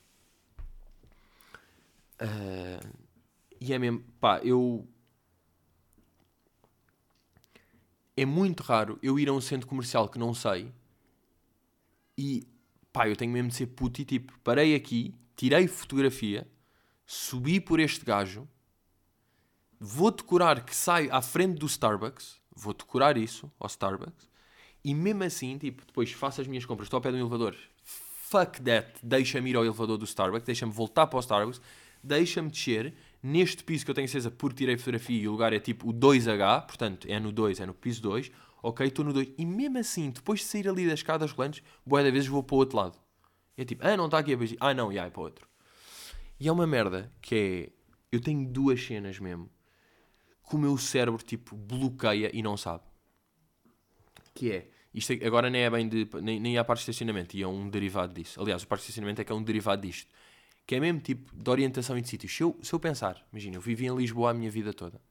Uh, 2.20 2.98
e 3.62 3.74
é 3.74 3.78
mesmo, 3.78 4.04
pá, 4.20 4.40
eu. 4.40 4.88
É 8.16 8.26
muito 8.26 8.64
raro 8.64 8.98
eu 9.04 9.20
ir 9.20 9.30
a 9.30 9.32
um 9.32 9.40
centro 9.40 9.68
comercial 9.68 10.10
que 10.10 10.18
não 10.18 10.34
sei 10.34 10.72
e, 12.18 12.48
pá, 12.98 13.08
eu 13.08 13.16
tenho 13.16 13.32
mesmo 13.32 13.50
de 13.50 13.56
ser 13.56 13.68
puto 13.68 14.02
e 14.02 14.06
tipo, 14.06 14.34
parei 14.44 14.74
aqui, 14.74 15.14
tirei 15.36 15.68
fotografia, 15.68 16.48
subi 17.06 17.60
por 17.60 17.80
este 17.80 18.04
gajo 18.04 18.48
vou 19.80 20.10
decorar 20.10 20.66
que 20.66 20.76
sai 20.76 21.08
à 21.12 21.22
frente 21.22 21.60
do 21.60 21.68
Starbucks, 21.68 22.42
vou 22.56 22.74
decorar 22.74 23.16
isso 23.16 23.52
ao 23.60 23.68
Starbucks, 23.68 24.28
e 24.84 24.96
mesmo 24.96 25.24
assim, 25.24 25.56
tipo, 25.60 25.86
depois 25.86 26.12
faço 26.12 26.42
as 26.42 26.48
minhas 26.48 26.66
compras, 26.66 26.88
estou 26.88 26.98
ao 26.98 27.02
pé 27.02 27.12
de 27.12 27.18
um 27.18 27.20
elevador, 27.20 27.56
fuck 27.84 28.60
that, 28.64 28.92
deixa-me 29.04 29.52
ir 29.52 29.56
ao 29.56 29.64
elevador 29.64 30.00
do 30.00 30.06
Starbucks, 30.06 30.48
deixa-me 30.48 30.72
voltar 30.72 31.06
para 31.06 31.18
o 31.18 31.20
Starbucks, 31.20 31.62
deixa-me 32.04 32.50
descer 32.50 32.96
neste 33.22 33.64
piso 33.64 33.86
que 33.86 33.92
eu 33.92 33.96
tenho 33.96 34.08
certeza 34.08 34.32
porque 34.32 34.58
tirei 34.58 34.76
fotografia 34.76 35.22
e 35.22 35.28
o 35.28 35.32
lugar 35.32 35.54
é 35.54 35.60
tipo 35.60 35.88
o 35.88 35.94
2H, 35.94 36.66
portanto 36.66 37.06
é 37.08 37.20
no 37.20 37.32
2, 37.32 37.60
é 37.60 37.66
no 37.68 37.76
piso 37.76 38.02
2, 38.02 38.32
ok, 38.62 38.88
estou 38.88 39.06
no 39.06 39.14
2, 39.14 39.34
e 39.38 39.46
mesmo 39.46 39.78
assim, 39.78 40.10
depois 40.10 40.40
de 40.40 40.46
sair 40.46 40.68
ali 40.68 40.86
das 40.86 41.00
escadas 41.00 41.32
rolantes, 41.32 41.64
boa 41.86 42.04
da 42.04 42.12
vezes 42.12 42.28
vou 42.28 42.44
para 42.44 42.56
o 42.56 42.58
outro 42.60 42.78
lado. 42.78 42.98
É 43.58 43.66
tipo, 43.66 43.86
ah, 43.86 43.98
não 43.98 44.06
está 44.06 44.20
aqui 44.20 44.34
a. 44.34 44.38
Ah, 44.60 44.74
não, 44.74 44.92
e 44.92 45.00
aí 45.00 45.08
é 45.08 45.10
para 45.10 45.20
o 45.20 45.24
outro. 45.24 45.48
E 46.40 46.48
é 46.48 46.52
uma 46.52 46.68
merda 46.68 47.12
que 47.22 47.36
é. 47.36 47.78
Eu 48.12 48.22
tenho 48.22 48.48
duas 48.48 48.82
cenas 48.84 49.20
mesmo 49.20 49.50
que 50.48 50.56
o 50.56 50.60
meu 50.60 50.78
cérebro 50.78 51.22
tipo 51.22 51.56
bloqueia 51.56 52.32
e 52.34 52.42
não 52.42 52.56
sabe. 52.56 52.84
Que 54.34 54.52
é, 54.52 54.70
isto 54.94 55.14
agora 55.26 55.50
nem 55.50 55.64
é 55.64 55.70
bem 55.70 55.90
de, 55.90 56.08
nem, 56.22 56.40
nem 56.40 56.56
é 56.56 56.60
a 56.60 56.64
parte 56.64 56.86
de 56.86 56.92
estacionamento, 56.92 57.36
e 57.36 57.42
é 57.42 57.48
um 57.48 57.70
derivado 57.70 58.14
disso. 58.14 58.40
Aliás, 58.42 58.64
o 58.64 58.68
parte 58.68 58.82
de 58.82 58.86
estacionamento 58.86 59.22
é 59.22 59.24
que 59.24 59.32
é 59.32 59.36
um 59.36 59.44
derivado 59.44 59.82
disto. 59.82 60.10
Que 60.66 60.76
é 60.76 60.80
mesmo 60.80 61.02
tipo 61.02 61.36
de 61.36 61.50
orientação 61.50 62.00
de 62.00 62.08
sítios. 62.08 62.36
Se 62.36 62.44
eu, 62.44 62.58
se 62.62 62.74
eu 62.74 62.80
pensar, 62.80 63.26
imagina, 63.32 63.56
eu 63.58 63.62
vivi 63.62 63.88
em 63.88 63.96
Lisboa 63.96 64.32
a 64.32 64.34
minha 64.34 64.50
vida 64.50 64.74
toda. 64.74 65.02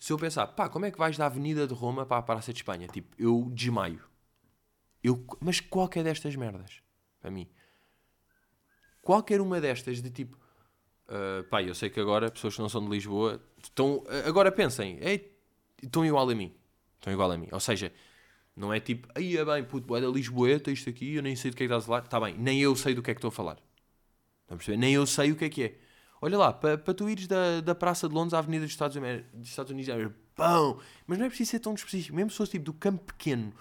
Se 0.00 0.12
eu 0.12 0.18
pensar, 0.18 0.46
pá, 0.48 0.68
como 0.68 0.86
é 0.86 0.90
que 0.90 0.98
vais 0.98 1.16
da 1.16 1.26
Avenida 1.26 1.66
de 1.66 1.74
Roma 1.74 2.04
para 2.04 2.16
a 2.16 2.22
Praça 2.22 2.52
de 2.52 2.58
Espanha? 2.58 2.88
Tipo, 2.88 3.14
eu 3.18 3.48
desmaio. 3.52 4.02
Eu, 5.04 5.24
mas 5.40 5.60
qualquer 5.60 6.02
destas 6.02 6.34
merdas, 6.34 6.82
para 7.20 7.30
mim, 7.30 7.48
qualquer 9.02 9.40
uma 9.40 9.60
destas 9.60 10.02
de 10.02 10.10
tipo, 10.10 10.40
Uh, 11.10 11.42
pá, 11.48 11.60
eu 11.60 11.74
sei 11.74 11.90
que 11.90 11.98
agora 11.98 12.30
pessoas 12.30 12.54
que 12.54 12.62
não 12.62 12.68
são 12.68 12.84
de 12.84 12.88
Lisboa 12.88 13.42
estão. 13.60 14.04
Agora 14.24 14.52
pensem, 14.52 14.96
Ei, 15.00 15.36
estão 15.82 16.06
igual 16.06 16.30
a 16.30 16.34
mim. 16.36 16.54
Estão 16.94 17.12
igual 17.12 17.32
a 17.32 17.36
mim. 17.36 17.48
Ou 17.50 17.58
seja, 17.58 17.92
não 18.54 18.72
é 18.72 18.78
tipo, 18.78 19.08
aí 19.16 19.36
é 19.36 19.44
bem, 19.44 19.64
puto, 19.64 19.96
é 19.96 20.00
da 20.00 20.06
Lisboeta, 20.06 20.70
isto 20.70 20.88
aqui, 20.88 21.14
eu 21.16 21.22
nem 21.22 21.34
sei 21.34 21.50
do 21.50 21.56
que 21.56 21.64
é 21.64 21.66
que 21.66 21.72
estás 21.72 21.82
a 21.82 21.86
falar. 21.86 22.04
Está 22.04 22.20
bem, 22.20 22.38
nem 22.38 22.60
eu 22.60 22.76
sei 22.76 22.94
do 22.94 23.02
que 23.02 23.10
é 23.10 23.14
que 23.14 23.18
estou 23.18 23.30
a 23.30 23.32
falar. 23.32 23.58
Estão 24.42 24.54
a 24.54 24.56
perceber? 24.56 24.76
Nem 24.76 24.94
eu 24.94 25.04
sei 25.04 25.32
o 25.32 25.36
que 25.36 25.46
é 25.46 25.48
que 25.48 25.64
é. 25.64 25.78
Olha 26.22 26.36
lá, 26.36 26.52
para 26.52 26.76
pa 26.76 26.92
tu 26.92 27.08
ires 27.08 27.26
da, 27.26 27.60
da 27.60 27.74
Praça 27.74 28.08
de 28.08 28.14
Londres 28.14 28.34
à 28.34 28.38
Avenida 28.38 28.64
dos 28.64 28.72
Estados, 28.72 28.96
dos 29.32 29.48
Estados 29.48 29.72
Unidos, 29.72 29.88
é 29.88 30.10
pão! 30.34 30.78
Mas 31.06 31.18
não 31.18 31.26
é 31.26 31.28
preciso 31.28 31.52
ser 31.52 31.60
tão 31.60 31.74
específico. 31.74 32.14
Mesmo 32.14 32.30
se 32.30 32.36
fosse 32.36 32.52
tipo 32.52 32.66
do 32.66 32.74
Campo 32.74 33.04
Pequeno, 33.04 33.52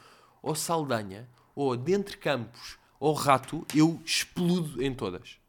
ou 0.41 0.53
Saldanha, 0.55 1.29
ou 1.55 1.77
de 1.77 1.93
Entre 1.93 2.17
Campos, 2.17 2.77
ou 2.99 3.13
Rato, 3.13 3.65
eu 3.73 4.01
explodo 4.05 4.83
em 4.83 4.93
todas. 4.93 5.39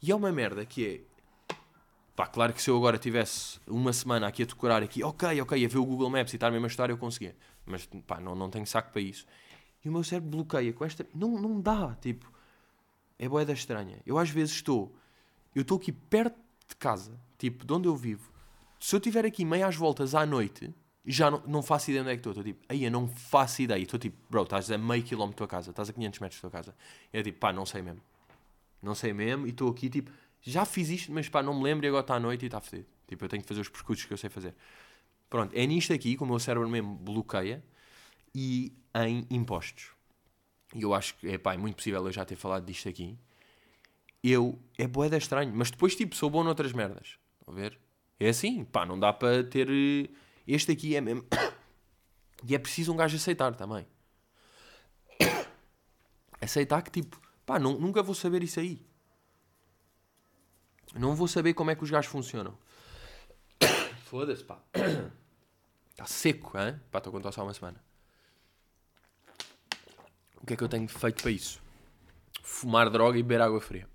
E 0.00 0.10
é 0.10 0.14
uma 0.14 0.32
merda 0.32 0.64
que 0.64 0.86
é. 0.86 1.54
Pá, 2.16 2.26
claro 2.26 2.52
que 2.52 2.60
se 2.60 2.68
eu 2.68 2.76
agora 2.76 2.98
tivesse 2.98 3.60
uma 3.66 3.92
semana 3.92 4.26
aqui 4.26 4.42
a 4.42 4.46
decorar 4.46 4.82
aqui, 4.82 5.02
ok, 5.02 5.40
ok, 5.40 5.64
a 5.64 5.68
ver 5.68 5.78
o 5.78 5.84
Google 5.84 6.10
Maps 6.10 6.32
e 6.32 6.36
estar 6.36 6.48
a 6.48 6.50
mesma 6.50 6.66
história, 6.66 6.92
eu 6.92 6.98
conseguia. 6.98 7.36
Mas 7.64 7.88
pá, 8.06 8.20
não, 8.20 8.34
não 8.34 8.50
tenho 8.50 8.66
saco 8.66 8.90
para 8.90 9.00
isso. 9.00 9.26
E 9.84 9.88
o 9.88 9.92
meu 9.92 10.02
cérebro 10.02 10.30
bloqueia 10.30 10.72
com 10.72 10.84
esta. 10.84 11.06
Não, 11.14 11.40
não 11.40 11.60
dá, 11.60 11.96
tipo. 12.00 12.30
É 13.18 13.28
boeda 13.28 13.52
estranha. 13.52 14.00
Eu 14.04 14.18
às 14.18 14.30
vezes 14.30 14.54
estou. 14.54 14.94
Eu 15.54 15.62
estou 15.62 15.76
aqui 15.76 15.92
perto 15.92 16.36
de 16.68 16.76
casa, 16.76 17.18
tipo, 17.38 17.64
de 17.64 17.72
onde 17.72 17.88
eu 17.88 17.96
vivo. 17.96 18.32
Se 18.80 18.94
eu 18.94 18.98
estiver 18.98 19.24
aqui 19.24 19.44
meio 19.44 19.66
às 19.66 19.76
voltas 19.76 20.14
à 20.14 20.24
noite, 20.26 20.74
já 21.04 21.30
não, 21.30 21.42
não 21.46 21.62
faço 21.62 21.90
ideia 21.90 22.02
onde 22.02 22.12
é 22.12 22.14
que 22.14 22.20
estou. 22.20 22.32
Estou 22.32 22.44
tipo, 22.44 22.64
aí 22.68 22.84
eu 22.84 22.90
não 22.90 23.08
faço 23.08 23.62
ideia. 23.62 23.82
Estou 23.82 23.98
tipo, 23.98 24.16
bro, 24.30 24.42
estás 24.42 24.70
a 24.70 24.78
meio 24.78 25.02
quilómetro 25.02 25.36
da 25.36 25.38
tua 25.38 25.48
casa, 25.48 25.70
estás 25.70 25.90
a 25.90 25.92
500 25.92 26.20
metros 26.20 26.40
da 26.40 26.48
tua 26.48 26.58
casa. 26.58 26.74
Eu 27.12 27.22
tipo, 27.22 27.38
pá, 27.38 27.52
não 27.52 27.66
sei 27.66 27.82
mesmo. 27.82 28.00
Não 28.82 28.94
sei 28.94 29.12
mesmo, 29.12 29.46
e 29.46 29.50
estou 29.50 29.70
aqui 29.70 29.88
tipo, 29.88 30.10
já 30.40 30.64
fiz 30.64 30.88
isto, 30.88 31.12
mas 31.12 31.28
pá, 31.28 31.42
não 31.42 31.54
me 31.54 31.62
lembro 31.62 31.86
e 31.86 31.88
agora 31.88 32.02
está 32.02 32.16
à 32.16 32.20
noite 32.20 32.42
e 32.42 32.46
está 32.46 32.60
fedido. 32.60 32.88
Tipo, 33.06 33.24
eu 33.24 33.28
tenho 33.28 33.42
que 33.42 33.48
fazer 33.48 33.60
os 33.60 33.68
percursos 33.68 34.04
que 34.04 34.12
eu 34.12 34.16
sei 34.16 34.28
fazer. 34.28 34.54
Pronto, 35.30 35.54
é 35.54 35.66
nisto 35.66 35.92
aqui 35.92 36.16
que 36.16 36.22
o 36.22 36.26
meu 36.26 36.38
cérebro 36.38 36.68
mesmo 36.68 36.96
bloqueia 36.96 37.62
e 38.34 38.72
em 38.94 39.26
impostos. 39.30 39.92
E 40.74 40.82
eu 40.82 40.94
acho 40.94 41.14
que, 41.16 41.28
é 41.28 41.38
pá, 41.38 41.54
é 41.54 41.56
muito 41.56 41.76
possível 41.76 42.04
eu 42.04 42.12
já 42.12 42.24
ter 42.24 42.36
falado 42.36 42.64
disto 42.64 42.88
aqui. 42.88 43.16
Eu, 44.22 44.58
é 44.78 44.86
boeda 44.86 45.16
estranho, 45.16 45.52
mas 45.54 45.70
depois 45.70 45.96
tipo, 45.96 46.14
sou 46.14 46.30
bom 46.30 46.44
noutras 46.44 46.72
merdas. 46.72 47.18
A 47.46 47.50
ver? 47.50 47.78
É 48.20 48.28
assim, 48.28 48.64
pá, 48.64 48.86
não 48.86 48.98
dá 48.98 49.12
para 49.12 49.42
ter. 49.42 49.68
Eh, 49.68 50.08
este 50.46 50.72
aqui 50.72 50.94
é 50.94 51.00
mesmo. 51.00 51.24
e 52.46 52.54
é 52.54 52.58
preciso 52.58 52.92
um 52.92 52.96
gajo 52.96 53.16
aceitar 53.16 53.54
também. 53.54 53.86
Aceitar 56.40 56.82
que 56.82 56.90
tipo, 56.90 57.20
Pá, 57.44 57.58
não, 57.58 57.78
nunca 57.78 58.02
vou 58.02 58.14
saber 58.14 58.42
isso 58.42 58.60
aí. 58.60 58.84
Não 60.94 61.14
vou 61.14 61.26
saber 61.26 61.54
como 61.54 61.70
é 61.70 61.74
que 61.74 61.82
os 61.82 61.90
gajos 61.90 62.10
funcionam. 62.10 62.56
Foda-se, 64.06 64.44
pá. 64.44 64.58
Está 65.90 66.06
seco, 66.06 66.56
hein? 66.58 66.80
Pá, 66.90 66.98
estou 66.98 67.10
a 67.10 67.14
contar 67.14 67.32
só 67.32 67.42
uma 67.42 67.54
semana. 67.54 67.82
O 70.40 70.46
que 70.46 70.54
é 70.54 70.56
que 70.56 70.64
eu 70.64 70.68
tenho 70.68 70.88
feito 70.88 71.22
para 71.22 71.30
isso? 71.30 71.60
Fumar 72.42 72.90
droga 72.90 73.18
e 73.18 73.22
beber 73.22 73.40
água 73.40 73.60
fria. 73.60 73.88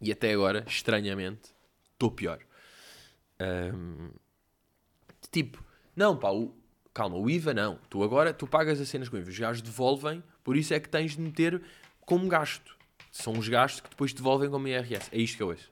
E 0.00 0.10
até 0.10 0.32
agora, 0.32 0.64
estranhamente, 0.66 1.52
estou 1.92 2.10
pior. 2.10 2.40
Um, 3.40 4.10
tipo, 5.30 5.62
não, 5.94 6.16
pá, 6.16 6.30
o, 6.30 6.54
calma, 6.92 7.16
o 7.16 7.28
IVA 7.28 7.52
não. 7.52 7.78
Tu 7.88 8.02
agora, 8.02 8.32
tu 8.32 8.46
pagas 8.46 8.80
as 8.80 8.88
cenas 8.88 9.08
com 9.08 9.16
IVA. 9.16 9.30
Os 9.30 9.38
gajos 9.38 9.62
devolvem, 9.62 10.22
por 10.42 10.56
isso 10.56 10.72
é 10.72 10.80
que 10.80 10.88
tens 10.88 11.16
de 11.16 11.20
meter 11.20 11.62
como 12.00 12.28
gasto. 12.28 12.76
São 13.10 13.32
os 13.34 13.48
gastos 13.48 13.80
que 13.80 13.90
depois 13.90 14.12
devolvem 14.12 14.48
como 14.48 14.68
IRS. 14.68 15.08
É 15.12 15.18
isto 15.18 15.36
que 15.36 15.42
eu 15.42 15.48
ouço. 15.48 15.70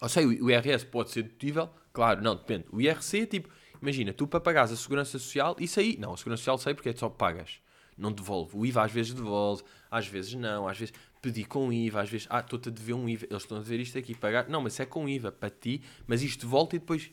Ou 0.00 0.08
seja, 0.08 0.26
o 0.26 0.50
IRS 0.50 0.86
pode 0.86 1.10
ser 1.10 1.22
dedutível? 1.22 1.68
Claro, 1.92 2.22
não, 2.22 2.36
depende. 2.36 2.66
O 2.70 2.80
IRC, 2.80 3.26
tipo, 3.26 3.48
imagina, 3.82 4.12
tu 4.12 4.26
para 4.26 4.40
pagares 4.40 4.70
a 4.70 4.76
Segurança 4.76 5.18
Social, 5.18 5.56
isso 5.58 5.80
aí, 5.80 5.96
não, 5.98 6.14
a 6.14 6.16
Segurança 6.16 6.40
Social 6.40 6.58
sei 6.58 6.74
porque 6.74 6.88
é 6.88 6.94
só 6.94 7.08
pagas. 7.08 7.60
Não 7.96 8.12
devolve. 8.12 8.56
O 8.56 8.64
IVA 8.64 8.84
às 8.84 8.92
vezes 8.92 9.12
devolve, 9.12 9.64
às 9.90 10.06
vezes 10.06 10.34
não, 10.34 10.68
às 10.68 10.78
vezes 10.78 10.94
pedir 11.20 11.44
com 11.44 11.72
IVA, 11.72 12.02
às 12.02 12.10
vezes, 12.10 12.26
ah, 12.30 12.40
estou-te 12.40 12.68
a 12.68 12.72
dever 12.72 12.94
um 12.94 13.08
IVA, 13.08 13.26
eles 13.30 13.42
estão 13.42 13.58
a 13.58 13.60
dever 13.60 13.80
isto 13.80 13.98
aqui, 13.98 14.14
pagar. 14.14 14.48
Não, 14.48 14.60
mas 14.60 14.78
é 14.80 14.86
com 14.86 15.08
IVA 15.08 15.32
para 15.32 15.50
ti, 15.50 15.82
mas 16.06 16.22
isto 16.22 16.48
volta 16.48 16.76
e 16.76 16.78
depois, 16.78 17.10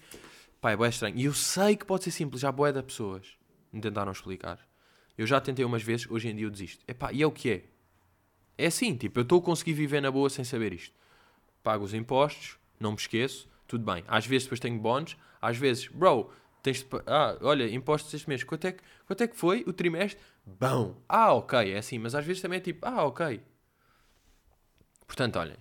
pá, 0.62 0.72
é 0.72 0.88
estranho. 0.88 1.18
E 1.18 1.26
eu 1.26 1.34
sei 1.34 1.76
que 1.76 1.86
pode 1.86 2.04
ser 2.04 2.12
simples, 2.12 2.42
já 2.42 2.52
boé 2.52 2.72
da 2.72 2.84
pessoas 2.84 3.38
me 3.76 3.82
tentaram 3.82 4.12
explicar. 4.12 4.60
Eu 5.18 5.28
já 5.28 5.40
tentei 5.40 5.64
umas 5.64 5.84
vezes, 5.84 6.10
hoje 6.10 6.30
em 6.30 6.36
dia 6.36 6.46
eu 6.46 6.52
desisto. 6.52 6.84
Epá, 6.88 7.12
e 7.12 7.22
é 7.22 7.28
o 7.28 7.32
que 7.32 7.52
é? 7.52 7.64
É 8.58 8.68
assim, 8.68 8.96
tipo, 8.96 9.20
eu 9.20 9.24
estou 9.24 9.40
a 9.40 9.42
conseguir 9.42 9.74
viver 9.74 10.02
na 10.02 10.10
boa 10.10 10.30
sem 10.30 10.46
saber 10.46 10.74
isto. 10.74 10.96
Pago 11.62 11.84
os 11.84 11.94
impostos, 11.94 12.58
não 12.80 12.92
me 12.92 12.98
esqueço, 12.98 13.50
tudo 13.68 13.84
bem. 13.86 14.04
Às 14.08 14.26
vezes 14.26 14.46
depois 14.46 14.60
tenho 14.60 14.80
bónus, 14.80 15.18
às 15.42 15.58
vezes, 15.58 15.88
bro, 15.88 16.32
tens 16.64 16.82
de, 16.82 16.88
ah, 17.06 17.38
olha, 17.42 17.70
impostos 17.70 18.14
este 18.14 18.28
mês, 18.30 18.44
quanto 18.44 18.66
é, 18.66 18.72
que, 18.72 18.84
quanto 19.06 19.22
é 19.22 19.28
que 19.28 19.36
foi 19.36 19.64
o 19.68 19.74
trimestre? 19.74 20.22
Bom, 20.46 21.02
ah, 21.08 21.34
ok, 21.34 21.74
é 21.74 21.78
assim, 21.78 22.00
mas 22.00 22.16
às 22.16 22.26
vezes 22.26 22.42
também 22.42 22.58
é 22.58 22.62
tipo, 22.62 22.86
ah, 22.86 23.04
ok. 23.06 23.42
Portanto, 25.08 25.38
olhem, 25.38 25.58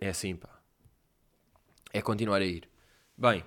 é 0.00 0.08
assim, 0.08 0.36
pá. 0.36 0.48
É 1.92 2.00
continuar 2.00 2.40
a 2.40 2.44
ir. 2.44 2.68
Bem, 3.16 3.44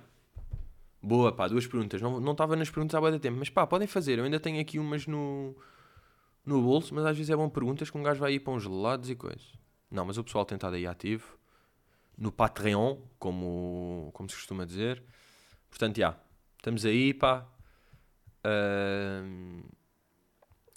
boa, 1.02 1.32
pá, 1.32 1.48
duas 1.48 1.66
perguntas. 1.66 2.00
Não 2.00 2.32
estava 2.32 2.56
nas 2.56 2.70
perguntas 2.70 2.94
há 2.94 3.00
muito 3.00 3.20
tempo, 3.20 3.38
mas 3.38 3.50
pá, 3.50 3.66
podem 3.66 3.88
fazer. 3.88 4.18
Eu 4.18 4.24
ainda 4.24 4.40
tenho 4.40 4.60
aqui 4.60 4.78
umas 4.78 5.06
no 5.06 5.56
no 6.46 6.62
bolso, 6.62 6.94
mas 6.94 7.04
às 7.04 7.16
vezes 7.16 7.30
é 7.30 7.36
bom 7.36 7.48
perguntas 7.48 7.90
que 7.90 7.98
um 7.98 8.02
gajo 8.04 8.20
vai 8.20 8.34
ir 8.34 8.40
para 8.40 8.52
uns 8.52 8.62
gelados 8.62 9.10
e 9.10 9.16
coisas. 9.16 9.52
Não, 9.90 10.04
mas 10.04 10.16
o 10.16 10.22
pessoal 10.22 10.44
tem 10.44 10.54
estado 10.54 10.76
aí 10.76 10.86
ativo. 10.86 11.36
No 12.16 12.30
Patreon, 12.30 12.98
como, 13.18 14.10
como 14.14 14.28
se 14.30 14.36
costuma 14.36 14.64
dizer. 14.64 15.02
Portanto, 15.68 15.96
já. 15.98 16.16
Estamos 16.56 16.84
aí, 16.84 17.12
pá. 17.12 17.46
Uh, 18.44 19.68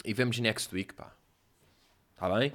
e 0.04 0.14
vemos 0.14 0.40
next 0.40 0.74
week, 0.74 0.94
pá. 0.94 1.14
Está 2.16 2.36
bem? 2.36 2.52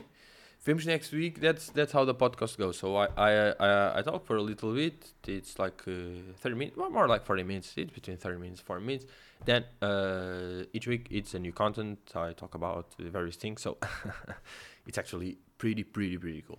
finish 0.65 0.87
next 0.87 1.13
week. 1.13 1.41
That's 1.41 1.69
that's 1.71 1.93
how 1.93 2.05
the 2.05 2.15
podcast 2.15 2.57
goes. 2.59 2.79
So 2.79 2.97
I 2.97 3.07
I 3.17 3.31
I, 3.61 3.99
I 3.99 4.03
talk 4.03 4.27
for 4.27 4.37
a 4.37 4.43
little 4.43 4.75
bit. 4.75 5.13
It's 5.29 5.59
like 5.59 5.83
uh, 5.87 5.93
thirty 6.41 6.57
minutes, 6.57 6.77
well, 6.77 6.91
more 6.91 7.07
like 7.07 7.25
forty 7.25 7.43
minutes. 7.43 7.75
It's 7.77 7.93
between 7.93 8.17
thirty 8.17 8.39
minutes, 8.39 8.61
forty 8.61 8.85
minutes. 8.85 9.07
Then 9.45 9.65
uh, 9.83 10.65
each 10.73 10.87
week 10.87 11.07
it's 11.11 11.35
a 11.35 11.39
new 11.39 11.53
content. 11.53 11.99
I 12.15 12.33
talk 12.33 12.55
about 12.55 12.87
various 12.99 13.37
things. 13.37 13.63
So 13.63 13.77
it's 14.87 14.99
actually 14.99 15.39
pretty 15.59 15.85
pretty 15.85 16.17
pretty 16.17 16.43
cool. 16.47 16.59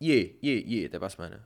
Yeah 0.00 0.24
yeah 0.40 0.60
yeah. 0.66 0.88
The 0.88 0.98
Te 0.98 1.06
pasmana. 1.06 1.40